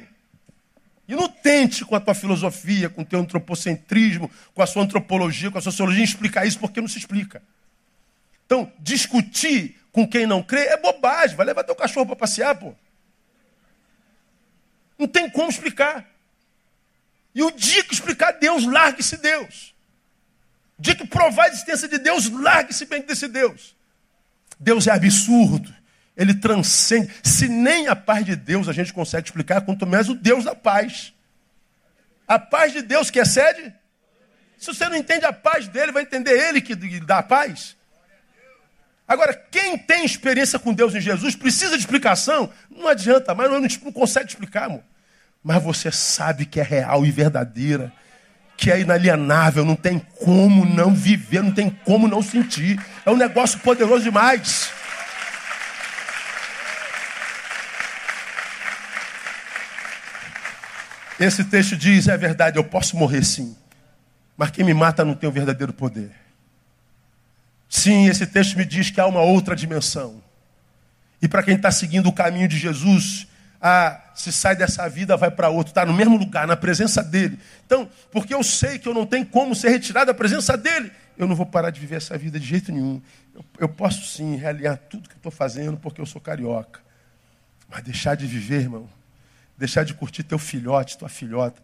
E 1.07 1.15
não 1.15 1.29
tente 1.29 1.85
com 1.85 1.95
a 1.95 2.01
tua 2.01 2.15
filosofia, 2.15 2.89
com 2.89 3.03
o 3.03 3.05
teu 3.05 3.21
antropocentrismo, 3.21 4.31
com 4.55 4.63
a 4.63 4.67
sua 4.67 4.83
antropologia, 4.83 5.51
com 5.51 5.59
a 5.59 5.63
sociologia, 5.63 6.03
explicar 6.03 6.47
isso, 6.47 6.59
porque 6.59 6.81
não 6.81 6.89
se 6.89 6.99
explica. 6.99 7.43
Então, 8.47 8.73
discutir 8.79 9.81
com 9.93 10.07
quem 10.07 10.27
não 10.27 10.43
crê 10.43 10.61
é 10.67 10.77
bobagem. 10.77 11.37
Vai 11.37 11.47
levar 11.47 11.65
teu 11.65 11.75
cachorro 11.75 12.07
para 12.07 12.17
passear, 12.17 12.55
pô. 12.55 12.75
Não 15.03 15.09
tem 15.09 15.29
como 15.29 15.51
explicar. 15.51 16.09
E 17.35 17.43
o 17.43 17.51
dia 17.51 17.83
que 17.83 17.93
explicar 17.93 18.31
Deus, 18.39 18.65
largue-se 18.65 19.17
Deus. 19.17 19.75
O 20.79 20.83
dia 20.83 20.95
que 20.95 21.05
provar 21.05 21.47
a 21.47 21.49
existência 21.49 21.89
de 21.89 21.99
Deus, 21.99 22.31
largue-se 22.31 22.87
bem 22.87 23.03
desse 23.03 23.27
Deus. 23.27 23.75
Deus 24.61 24.87
é 24.87 24.93
absurdo. 24.93 25.75
Ele 26.17 26.35
transcende. 26.35 27.13
Se 27.21 27.49
nem 27.49 27.89
a 27.89 27.97
paz 27.97 28.25
de 28.25 28.37
Deus 28.37 28.69
a 28.69 28.73
gente 28.73 28.93
consegue 28.93 29.27
explicar, 29.27 29.63
quanto 29.63 29.85
mais 29.85 30.09
o 30.09 30.15
Deus 30.15 30.45
da 30.45 30.55
paz. 30.55 31.13
A 32.29 32.39
paz 32.39 32.73
de 32.73 32.81
Deus 32.81 33.11
que 33.11 33.19
excede? 33.19 33.75
Se 34.57 34.67
você 34.67 34.89
não 34.89 34.95
entende 34.95 35.25
a 35.25 35.33
paz 35.33 35.67
dele, 35.67 35.91
vai 35.91 36.05
entender 36.05 36.39
ele 36.39 36.61
que 36.61 36.77
dá 37.01 37.19
a 37.19 37.23
paz? 37.25 37.77
Agora, 39.09 39.35
quem 39.35 39.77
tem 39.77 40.05
experiência 40.05 40.61
com 40.61 40.73
Deus 40.73 40.95
em 40.95 41.01
Jesus 41.01 41.35
precisa 41.35 41.73
de 41.73 41.81
explicação? 41.81 42.53
Não 42.71 42.87
adianta, 42.87 43.35
mas 43.35 43.51
não, 43.51 43.93
consegue 43.93 44.29
explicar, 44.29 44.67
amor. 44.67 44.92
Mas 45.43 45.63
você 45.63 45.91
sabe 45.91 46.47
que 46.47 46.61
é 46.61 46.63
real 46.63 47.05
e 47.05 47.11
verdadeira, 47.11 47.93
que 48.57 48.71
é 48.71 48.81
inalienável, 48.81 49.65
não 49.65 49.75
tem 49.75 49.99
como 49.99 50.65
não 50.65 50.95
viver, 50.95 51.43
não 51.43 51.53
tem 51.53 51.69
como 51.69 52.07
não 52.07 52.23
sentir. 52.23 52.81
É 53.05 53.11
um 53.11 53.17
negócio 53.17 53.59
poderoso 53.59 54.05
demais. 54.05 54.71
Esse 61.19 61.45
texto 61.45 61.77
diz: 61.77 62.09
é 62.09 62.17
verdade, 62.17 62.59
eu 62.59 62.65
posso 62.65 62.97
morrer 62.97 63.25
sim, 63.25 63.57
mas 64.37 64.51
quem 64.51 64.65
me 64.65 64.75
mata 64.75 65.05
não 65.05 65.15
tem 65.15 65.29
o 65.29 65.33
verdadeiro 65.33 65.73
poder. 65.73 66.11
Sim, 67.69 68.07
esse 68.07 68.27
texto 68.27 68.57
me 68.57 68.65
diz 68.65 68.91
que 68.91 69.01
há 69.01 69.07
uma 69.07 69.23
outra 69.23 69.57
dimensão. 69.57 70.23
E 71.23 71.29
para 71.29 71.43
quem 71.43 71.55
está 71.55 71.71
seguindo 71.71 72.09
o 72.09 72.13
caminho 72.13 72.49
de 72.49 72.59
Jesus, 72.59 73.27
ah, 73.61 74.02
se 74.15 74.33
sai 74.33 74.55
dessa 74.57 74.89
vida, 74.89 75.17
vai 75.17 75.31
para 75.31 75.49
outro, 75.49 75.71
está 75.71 75.87
no 75.87 75.93
mesmo 75.93 76.17
lugar, 76.17 76.47
na 76.47 76.57
presença 76.57 77.03
dele. 77.03 77.39
Então, 77.65 77.89
porque 78.11 78.35
eu 78.35 78.43
sei 78.43 78.79
que 78.79 78.89
eu 78.89 78.95
não 78.95 79.07
tenho 79.07 79.27
como 79.27 79.55
ser 79.55 79.71
retirado 79.71 80.07
da 80.07 80.15
presença 80.15 80.57
dele, 80.57 80.93
eu 81.17 81.27
não 81.27 81.35
vou 81.35 81.47
parar 81.47 81.71
de 81.71 81.81
viver 81.81 81.97
essa 81.97 82.17
vida 82.17 82.39
de 82.39 82.47
jeito 82.47 82.73
nenhum. 82.73 83.01
Eu, 83.35 83.45
eu 83.61 83.69
posso 83.69 84.07
sim 84.07 84.37
realinhar 84.37 84.77
tudo 84.77 85.09
que 85.09 85.17
estou 85.17 85.33
fazendo, 85.33 85.77
porque 85.77 86.01
eu 86.01 86.07
sou 86.07 86.21
carioca. 86.21 86.81
Mas 87.69 87.83
deixar 87.83 88.15
de 88.15 88.27
viver, 88.27 88.61
irmão, 88.61 88.89
deixar 89.57 89.85
de 89.85 89.95
curtir 89.95 90.23
teu 90.23 90.39
filhote, 90.39 90.99
tua 90.99 91.09
filhota, 91.09 91.63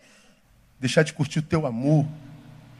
deixar 0.80 1.02
de 1.02 1.12
curtir 1.12 1.40
o 1.40 1.42
teu 1.42 1.66
amor. 1.66 2.06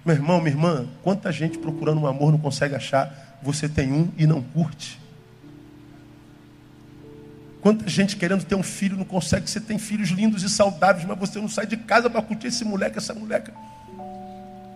Meu 0.05 0.15
irmão, 0.15 0.41
minha 0.41 0.55
irmã, 0.55 0.89
quanta 1.03 1.31
gente 1.31 1.59
procurando 1.59 2.01
um 2.01 2.07
amor 2.07 2.33
não 2.33 2.39
consegue 2.39 2.75
achar, 2.75 3.39
você 3.43 3.69
tem 3.69 3.93
um 3.93 4.11
e 4.17 4.27
não 4.27 4.43
curte. 4.43 4.99
Quanta 7.61 7.89
gente 7.89 8.17
querendo 8.17 8.45
ter 8.45 8.55
um 8.55 8.63
filho 8.63 8.97
não 8.97 9.05
consegue, 9.05 9.51
você 9.51 9.61
tem 9.61 9.79
filhos 9.79 10.11
lindos 10.11 10.43
e 10.43 10.49
saudáveis, 10.49 11.05
mas 11.05 11.19
você 11.19 11.41
não 11.41 11.49
sai 11.49 11.67
de 11.67 11.77
casa 11.77 12.09
para 12.09 12.23
curtir 12.23 12.49
esse 12.49 12.65
moleque, 12.65 12.99
essa 12.99 13.13
moleca. 13.13 13.53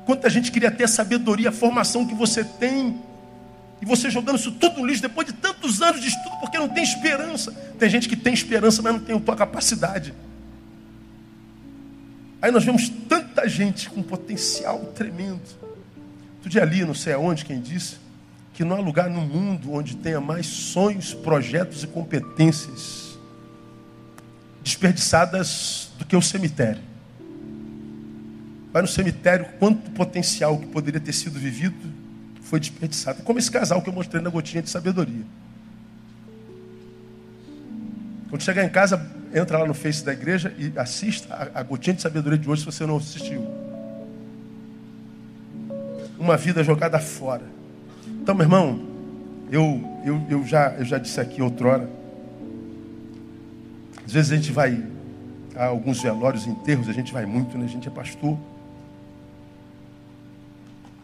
Quanta 0.05 0.29
gente 0.29 0.51
queria 0.51 0.71
ter 0.71 0.85
a 0.85 0.89
sabedoria, 0.89 1.51
a 1.51 1.53
formação 1.53 2.05
que 2.05 2.15
você 2.15 2.43
tem, 2.43 3.01
e 3.81 3.85
você 3.85 4.11
jogando 4.11 4.39
isso 4.39 4.53
tudo 4.53 4.81
no 4.81 4.87
lixo 4.87 5.03
depois 5.03 5.27
de 5.27 5.33
tantos 5.33 5.83
anos 5.83 6.01
de 6.01 6.09
estudo, 6.09 6.37
porque 6.39 6.59
não 6.59 6.69
tem 6.69 6.85
esperança. 6.85 7.53
Tem 7.79 7.91
gente 7.91 8.09
que 8.09 8.17
tem 8.17 8.33
esperança, 8.33 8.81
mas 8.81 8.93
não 8.93 9.01
tem 9.01 9.17
a 9.17 9.21
tua 9.21 9.35
capacidade. 9.35 10.15
Aí 12.41 12.51
nós 12.51 12.65
vemos 12.65 12.89
tanta 13.09 13.49
gente 13.49 13.91
com 13.91 14.03
potencial 14.03 14.79
tremendo. 14.95 15.43
Tu 16.43 16.49
dia 16.49 16.63
ali, 16.63 16.85
não 16.85 16.95
sei 16.95 17.13
aonde, 17.13 17.45
quem 17.45 17.61
disse, 17.61 17.97
que 18.53 18.65
não 18.65 18.77
há 18.77 18.81
lugar 18.81 19.09
no 19.09 19.21
mundo 19.21 19.73
onde 19.73 19.97
tenha 19.97 20.21
mais 20.21 20.47
sonhos, 20.47 21.15
projetos 21.15 21.83
e 21.83 21.87
competências 21.87 23.19
desperdiçadas 24.63 25.91
do 25.99 26.05
que 26.05 26.15
o 26.15 26.23
cemitério. 26.23 26.83
Vai 28.73 28.83
no 28.83 28.89
cemitério, 28.89 29.47
quanto 29.59 29.91
potencial 29.91 30.59
que 30.59 30.67
poderia 30.67 31.01
ter 31.01 31.13
sido 31.13 31.39
vivido 31.39 31.93
foi 32.41 32.59
desperdiçado. 32.61 33.23
Como 33.23 33.39
esse 33.39 33.51
casal 33.51 33.83
que 33.83 33.89
eu 33.89 33.93
mostrei 33.93 34.23
na 34.23 34.31
gotinha 34.31 34.63
de 34.63 34.71
sabedoria. 34.71 35.25
Quando 38.31 38.43
chegar 38.43 38.65
em 38.65 38.69
casa, 38.69 39.11
entra 39.35 39.59
lá 39.59 39.67
no 39.67 39.75
Face 39.75 40.05
da 40.05 40.13
igreja 40.13 40.55
e 40.59 40.73
assista 40.79 41.51
a, 41.55 41.63
gotinha 41.63 41.95
de 41.95 42.03
sabedoria 42.03 42.39
de 42.39 42.49
hoje 42.49 42.61
se 42.61 42.67
você 42.67 42.87
não 42.87 42.97
assistiu. 42.97 43.47
Uma 46.19 46.37
vida 46.37 46.63
jogada 46.65 46.99
fora. 46.99 47.45
Então, 48.23 48.35
meu 48.35 48.45
irmão, 48.45 48.81
eu, 49.51 49.83
eu, 50.05 50.23
eu, 50.31 50.47
já, 50.47 50.71
eu 50.79 50.85
já 50.85 50.97
disse 50.97 51.21
aqui 51.21 51.43
outrora. 51.43 51.91
Às 54.07 54.13
vezes 54.13 54.31
a 54.33 54.37
gente 54.37 54.53
vai 54.53 54.83
a 55.57 55.67
alguns 55.67 56.01
velórios, 56.01 56.47
enterros, 56.47 56.89
a 56.89 56.93
gente 56.93 57.13
vai 57.13 57.27
muito, 57.27 57.59
né? 57.59 57.65
A 57.65 57.69
gente 57.69 57.89
é 57.89 57.91
pastor. 57.91 58.39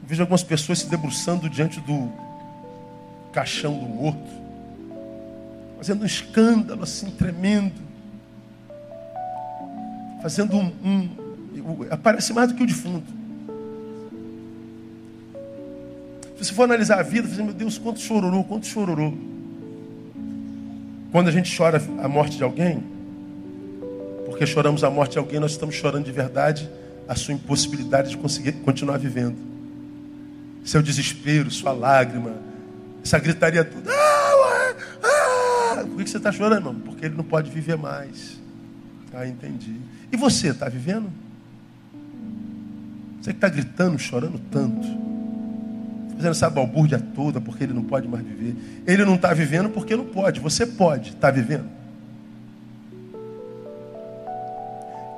Eu 0.03 0.09
vejo 0.09 0.23
algumas 0.23 0.43
pessoas 0.43 0.79
se 0.79 0.87
debruçando 0.89 1.51
diante 1.51 1.81
do 1.81 2.11
caixão 3.33 3.77
do 3.77 3.87
morto, 3.87 4.31
fazendo 5.77 6.03
um 6.03 6.07
escândalo 6.07 6.85
assim 6.85 7.11
tremendo 7.11 7.89
fazendo 10.21 10.57
um, 10.57 10.73
um, 10.85 11.09
aparece 11.91 12.33
mais 12.33 12.49
do 12.49 12.55
que 12.55 12.63
o 12.63 12.67
defunto. 12.67 13.18
Se 16.39 16.45
você 16.45 16.55
for 16.55 16.63
analisar 16.63 17.01
a 17.01 17.03
vida, 17.03 17.27
você 17.27 17.43
meu 17.43 17.53
Deus, 17.53 17.79
quanto 17.79 17.99
chororou, 17.99 18.45
quanto 18.45 18.65
chororou. 18.65 19.13
Quando 21.11 21.27
a 21.27 21.33
gente 21.33 21.55
chora 21.55 21.83
a 21.99 22.07
morte 22.07 22.37
de 22.37 22.45
alguém, 22.45 22.81
porque 24.25 24.47
choramos 24.47 24.85
a 24.85 24.91
morte 24.91 25.13
de 25.13 25.19
alguém, 25.19 25.41
nós 25.41 25.51
estamos 25.51 25.75
chorando 25.75 26.05
de 26.05 26.13
verdade 26.13 26.71
a 27.09 27.17
sua 27.17 27.35
impossibilidade 27.35 28.11
de 28.11 28.17
conseguir 28.17 28.53
continuar 28.53 28.99
vivendo. 28.99 29.37
Seu 30.65 30.81
desespero, 30.81 31.51
sua 31.51 31.73
lágrima, 31.73 32.37
essa 33.03 33.19
gritaria 33.19 33.65
toda. 33.65 33.91
Ah, 33.91 34.75
ah. 35.03 35.85
Por 35.87 36.05
que 36.05 36.09
você 36.09 36.19
está 36.19 36.31
chorando, 36.31 36.59
irmão? 36.59 36.75
Porque 36.77 37.07
ele 37.07 37.17
não 37.17 37.25
pode 37.25 37.51
viver 37.51 37.77
mais. 37.77 38.39
Ah, 39.13 39.27
entendi. 39.27 39.75
E 40.13 40.17
você, 40.17 40.51
está 40.51 40.69
vivendo? 40.69 41.11
Você 43.21 43.33
que 43.33 43.39
está 43.39 43.49
gritando, 43.49 43.99
chorando 43.99 44.41
tanto, 44.53 45.08
fazendo 46.19 46.33
essa 46.33 46.51
balbúrdia 46.51 47.01
toda 47.15 47.41
porque 47.41 47.63
ele 47.63 47.73
não 47.73 47.85
pode 47.85 48.09
mais 48.09 48.25
viver. 48.25 48.57
Ele 48.87 49.05
não 49.05 49.15
está 49.15 49.33
vivendo 49.33 49.71
porque 49.71 49.95
não 49.95 50.05
pode. 50.05 50.41
Você 50.41 50.67
pode, 50.67 51.11
está 51.11 51.31
vivendo? 51.31 51.67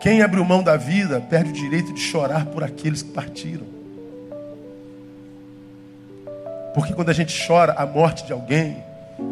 Quem 0.01 0.23
abriu 0.23 0.45
mão 0.45 0.63
da 0.63 0.77
vida 0.77 1.21
perde 1.21 1.51
o 1.51 1.53
direito 1.53 1.93
de 1.93 2.01
chorar 2.01 2.47
por 2.47 2.63
aqueles 2.63 3.03
que 3.03 3.11
partiram. 3.13 3.67
Porque 6.75 6.93
quando 6.93 7.09
a 7.09 7.15
gente 7.15 7.35
chora 7.47 7.73
a 7.73 7.87
morte 7.87 8.25
de 8.27 8.33
alguém, 8.33 8.77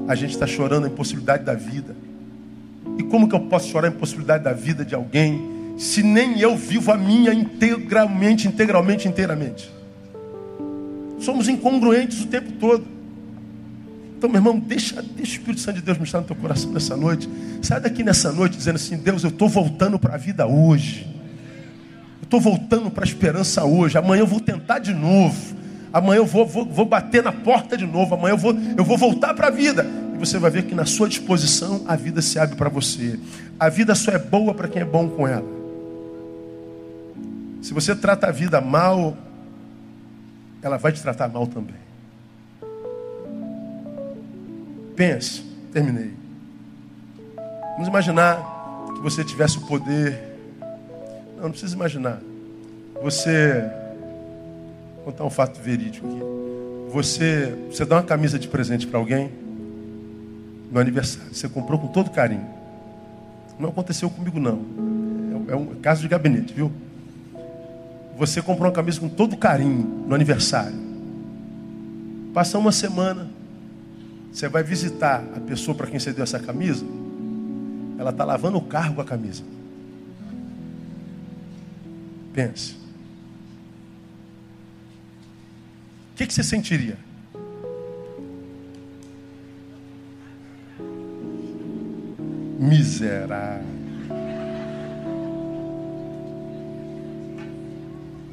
a 0.09 0.14
gente 0.14 0.31
está 0.31 0.47
chorando 0.47 0.85
a 0.85 0.89
impossibilidade 0.89 1.45
da 1.45 1.55
vida. 1.55 1.95
E 2.99 3.03
como 3.03 3.29
que 3.29 3.35
eu 3.35 3.41
posso 3.41 3.69
chorar 3.69 3.89
a 3.89 3.91
impossibilidade 3.91 4.43
da 4.43 4.53
vida 4.53 4.85
de 4.85 4.95
alguém 4.95 5.57
se 5.79 6.03
nem 6.03 6.41
eu 6.41 6.57
vivo 6.57 6.91
a 6.91 6.97
minha 6.97 7.33
integralmente, 7.33 8.49
integralmente, 8.49 9.07
inteiramente? 9.07 9.78
Somos 11.19 11.49
incongruentes 11.49 12.23
o 12.23 12.27
tempo 12.27 12.53
todo. 12.53 12.85
Então, 14.16 14.29
meu 14.29 14.39
irmão, 14.39 14.59
deixa, 14.59 15.01
deixa 15.01 15.33
o 15.33 15.35
Espírito 15.35 15.61
Santo 15.61 15.77
de 15.77 15.83
Deus 15.83 15.97
mostrar 15.97 16.21
no 16.21 16.27
teu 16.27 16.35
coração 16.35 16.73
nessa 16.73 16.97
noite. 16.97 17.29
Sai 17.62 17.81
daqui 17.81 18.03
nessa 18.03 18.33
noite 18.33 18.57
dizendo 18.57 18.77
assim: 18.77 18.97
Deus, 18.97 19.23
eu 19.23 19.31
estou 19.31 19.49
voltando 19.49 19.99
para 19.99 20.14
a 20.14 20.19
vida 20.19 20.47
hoje. 20.47 21.07
Eu 22.21 22.25
estou 22.25 22.41
voltando 22.41 22.91
para 22.91 23.05
a 23.05 23.07
esperança 23.07 23.64
hoje. 23.64 23.97
Amanhã 23.97 24.23
eu 24.23 24.27
vou 24.27 24.41
tentar 24.41 24.81
de 24.81 24.93
novo. 24.93 25.57
Amanhã 25.93 26.19
eu 26.19 26.27
vou, 26.27 26.47
vou, 26.47 26.64
vou 26.64 26.85
bater 26.85 27.23
na 27.23 27.33
porta 27.33 27.77
de 27.77 27.87
novo. 27.87 28.14
Amanhã 28.14 28.35
eu 28.35 28.39
vou, 28.39 28.57
eu 28.77 28.85
vou 28.85 28.99
voltar 28.99 29.35
para 29.35 29.47
a 29.47 29.51
vida 29.51 29.87
e 30.14 30.19
você 30.19 30.37
vai 30.37 30.51
ver 30.51 30.64
que 30.64 30.75
na 30.75 30.85
sua 30.85 31.09
disposição 31.09 31.83
a 31.87 31.95
vida 31.95 32.21
se 32.21 32.41
abre 32.41 32.57
para 32.57 32.69
você. 32.69 33.19
A 33.59 33.69
vida 33.69 33.95
só 33.95 34.11
é 34.11 34.19
boa 34.19 34.53
para 34.53 34.66
quem 34.66 34.83
é 34.83 34.85
bom 34.85 35.09
com 35.09 35.29
ela. 35.29 35.47
Se 37.62 37.73
você 37.73 37.95
trata 37.95 38.27
a 38.27 38.33
vida 38.33 38.61
mal, 38.61 39.16
ela 40.63 40.77
vai 40.77 40.93
te 40.93 41.03
tratar 41.03 41.29
mal 41.29 41.47
também. 41.47 41.77
Pense, 44.97 45.45
terminei. 45.73 46.13
Vamos 47.73 47.89
imaginar 47.89 48.43
que 48.95 49.01
você 49.01 49.23
tivesse 49.23 49.59
o 49.59 49.61
poder. 49.61 50.19
Não, 51.37 51.45
não 51.45 51.51
precisa 51.51 51.75
imaginar. 51.75 52.21
Você. 53.01 53.63
Vou 54.97 55.05
contar 55.05 55.25
um 55.25 55.31
fato 55.31 55.61
verídico 55.61 56.07
aqui. 56.07 56.21
Você, 56.93 57.55
você 57.71 57.85
dá 57.85 57.97
uma 57.97 58.03
camisa 58.03 58.39
de 58.39 58.49
presente 58.49 58.87
para 58.87 58.99
alguém 58.99 59.31
no 60.73 60.81
aniversário. 60.81 61.33
Você 61.33 61.49
comprou 61.49 61.79
com 61.79 61.87
todo 61.87 62.11
carinho. 62.11 62.47
Não 63.59 63.69
aconteceu 63.69 64.11
comigo, 64.11 64.41
não. 64.41 64.65
É 65.49 65.55
um 65.55 65.67
caso 65.77 66.03
de 66.03 66.09
gabinete, 66.09 66.53
viu? 66.53 66.73
Você 68.19 68.43
comprou 68.43 68.66
uma 68.66 68.75
camisa 68.75 68.99
com 68.99 69.09
todo 69.09 69.37
carinho 69.37 70.05
no 70.09 70.12
aniversário. 70.12 70.77
Passa 72.35 72.59
uma 72.59 72.73
semana, 72.73 73.31
você 74.33 74.49
vai 74.49 74.64
visitar 74.64 75.25
a 75.37 75.41
pessoa 75.41 75.77
para 75.77 75.87
quem 75.87 76.01
você 76.01 76.12
deu 76.12 76.25
essa 76.25 76.41
camisa, 76.41 76.85
ela 77.97 78.11
está 78.11 78.25
lavando 78.25 78.59
o 78.59 78.62
carro 78.62 78.97
com 78.97 79.01
a 79.01 79.05
camisa. 79.05 79.45
Pense. 82.35 82.73
O 86.12 86.16
que, 86.16 86.27
que 86.27 86.35
você 86.35 86.43
sentiria? 86.43 86.99
Miserável. 92.59 93.78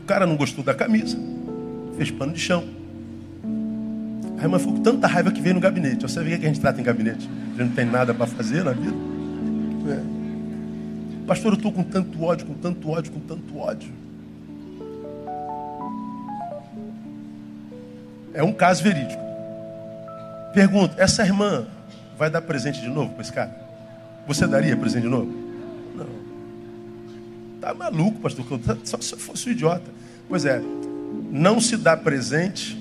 Cara 0.06 0.26
não 0.26 0.36
gostou 0.36 0.64
da 0.64 0.74
camisa, 0.74 1.18
fez 1.98 2.12
pano 2.12 2.34
de 2.34 2.40
chão. 2.40 2.64
A 4.38 4.44
irmã 4.44 4.60
ficou 4.60 4.76
com 4.76 4.82
tanta 4.82 5.08
raiva 5.08 5.32
que 5.32 5.42
veio 5.42 5.56
no 5.56 5.62
gabinete. 5.62 6.02
Você 6.02 6.22
vê 6.22 6.36
o 6.36 6.40
que 6.40 6.46
a 6.46 6.50
gente 6.50 6.60
trata 6.60 6.80
em 6.80 6.84
gabinete? 6.84 7.30
A 7.56 7.58
gente 7.58 7.70
não 7.70 7.76
tem 7.76 7.86
nada 7.86 8.14
para 8.14 8.28
fazer 8.28 8.64
na 8.64 8.72
vida. 8.72 8.96
É. 9.90 10.16
Pastor, 11.26 11.54
eu 11.54 11.58
estou 11.58 11.72
com 11.72 11.84
tanto 11.84 12.22
ódio, 12.24 12.46
com 12.46 12.54
tanto 12.54 12.90
ódio, 12.90 13.12
com 13.12 13.20
tanto 13.20 13.58
ódio. 13.58 13.92
É 18.34 18.44
um 18.44 18.52
caso 18.52 18.84
verídico. 18.84 19.24
Pergunto, 20.54 20.94
essa 20.98 21.24
irmã 21.24 21.66
vai 22.18 22.30
dar 22.30 22.42
presente 22.42 22.82
de 22.82 22.90
novo 22.90 23.14
para 23.14 23.22
esse 23.22 23.32
cara? 23.32 23.56
Você 24.28 24.46
daria 24.46 24.76
presente 24.76 25.04
de 25.04 25.10
novo? 25.10 25.45
Tá 27.66 27.74
maluco, 27.74 28.20
pastor? 28.20 28.46
Só 28.84 29.02
se 29.02 29.14
eu 29.14 29.18
fosse 29.18 29.50
um 29.50 29.52
idiota. 29.52 29.90
Pois 30.30 30.46
é, 30.46 30.62
não 31.32 31.60
se 31.60 31.76
dá 31.76 31.98
presente 31.98 32.78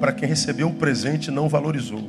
para 0.00 0.12
quem 0.12 0.26
recebeu 0.26 0.66
o 0.68 0.72
presente 0.72 1.26
e 1.26 1.30
não 1.30 1.46
valorizou. 1.46 2.08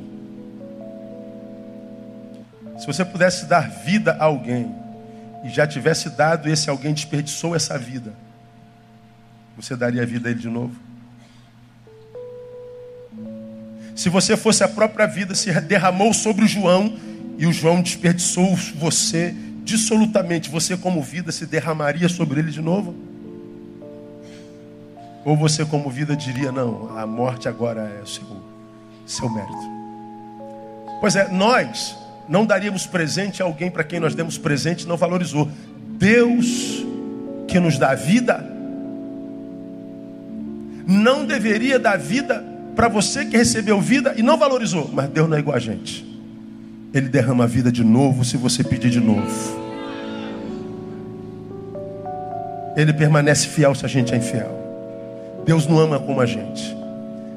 Se 2.78 2.86
você 2.86 3.04
pudesse 3.04 3.44
dar 3.44 3.68
vida 3.68 4.12
a 4.12 4.24
alguém 4.24 4.74
e 5.44 5.50
já 5.50 5.66
tivesse 5.66 6.08
dado 6.08 6.48
esse 6.48 6.70
alguém 6.70 6.94
desperdiçou 6.94 7.54
essa 7.54 7.76
vida, 7.76 8.14
você 9.54 9.76
daria 9.76 10.00
a 10.00 10.06
vida 10.06 10.30
a 10.30 10.30
ele 10.30 10.40
de 10.40 10.48
novo? 10.48 10.74
Se 13.94 14.08
você 14.08 14.38
fosse 14.38 14.64
a 14.64 14.68
própria 14.68 15.04
vida, 15.04 15.34
se 15.34 15.52
derramou 15.60 16.14
sobre 16.14 16.46
o 16.46 16.48
João 16.48 16.96
e 17.36 17.46
o 17.46 17.52
João 17.52 17.82
desperdiçou 17.82 18.56
você, 18.74 19.34
dissolutamente, 19.66 20.48
você 20.48 20.76
como 20.76 21.02
vida 21.02 21.32
se 21.32 21.44
derramaria 21.44 22.08
sobre 22.08 22.38
ele 22.38 22.52
de 22.52 22.62
novo? 22.62 22.94
Ou 25.24 25.36
você 25.36 25.64
como 25.64 25.90
vida 25.90 26.14
diria, 26.14 26.52
não, 26.52 26.96
a 26.96 27.04
morte 27.04 27.48
agora 27.48 27.82
é 28.00 28.06
seu, 28.06 28.24
seu 29.04 29.28
mérito. 29.28 29.76
Pois 31.00 31.16
é, 31.16 31.28
nós 31.32 31.98
não 32.28 32.46
daríamos 32.46 32.86
presente 32.86 33.42
a 33.42 33.44
alguém 33.44 33.68
para 33.68 33.82
quem 33.82 33.98
nós 33.98 34.14
demos 34.14 34.38
presente 34.38 34.82
e 34.82 34.86
não 34.86 34.96
valorizou. 34.96 35.50
Deus 35.98 36.84
que 37.48 37.58
nos 37.58 37.76
dá 37.76 37.92
vida, 37.92 38.48
não 40.86 41.26
deveria 41.26 41.76
dar 41.76 41.98
vida 41.98 42.44
para 42.76 42.86
você 42.86 43.24
que 43.26 43.36
recebeu 43.36 43.80
vida 43.80 44.14
e 44.16 44.22
não 44.22 44.38
valorizou. 44.38 44.88
Mas 44.92 45.08
Deus 45.08 45.28
não 45.28 45.36
é 45.36 45.40
igual 45.40 45.56
a 45.56 45.60
gente. 45.60 46.05
Ele 46.94 47.08
derrama 47.08 47.44
a 47.44 47.46
vida 47.46 47.70
de 47.70 47.84
novo 47.84 48.24
se 48.24 48.36
você 48.36 48.62
pedir 48.64 48.90
de 48.90 49.00
novo. 49.00 49.66
Ele 52.76 52.92
permanece 52.92 53.48
fiel 53.48 53.74
se 53.74 53.84
a 53.84 53.88
gente 53.88 54.12
é 54.12 54.16
infiel. 54.16 54.64
Deus 55.44 55.66
não 55.66 55.78
ama 55.78 55.98
como 55.98 56.20
a 56.20 56.26
gente. 56.26 56.76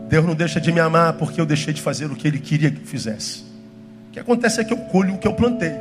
Deus 0.10 0.26
não 0.26 0.34
deixa 0.34 0.60
de 0.60 0.72
me 0.72 0.80
amar 0.80 1.14
porque 1.14 1.40
eu 1.40 1.46
deixei 1.46 1.74
de 1.74 1.82
fazer 1.82 2.06
o 2.08 2.16
que 2.16 2.28
Ele 2.28 2.40
queria 2.40 2.70
que 2.70 2.82
eu 2.82 2.86
fizesse. 2.86 3.44
O 4.10 4.12
que 4.12 4.20
acontece 4.20 4.60
é 4.60 4.64
que 4.64 4.74
eu 4.74 4.78
colho 4.78 5.14
o 5.14 5.18
que 5.18 5.28
eu 5.28 5.34
plantei. 5.34 5.74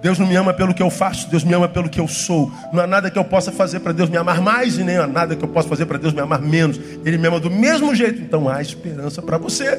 Deus 0.00 0.18
não 0.18 0.26
me 0.26 0.34
ama 0.34 0.54
pelo 0.54 0.72
que 0.72 0.82
eu 0.82 0.88
faço, 0.88 1.28
Deus 1.28 1.44
me 1.44 1.52
ama 1.52 1.68
pelo 1.68 1.88
que 1.88 2.00
eu 2.00 2.08
sou. 2.08 2.50
Não 2.72 2.82
há 2.82 2.86
nada 2.86 3.10
que 3.10 3.18
eu 3.18 3.24
possa 3.24 3.52
fazer 3.52 3.80
para 3.80 3.92
Deus 3.92 4.08
me 4.08 4.16
amar 4.16 4.40
mais 4.40 4.78
e 4.78 4.84
nem 4.84 4.96
há 4.96 5.06
nada 5.06 5.36
que 5.36 5.44
eu 5.44 5.48
possa 5.48 5.68
fazer 5.68 5.84
para 5.84 5.98
Deus 5.98 6.14
me 6.14 6.20
amar 6.20 6.40
menos. 6.40 6.80
Ele 7.04 7.18
me 7.18 7.28
ama 7.28 7.38
do 7.38 7.50
mesmo 7.50 7.94
jeito. 7.94 8.22
Então 8.22 8.48
há 8.48 8.62
esperança 8.62 9.20
para 9.20 9.36
você. 9.36 9.78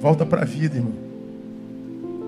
Volta 0.00 0.26
para 0.26 0.42
a 0.42 0.44
vida, 0.44 0.76
irmão 0.76 1.11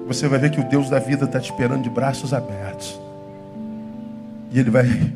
você 0.07 0.29
vai 0.29 0.39
ver 0.39 0.51
que 0.51 0.61
o 0.61 0.65
Deus 0.65 0.91
da 0.91 0.99
vida 0.99 1.25
está 1.25 1.41
te 1.41 1.51
esperando 1.51 1.83
de 1.83 1.91
braços 1.91 2.33
abertos. 2.33 2.99
E 4.53 4.59
Ele 4.59 4.71
vai 4.71 4.87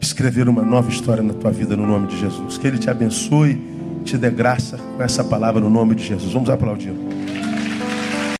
escrever 0.00 0.48
uma 0.48 0.62
nova 0.62 0.90
história 0.90 1.22
na 1.22 1.34
tua 1.34 1.50
vida 1.50 1.76
no 1.76 1.86
nome 1.86 2.06
de 2.08 2.18
Jesus. 2.18 2.58
Que 2.58 2.66
Ele 2.66 2.78
te 2.78 2.88
abençoe, 2.88 3.60
te 4.04 4.16
dê 4.16 4.30
graça 4.30 4.78
com 4.96 5.02
essa 5.02 5.22
palavra 5.22 5.60
no 5.60 5.70
nome 5.70 5.94
de 5.94 6.04
Jesus. 6.04 6.32
Vamos 6.32 6.48
aplaudir. 6.50 6.94